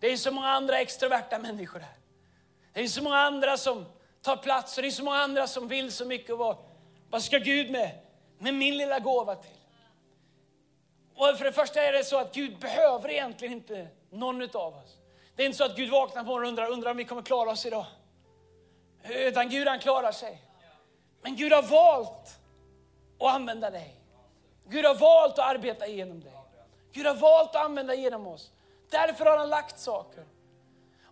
Det 0.00 0.12
är 0.12 0.16
så 0.16 0.30
många 0.30 0.48
andra 0.48 0.80
extroverta 0.80 1.38
människor 1.38 1.80
här. 1.80 1.97
Det 2.72 2.80
är 2.80 2.88
så 2.88 3.02
många 3.02 3.18
andra 3.18 3.56
som 3.56 3.84
tar 4.22 4.36
plats 4.36 4.76
och 4.76 4.82
det 4.82 4.88
är 4.88 4.92
så 4.92 5.04
många 5.04 5.18
andra 5.18 5.46
som 5.46 5.68
vill 5.68 5.92
så 5.92 6.04
mycket 6.04 6.30
och 6.30 6.38
vad, 6.38 6.56
Vad 7.10 7.22
ska 7.22 7.38
Gud 7.38 7.70
med, 7.70 7.98
med 8.38 8.54
min 8.54 8.78
lilla 8.78 8.98
gåva 8.98 9.34
till? 9.34 9.58
Och 11.14 11.38
för 11.38 11.44
det 11.44 11.52
första 11.52 11.82
är 11.82 11.92
det 11.92 12.04
så 12.04 12.18
att 12.18 12.34
Gud 12.34 12.58
behöver 12.58 13.10
egentligen 13.10 13.54
inte 13.54 13.88
någon 14.10 14.42
av 14.42 14.76
oss. 14.76 14.96
Det 15.36 15.42
är 15.42 15.46
inte 15.46 15.58
så 15.58 15.64
att 15.64 15.76
Gud 15.76 15.90
vaknar 15.90 16.24
på 16.24 16.28
morgonen 16.28 16.44
och 16.44 16.48
undrar, 16.48 16.72
undrar 16.72 16.90
om 16.90 16.96
vi 16.96 17.04
kommer 17.04 17.22
klara 17.22 17.50
oss 17.50 17.66
idag. 17.66 17.86
Utan 19.04 19.48
Gud 19.48 19.68
han 19.68 19.78
klarar 19.78 20.12
sig. 20.12 20.42
Men 21.22 21.36
Gud 21.36 21.52
har 21.52 21.62
valt 21.62 22.38
att 23.18 23.34
använda 23.34 23.70
dig. 23.70 23.94
Gud 24.68 24.84
har 24.84 24.94
valt 24.94 25.38
att 25.38 25.54
arbeta 25.54 25.86
genom 25.86 26.20
dig. 26.20 26.32
Gud 26.92 27.06
har 27.06 27.14
valt 27.14 27.56
att 27.56 27.64
använda 27.64 27.94
genom 27.94 28.26
oss. 28.26 28.52
Därför 28.90 29.24
har 29.24 29.38
han 29.38 29.48
lagt 29.48 29.78
saker. 29.78 30.24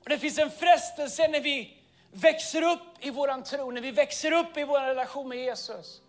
Och 0.06 0.10
Det 0.10 0.18
finns 0.18 0.38
en 0.38 0.50
frestelse 0.50 1.28
när 1.28 1.40
vi 1.40 1.76
växer 2.12 2.62
upp 2.62 2.80
i 3.00 3.10
våran 3.10 3.42
tro, 3.42 3.70
när 3.70 3.80
vi 3.80 3.90
växer 3.90 4.32
upp 4.32 4.56
i 4.56 4.64
vår 4.64 4.80
relation 4.80 5.28
med 5.28 5.38
Jesus. 5.38 6.00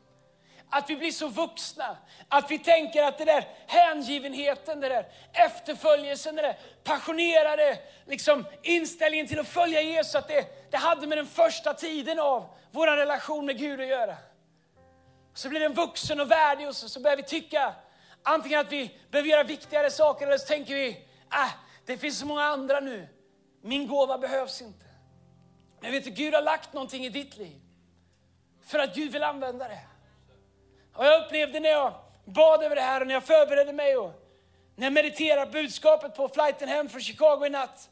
Att 0.70 0.90
vi 0.90 0.96
blir 0.96 1.12
så 1.12 1.28
vuxna, 1.28 1.98
att 2.30 2.52
vi 2.52 2.60
tänker 2.60 3.04
att 3.04 3.18
det 3.18 3.26
där 3.26 3.48
hängivenheten, 3.68 4.80
det 4.80 4.90
där 4.90 5.08
efterföljelsen, 5.34 6.36
det 6.36 6.42
där 6.42 6.58
passionerade 6.84 7.78
liksom, 8.06 8.46
inställningen 8.64 9.28
till 9.28 9.40
att 9.40 9.48
följa 9.48 9.82
Jesus, 9.82 10.16
att 10.16 10.28
det, 10.28 10.72
det 10.72 10.78
hade 10.78 11.08
med 11.08 11.18
den 11.18 11.28
första 11.28 11.74
tiden 11.74 12.20
av 12.20 12.50
vår 12.72 12.88
relation 12.88 13.46
med 13.46 13.58
Gud 13.58 13.82
att 13.82 13.88
göra. 13.88 14.16
Så 15.34 15.50
blir 15.50 15.60
den 15.60 15.74
vuxen 15.74 16.20
och 16.20 16.32
värdig 16.32 16.68
och 16.68 16.76
så, 16.76 16.90
så 16.90 17.00
börjar 17.00 17.18
vi 17.18 17.24
tycka 17.24 17.74
antingen 18.24 18.60
att 18.60 18.72
vi 18.72 19.00
behöver 19.12 19.30
göra 19.30 19.44
viktigare 19.44 19.92
saker 19.92 20.28
eller 20.28 20.38
så 20.38 20.48
tänker 20.48 20.76
vi, 20.76 20.88
äh, 21.34 21.54
det 21.86 21.98
finns 21.98 22.20
så 22.20 22.26
många 22.26 22.44
andra 22.44 22.80
nu. 22.80 23.08
Min 23.68 23.88
gåva 23.88 24.18
behövs 24.18 24.62
inte. 24.62 24.86
Men 25.80 25.92
vet 25.92 26.04
du, 26.04 26.10
Gud 26.10 26.34
har 26.34 26.42
lagt 26.42 26.74
någonting 26.74 27.06
i 27.06 27.10
ditt 27.10 27.38
liv. 27.38 27.62
För 28.64 28.80
att 28.80 28.96
Gud 28.96 29.12
vill 29.12 29.24
använda 29.24 29.68
det. 29.68 29.84
Och 30.94 31.06
jag 31.06 31.26
upplevde 31.26 31.60
när 31.60 31.70
jag 31.70 31.94
bad 32.26 32.64
över 32.64 32.76
det 32.76 32.82
här 32.82 33.02
och 33.02 33.08
när 33.08 33.14
jag 33.14 33.24
förberedde 33.24 33.74
mig 33.74 33.98
och 33.98 34.14
när 34.76 34.86
jag 34.86 34.94
mediterade 34.94 35.52
budskapet 35.52 36.16
på 36.16 36.30
flighten 36.30 36.70
hem 36.70 36.90
från 36.90 37.02
Chicago 37.02 37.46
i 37.46 37.50
natt. 37.50 37.90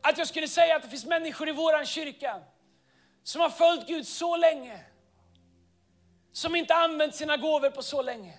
Att 0.00 0.18
jag 0.18 0.28
skulle 0.28 0.48
säga 0.48 0.76
att 0.76 0.82
det 0.82 0.88
finns 0.88 1.06
människor 1.06 1.48
i 1.48 1.52
våran 1.52 1.86
kyrka 1.86 2.40
som 3.22 3.40
har 3.40 3.50
följt 3.50 3.86
Gud 3.86 4.06
så 4.06 4.36
länge. 4.36 4.80
Som 6.32 6.56
inte 6.56 6.74
använt 6.74 7.14
sina 7.14 7.36
gåvor 7.36 7.70
på 7.70 7.82
så 7.82 8.02
länge. 8.02 8.38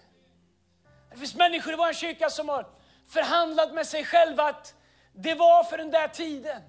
Det 1.11 1.17
finns 1.17 1.35
människor 1.35 1.73
i 1.73 1.75
vår 1.75 1.93
kyrka 1.93 2.29
som 2.29 2.49
har 2.49 2.67
förhandlat 3.07 3.73
med 3.73 3.87
sig 3.87 4.05
själva 4.05 4.43
att 4.43 4.75
det 5.13 5.35
var 5.35 5.63
för 5.63 5.77
den 5.77 5.91
där 5.91 6.07
tiden. 6.07 6.61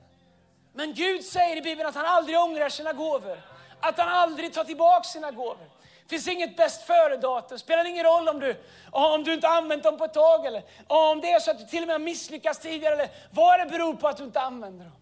Men 0.72 0.94
Gud 0.94 1.24
säger 1.24 1.56
i 1.56 1.62
Bibeln 1.62 1.88
att 1.88 1.94
han 1.94 2.06
aldrig 2.06 2.38
ångrar 2.38 2.68
sina 2.68 2.92
gåvor. 2.92 3.42
Att 3.80 3.98
han 3.98 4.08
aldrig 4.08 4.52
tar 4.52 4.64
tillbaka 4.64 5.04
sina 5.04 5.30
gåvor. 5.30 5.70
Det 6.02 6.08
finns 6.08 6.28
inget 6.28 6.56
bäst 6.56 6.82
före-datum. 6.82 7.58
spelar 7.58 7.84
ingen 7.84 8.04
roll 8.04 8.28
om 8.28 8.40
du, 8.40 8.56
om 8.90 9.24
du 9.24 9.34
inte 9.34 9.48
använt 9.48 9.82
dem 9.82 9.98
på 9.98 10.04
ett 10.04 10.14
tag 10.14 10.46
eller 10.46 10.62
om 10.86 11.20
det 11.20 11.32
är 11.32 11.40
så 11.40 11.50
att 11.50 11.58
du 11.58 11.64
till 11.64 11.82
och 11.82 11.86
med 11.86 11.94
har 11.94 12.00
misslyckats 12.00 12.58
tidigare 12.58 12.94
eller 12.94 13.08
vad 13.30 13.60
det 13.60 13.66
beror 13.66 13.94
på 13.94 14.08
att 14.08 14.16
du 14.16 14.24
inte 14.24 14.40
använder 14.40 14.84
dem. 14.84 14.96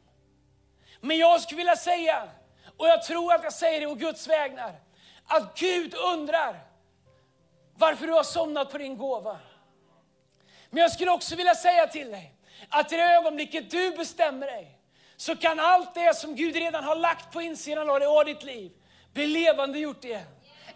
Men 1.01 1.18
jag 1.18 1.41
skulle 1.41 1.57
vilja 1.57 1.76
säga, 1.76 2.28
och 2.76 2.88
jag 2.88 3.03
tror 3.03 3.34
att 3.34 3.45
jag 3.45 3.53
säger 3.53 3.80
det 3.80 3.86
å 3.86 3.95
Guds 3.95 4.28
vägnar, 4.28 4.74
att 5.26 5.59
Gud 5.59 5.95
undrar 5.95 6.61
varför 7.74 8.07
du 8.07 8.12
har 8.12 8.22
somnat 8.22 8.72
på 8.72 8.78
din 8.78 8.97
gåva. 8.97 9.38
Men 10.70 10.82
jag 10.82 10.93
skulle 10.93 11.11
också 11.11 11.36
vilja 11.36 11.55
säga 11.55 11.86
till 11.86 12.11
dig 12.11 12.34
att 12.69 12.93
i 12.93 12.97
det 12.97 13.03
ögonblicket 13.03 13.71
du 13.71 13.91
bestämmer 13.91 14.47
dig 14.47 14.77
så 15.17 15.37
kan 15.37 15.61
allt 15.61 15.95
det 15.95 16.17
som 16.17 16.37
Gud 16.37 16.55
redan 16.57 16.85
har 16.85 16.97
lagt 16.97 17.33
på 17.33 17.43
insidan 17.43 17.91
av 17.91 18.25
ditt 18.25 18.43
liv 18.43 18.73
bli 19.13 19.27
levande 19.27 19.79
gjort 19.79 20.05
igen. 20.05 20.27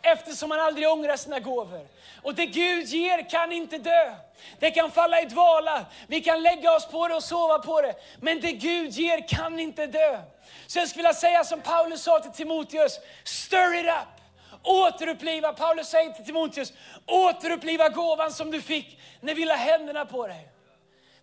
Eftersom 0.02 0.50
han 0.50 0.60
aldrig 0.60 0.88
ångrar 0.88 1.16
sina 1.16 1.40
gåvor. 1.40 1.88
Och 2.22 2.34
det 2.34 2.46
Gud 2.46 2.86
ger 2.86 3.30
kan 3.30 3.52
inte 3.52 3.78
dö. 3.78 4.14
Det 4.58 4.70
kan 4.70 4.90
falla 4.90 5.20
i 5.20 5.24
dvala, 5.24 5.86
vi 6.06 6.20
kan 6.20 6.42
lägga 6.42 6.72
oss 6.72 6.86
på 6.86 7.08
det 7.08 7.14
och 7.14 7.22
sova 7.22 7.58
på 7.58 7.82
det. 7.82 7.94
Men 8.20 8.40
det 8.40 8.52
Gud 8.52 8.90
ger 8.90 9.28
kan 9.28 9.60
inte 9.60 9.86
dö. 9.86 10.20
Så 10.66 10.78
jag 10.78 10.88
skulle 10.88 11.02
vilja 11.02 11.14
säga 11.14 11.44
som 11.44 11.60
Paulus 11.60 12.02
sa 12.02 12.20
till 12.20 12.32
Timoteus, 12.32 13.00
stir 13.24 13.80
it 13.80 13.86
up. 13.86 14.24
Återuppliva, 14.62 15.52
Paulus 15.52 15.88
säger 15.88 16.12
till 16.12 16.24
Timoteus, 16.24 16.72
återuppliva 17.06 17.88
gåvan 17.88 18.32
som 18.32 18.50
du 18.50 18.62
fick 18.62 18.98
när 19.20 19.34
vi 19.34 19.44
la 19.44 19.54
händerna 19.54 20.06
på 20.06 20.26
dig. 20.26 20.48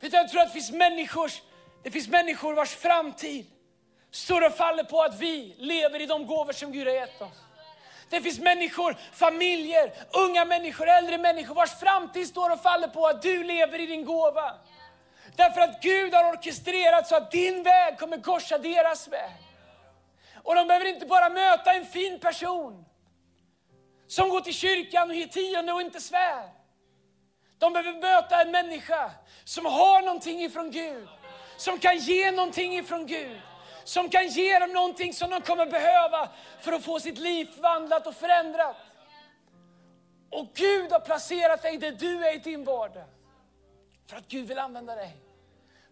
Vet 0.01 0.11
du, 0.11 0.17
jag 0.17 0.29
tror 0.29 0.41
att 0.41 0.47
det 0.47 0.53
finns, 0.53 0.71
människors, 0.71 1.41
det 1.83 1.91
finns 1.91 2.07
människor 2.07 2.53
vars 2.53 2.75
framtid 2.75 3.45
står 4.11 4.45
och 4.45 4.53
faller 4.53 4.83
på 4.83 5.01
att 5.01 5.19
vi 5.19 5.55
lever 5.57 6.01
i 6.01 6.05
de 6.05 6.27
gåvor 6.27 6.53
som 6.53 6.71
Gud 6.71 6.87
har 6.87 6.93
gett 6.93 7.21
oss. 7.21 7.37
Det 8.09 8.21
finns 8.21 8.39
människor, 8.39 8.97
familjer, 9.13 9.93
unga 10.11 10.45
människor, 10.45 10.89
äldre 10.89 11.17
människor 11.17 11.55
vars 11.55 11.79
framtid 11.79 12.27
står 12.27 12.49
och 12.49 12.61
faller 12.61 12.87
på 12.87 13.07
att 13.07 13.21
du 13.21 13.43
lever 13.43 13.79
i 13.79 13.85
din 13.85 14.05
gåva. 14.05 14.53
Därför 15.35 15.61
att 15.61 15.81
Gud 15.81 16.13
har 16.13 16.33
orkestrerat 16.33 17.07
så 17.07 17.15
att 17.15 17.31
din 17.31 17.63
väg 17.63 17.99
kommer 17.99 18.21
korsa 18.21 18.57
deras 18.57 19.07
väg. 19.07 19.31
Och 20.43 20.55
de 20.55 20.67
behöver 20.67 20.85
inte 20.85 21.05
bara 21.05 21.29
möta 21.29 21.73
en 21.73 21.85
fin 21.85 22.19
person 22.19 22.85
som 24.07 24.29
går 24.29 24.41
till 24.41 24.53
kyrkan 24.53 25.09
och 25.09 25.15
ger 25.15 25.27
tionde 25.27 25.73
och 25.73 25.81
inte 25.81 26.01
svär. 26.01 26.60
De 27.61 27.73
behöver 27.73 27.99
möta 27.99 28.41
en 28.41 28.51
människa 28.51 29.11
som 29.43 29.65
har 29.65 30.01
någonting 30.01 30.43
ifrån 30.43 30.71
Gud, 30.71 31.07
som 31.57 31.79
kan 31.79 31.97
ge 31.97 32.31
någonting 32.31 32.77
ifrån 32.77 33.05
Gud, 33.05 33.41
som 33.83 34.09
kan 34.09 34.27
ge 34.27 34.59
dem 34.59 34.73
någonting 34.73 35.13
som 35.13 35.29
de 35.29 35.41
kommer 35.41 35.65
behöva 35.65 36.29
för 36.59 36.71
att 36.71 36.83
få 36.83 36.99
sitt 36.99 37.17
liv 37.17 37.45
förvandlat 37.45 38.07
och 38.07 38.15
förändrat. 38.15 38.75
Och 40.29 40.47
Gud 40.53 40.91
har 40.91 40.99
placerat 40.99 41.61
dig 41.61 41.77
där 41.77 41.91
du 41.91 42.25
är 42.25 42.35
i 42.35 42.37
din 42.37 42.63
vardag. 42.63 43.07
För 44.07 44.17
att 44.17 44.27
Gud 44.27 44.47
vill 44.47 44.59
använda 44.59 44.95
dig. 44.95 45.17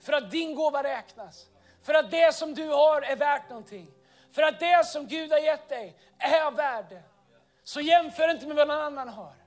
För 0.02 0.14
att 0.14 0.32
din 0.32 0.56
gåva 0.56 0.84
räknas. 0.84 1.46
För 1.84 1.94
att 1.94 2.12
det 2.12 2.36
som 2.36 2.54
du 2.54 2.68
har 2.68 3.02
är 3.02 3.16
värt 3.16 3.50
någonting. 3.50 3.92
För 4.32 4.42
att 4.42 4.60
det 4.60 4.86
som 4.86 5.08
Gud 5.08 5.32
har 5.32 5.40
gett 5.40 5.70
dig 5.70 5.96
är 6.18 6.44
av 6.44 6.56
värde. 6.56 7.04
Så 7.64 7.82
jämför 7.82 8.30
inte 8.30 8.48
med 8.48 8.56
vad 8.56 8.68
någon 8.68 8.82
annan 8.82 9.10
har. 9.10 9.39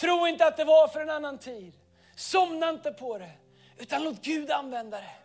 Tro 0.00 0.26
inte 0.26 0.46
att 0.46 0.56
det 0.56 0.64
var 0.64 0.88
för 0.88 1.00
en 1.00 1.10
annan 1.10 1.38
tid. 1.38 1.72
Somna 2.16 2.70
inte 2.70 2.92
på 2.92 3.18
det, 3.18 3.30
utan 3.78 4.04
låt 4.04 4.22
Gud 4.22 4.50
använda 4.50 4.96
det. 4.96 5.17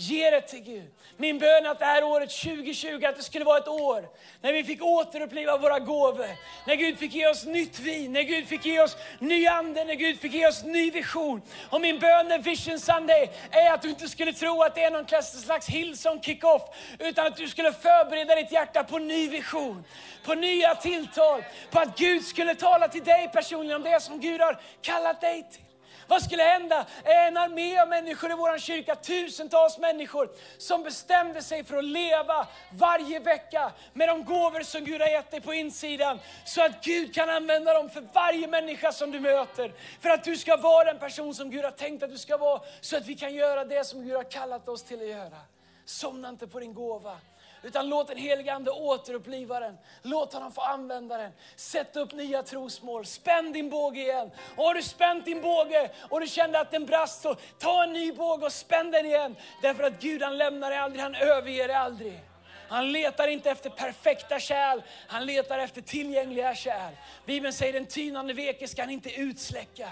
Ge 0.00 0.30
det 0.30 0.40
till 0.40 0.60
Gud. 0.60 0.90
Min 1.16 1.38
bön 1.38 1.66
är 1.66 1.70
att 1.70 1.78
det 1.78 1.84
här 1.84 2.04
året 2.04 2.30
2020 2.30 3.04
att 3.04 3.16
det 3.16 3.22
skulle 3.22 3.44
vara 3.44 3.58
ett 3.58 3.68
år 3.68 4.08
när 4.40 4.52
vi 4.52 4.64
fick 4.64 4.82
återuppliva 4.82 5.56
våra 5.56 5.78
gåvor. 5.78 6.28
När 6.66 6.74
Gud 6.74 6.98
fick 6.98 7.14
ge 7.14 7.28
oss 7.28 7.44
nytt 7.44 7.78
vin, 7.78 8.12
när 8.12 8.22
Gud 8.22 8.46
fick 8.46 8.66
ge 8.66 8.80
oss 8.80 8.96
ny 9.18 9.46
ande, 9.46 9.84
när 9.84 9.94
Gud 9.94 10.20
fick 10.20 10.32
ge 10.32 10.46
oss 10.46 10.64
ny 10.64 10.90
vision. 10.90 11.42
Och 11.70 11.80
min 11.80 11.98
bön 11.98 12.28
när 12.28 12.38
Vision 12.38 12.78
Sunday 12.78 13.30
är 13.50 13.72
att 13.72 13.82
du 13.82 13.88
inte 13.88 14.08
skulle 14.08 14.32
tro 14.32 14.62
att 14.62 14.74
det 14.74 14.82
är 14.82 14.90
någon 14.90 15.22
slags 15.22 15.68
Hillsong 15.68 16.20
kick-off, 16.20 16.62
utan 16.98 17.26
att 17.26 17.36
du 17.36 17.48
skulle 17.48 17.72
förbereda 17.72 18.34
ditt 18.34 18.52
hjärta 18.52 18.84
på 18.84 18.98
ny 18.98 19.28
vision, 19.28 19.84
på 20.24 20.34
nya 20.34 20.74
tilltal, 20.74 21.44
på 21.70 21.80
att 21.80 21.98
Gud 21.98 22.24
skulle 22.24 22.54
tala 22.54 22.88
till 22.88 23.04
dig 23.04 23.30
personligen 23.32 23.76
om 23.76 23.82
det 23.82 24.02
som 24.02 24.20
Gud 24.20 24.40
har 24.40 24.60
kallat 24.82 25.20
dig 25.20 25.46
till. 25.52 25.67
Vad 26.08 26.22
skulle 26.22 26.42
hända? 26.42 26.86
En 27.04 27.36
armé 27.36 27.78
av 27.78 27.88
människor 27.88 28.30
i 28.30 28.34
vår 28.34 28.58
kyrka, 28.58 28.94
tusentals 28.94 29.78
människor 29.78 30.30
som 30.58 30.82
bestämde 30.82 31.42
sig 31.42 31.64
för 31.64 31.76
att 31.76 31.84
leva 31.84 32.46
varje 32.72 33.20
vecka 33.20 33.72
med 33.92 34.08
de 34.08 34.24
gåvor 34.24 34.62
som 34.62 34.84
Gud 34.84 35.00
har 35.00 35.08
gett 35.08 35.30
dig 35.30 35.40
på 35.40 35.54
insidan. 35.54 36.20
Så 36.44 36.64
att 36.64 36.84
Gud 36.84 37.14
kan 37.14 37.30
använda 37.30 37.72
dem 37.72 37.90
för 37.90 38.04
varje 38.12 38.48
människa 38.48 38.92
som 38.92 39.10
du 39.10 39.20
möter. 39.20 39.72
För 40.00 40.10
att 40.10 40.24
du 40.24 40.36
ska 40.36 40.56
vara 40.56 40.84
den 40.84 40.98
person 40.98 41.34
som 41.34 41.50
Gud 41.50 41.64
har 41.64 41.70
tänkt 41.70 42.02
att 42.02 42.10
du 42.10 42.18
ska 42.18 42.36
vara. 42.36 42.60
Så 42.80 42.96
att 42.96 43.06
vi 43.06 43.14
kan 43.14 43.34
göra 43.34 43.64
det 43.64 43.84
som 43.84 44.04
Gud 44.04 44.16
har 44.16 44.30
kallat 44.30 44.68
oss 44.68 44.82
till 44.82 45.00
att 45.00 45.08
göra. 45.08 45.38
Somna 45.84 46.28
inte 46.28 46.46
på 46.46 46.60
din 46.60 46.74
gåva. 46.74 47.16
Utan 47.62 47.88
låt 47.88 48.08
den 48.08 48.16
helige 48.16 48.54
Ande 48.54 48.70
återuppliva 48.70 49.60
den. 49.60 49.78
Låt 50.02 50.32
honom 50.32 50.52
få 50.52 50.60
använda 50.60 51.16
den. 51.16 51.32
Sätt 51.56 51.96
upp 51.96 52.12
nya 52.12 52.42
trosmål. 52.42 53.06
Spänn 53.06 53.52
din 53.52 53.70
båge 53.70 54.00
igen. 54.00 54.30
Och 54.56 54.64
har 54.64 54.74
du 54.74 54.82
spänt 54.82 55.24
din 55.24 55.40
båge 55.40 55.90
och 56.10 56.20
du 56.20 56.26
kände 56.26 56.60
att 56.60 56.70
den 56.70 56.86
brast, 56.86 57.22
så 57.22 57.36
ta 57.58 57.82
en 57.82 57.92
ny 57.92 58.12
båge 58.12 58.46
och 58.46 58.52
spänn 58.52 58.90
den 58.90 59.06
igen. 59.06 59.36
Därför 59.62 59.82
att 59.82 60.00
Gud 60.00 60.22
han 60.22 60.38
lämnar 60.38 60.70
dig 60.70 60.78
aldrig, 60.78 61.02
han 61.02 61.14
överger 61.14 61.68
dig 61.68 61.76
aldrig. 61.76 62.20
Han 62.68 62.92
letar 62.92 63.28
inte 63.28 63.50
efter 63.50 63.70
perfekta 63.70 64.40
kärl, 64.40 64.82
han 65.06 65.26
letar 65.26 65.58
efter 65.58 65.80
tillgängliga 65.80 66.54
kärl. 66.54 66.92
Bibeln 67.26 67.52
säger 67.52 67.72
den 67.72 67.86
tynande 67.86 68.32
veke 68.32 68.68
ska 68.68 68.82
han 68.82 68.90
inte 68.90 69.10
utsläcka. 69.10 69.88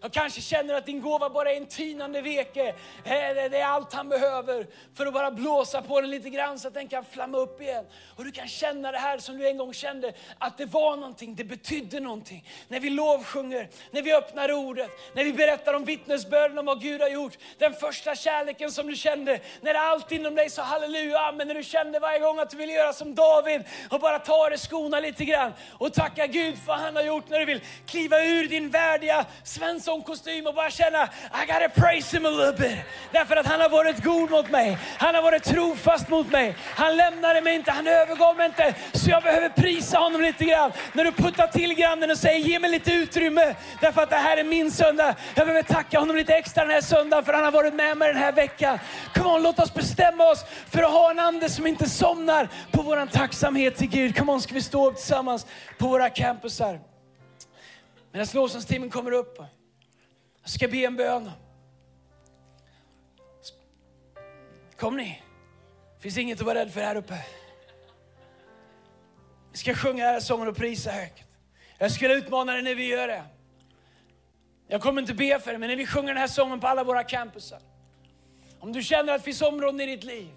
Jag 0.00 0.12
kanske 0.12 0.40
känner 0.40 0.74
att 0.74 0.86
din 0.86 1.00
gåva 1.00 1.30
bara 1.30 1.52
är 1.52 1.56
en 1.56 1.66
tynande 1.66 2.20
veke. 2.20 2.68
Eh, 2.68 2.74
det 3.50 3.58
är 3.58 3.64
allt 3.64 3.92
han 3.92 4.08
behöver 4.08 4.66
för 4.94 5.06
att 5.06 5.12
bara 5.12 5.30
blåsa 5.30 5.82
på 5.82 6.00
den 6.00 6.10
lite 6.10 6.30
grann 6.30 6.58
så 6.58 6.68
att 6.68 6.74
den 6.74 6.88
kan 6.88 7.04
flamma 7.04 7.38
upp 7.38 7.60
igen. 7.60 7.84
Och 8.16 8.24
du 8.24 8.32
kan 8.32 8.48
känna 8.48 8.92
det 8.92 8.98
här 8.98 9.18
som 9.18 9.38
du 9.38 9.48
en 9.48 9.56
gång 9.56 9.74
kände, 9.74 10.12
att 10.38 10.58
det 10.58 10.66
var 10.66 10.96
någonting, 10.96 11.34
det 11.34 11.44
betydde 11.44 12.00
någonting. 12.00 12.44
När 12.68 12.80
vi 12.80 12.90
lovsjunger, 12.90 13.68
när 13.90 14.02
vi 14.02 14.14
öppnar 14.14 14.52
ordet, 14.52 14.90
när 15.14 15.24
vi 15.24 15.32
berättar 15.32 15.74
om 15.74 15.84
vittnesbörden 15.84 16.58
om 16.58 16.66
vad 16.66 16.82
Gud 16.82 17.00
har 17.00 17.08
gjort. 17.08 17.38
Den 17.58 17.72
första 17.74 18.14
kärleken 18.14 18.72
som 18.72 18.86
du 18.86 18.96
kände, 18.96 19.40
när 19.60 19.74
allt 19.74 20.12
inom 20.12 20.34
dig 20.34 20.50
sa 20.50 20.62
halleluja, 20.62 21.32
men 21.32 21.48
när 21.48 21.54
du 21.54 21.62
kände 21.62 21.98
varje 21.98 22.18
gång 22.18 22.38
att 22.38 22.50
du 22.50 22.56
ville 22.56 22.72
göra 22.72 22.92
som 22.92 23.14
David 23.14 23.64
och 23.90 24.00
bara 24.00 24.18
ta 24.18 24.48
det 24.48 24.58
skorna 24.58 25.00
lite 25.00 25.24
grann 25.24 25.52
och 25.78 25.92
tacka 25.92 26.26
Gud 26.26 26.58
för 26.58 26.66
vad 26.66 26.78
han 26.78 26.96
har 26.96 27.02
gjort. 27.02 27.28
När 27.28 27.38
du 27.38 27.44
vill 27.44 27.60
kliva 27.86 28.22
ur 28.24 28.48
din 28.48 28.70
värdiga 28.70 29.26
sån 29.88 30.02
kostym 30.02 30.46
och 30.46 30.54
bara 30.54 30.70
känna, 30.70 31.04
I 31.04 31.46
gotta 31.46 31.68
praise 31.68 32.16
him 32.16 32.26
a 32.26 32.30
little 32.30 32.68
bit. 32.68 32.78
Därför 33.12 33.36
att 33.36 33.46
han 33.46 33.60
har 33.60 33.68
varit 33.68 34.04
god 34.04 34.30
mot 34.30 34.50
mig, 34.50 34.78
han 34.98 35.14
har 35.14 35.22
varit 35.22 35.42
trofast 35.42 36.08
mot 36.08 36.30
mig. 36.30 36.56
Han 36.74 36.96
lämnade 36.96 37.40
mig 37.40 37.54
inte, 37.54 37.70
han 37.70 37.86
övergav 37.86 38.36
mig 38.36 38.46
inte. 38.46 38.74
Så 38.92 39.10
jag 39.10 39.22
behöver 39.22 39.48
prisa 39.48 39.98
honom 39.98 40.20
lite 40.20 40.44
grann. 40.44 40.72
När 40.92 41.04
du 41.04 41.12
puttar 41.12 41.46
till 41.46 41.74
grannen 41.74 42.10
och 42.10 42.18
säger, 42.18 42.38
ge 42.38 42.58
mig 42.58 42.70
lite 42.70 42.92
utrymme. 42.92 43.54
Därför 43.80 44.02
att 44.02 44.10
det 44.10 44.16
här 44.16 44.36
är 44.36 44.44
min 44.44 44.70
söndag. 44.70 45.14
Jag 45.34 45.46
behöver 45.46 45.62
tacka 45.62 45.98
honom 45.98 46.16
lite 46.16 46.34
extra 46.34 46.64
den 46.64 46.72
här 46.72 46.80
söndagen 46.80 47.24
för 47.24 47.32
han 47.32 47.44
har 47.44 47.52
varit 47.52 47.74
med 47.74 47.96
mig 47.96 48.08
den 48.08 48.22
här 48.22 48.32
veckan. 48.32 48.78
Come 49.14 49.28
on, 49.28 49.42
låt 49.42 49.58
oss 49.58 49.74
bestämma 49.74 50.24
oss 50.30 50.44
för 50.70 50.82
att 50.82 50.90
ha 50.90 51.10
en 51.10 51.18
ande 51.18 51.48
som 51.48 51.66
inte 51.66 51.88
somnar 51.88 52.48
på 52.72 52.82
våran 52.82 53.08
tacksamhet 53.08 53.76
till 53.76 53.88
Gud. 53.88 54.16
Come 54.16 54.32
on, 54.32 54.40
ska 54.40 54.54
vi 54.54 54.62
stå 54.62 54.88
upp 54.88 54.96
tillsammans 54.96 55.46
på 55.78 55.88
våra 55.88 56.10
campusar. 56.10 56.80
Medan 58.12 58.26
lovsångstimmen 58.34 58.90
kommer 58.90 59.12
upp. 59.12 59.38
Jag 60.48 60.52
ska 60.52 60.68
be 60.68 60.76
en 60.76 60.96
bön. 60.96 61.30
Kom 64.76 64.96
ni. 64.96 65.22
Det 65.96 66.02
finns 66.02 66.18
inget 66.18 66.40
att 66.40 66.46
vara 66.46 66.58
rädd 66.58 66.72
för 66.72 66.80
här 66.80 66.96
uppe. 66.96 67.24
Vi 69.52 69.58
ska 69.58 69.74
sjunga 69.74 70.04
här 70.04 70.20
sången 70.20 70.48
och 70.48 70.56
prisa 70.56 70.90
högt. 70.90 71.24
Jag 71.78 71.92
skulle 71.92 72.14
utmana 72.14 72.52
dig 72.52 72.62
när 72.62 72.74
vi 72.74 72.86
gör 72.86 73.08
det. 73.08 73.22
Jag 74.68 74.80
kommer 74.80 75.00
inte 75.00 75.14
be 75.14 75.40
för 75.40 75.52
det, 75.52 75.58
men 75.58 75.68
när 75.68 75.76
vi 75.76 75.86
sjunger 75.86 76.08
den 76.08 76.16
här 76.16 76.26
sången 76.26 76.60
på 76.60 76.66
alla 76.66 76.84
våra 76.84 77.04
campusar. 77.04 77.60
Om 78.60 78.72
du 78.72 78.82
känner 78.82 79.12
att 79.12 79.20
det 79.20 79.24
finns 79.24 79.42
områden 79.42 79.80
i 79.80 79.86
ditt 79.86 80.04
liv 80.04 80.30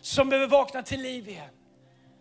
som 0.00 0.28
behöver 0.28 0.48
vakna 0.48 0.82
till 0.82 1.02
liv 1.02 1.28
igen. 1.28 1.50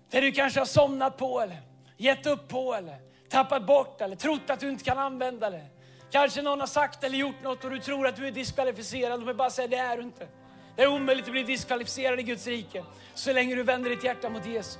Där 0.09 0.21
du 0.21 0.31
kanske 0.31 0.59
har 0.59 0.65
somnat 0.65 1.17
på 1.17 1.41
eller 1.41 1.57
gett 1.97 2.25
upp 2.25 2.47
på 2.47 2.73
eller 2.73 2.97
tappat 3.29 3.65
bort 3.65 4.01
eller 4.01 4.15
trott 4.15 4.49
att 4.49 4.59
du 4.59 4.69
inte 4.69 4.83
kan 4.83 4.97
använda 4.97 5.49
det. 5.49 5.65
Kanske 6.13 6.41
någon 6.41 6.59
har 6.59 6.67
sagt 6.67 7.03
eller 7.03 7.17
gjort 7.17 7.43
något 7.43 7.63
och 7.63 7.71
du 7.71 7.79
tror 7.79 8.07
att 8.07 8.15
du 8.15 8.27
är 8.27 8.31
diskvalificerad. 8.31 9.19
Låt 9.19 9.25
mig 9.25 9.33
bara 9.33 9.49
säga, 9.49 9.67
det 9.67 9.77
är 9.77 9.97
du 9.97 10.03
inte. 10.03 10.27
Det 10.75 10.83
är 10.83 10.87
omöjligt 10.87 11.25
att 11.25 11.31
bli 11.31 11.43
diskvalificerad 11.43 12.19
i 12.19 12.23
Guds 12.23 12.47
rike 12.47 12.83
så 13.13 13.33
länge 13.33 13.55
du 13.55 13.63
vänder 13.63 13.89
ditt 13.89 14.03
hjärta 14.03 14.29
mot 14.29 14.45
Jesus. 14.45 14.79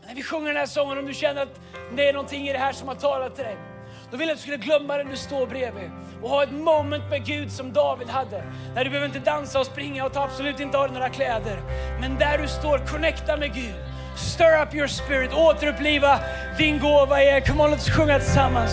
Men 0.00 0.08
när 0.08 0.14
vi 0.14 0.22
sjunger 0.22 0.48
den 0.48 0.56
här 0.56 0.66
sången, 0.66 0.98
om 0.98 1.06
du 1.06 1.14
känner 1.14 1.42
att 1.42 1.60
det 1.96 2.08
är 2.08 2.12
någonting 2.12 2.48
i 2.48 2.52
det 2.52 2.58
här 2.58 2.72
som 2.72 2.88
har 2.88 2.94
talat 2.94 3.34
till 3.34 3.44
dig, 3.44 3.56
då 4.10 4.16
vill 4.16 4.28
jag 4.28 4.34
att 4.34 4.38
du 4.38 4.42
skulle 4.42 4.56
glömma 4.56 4.96
den 4.96 5.08
du 5.08 5.16
står 5.16 5.46
bredvid 5.46 5.90
och 6.22 6.28
ha 6.28 6.42
ett 6.42 6.52
moment 6.52 7.10
med 7.10 7.26
Gud 7.26 7.52
som 7.52 7.72
David 7.72 8.08
hade. 8.08 8.44
Där 8.74 8.84
du 8.84 8.90
behöver 8.90 9.06
inte 9.06 9.30
dansa 9.30 9.60
och 9.60 9.66
springa 9.66 10.04
och 10.04 10.12
ta 10.12 10.24
absolut 10.24 10.60
inte 10.60 10.78
av 10.78 10.92
några 10.92 11.08
kläder. 11.08 11.62
Men 12.00 12.18
där 12.18 12.38
du 12.38 12.48
står, 12.48 12.78
connecta 12.78 13.36
med 13.36 13.54
Gud. 13.54 13.74
Stir 14.16 14.62
up 14.62 14.74
your 14.74 14.86
spirit, 14.86 15.32
återuppliva 15.32 16.18
din 16.58 16.78
gåva 16.78 17.22
i 17.22 17.26
er. 17.26 17.54
Låt 17.56 17.78
oss 17.78 17.90
sjunga 17.90 18.18
tillsammans. 18.18 18.72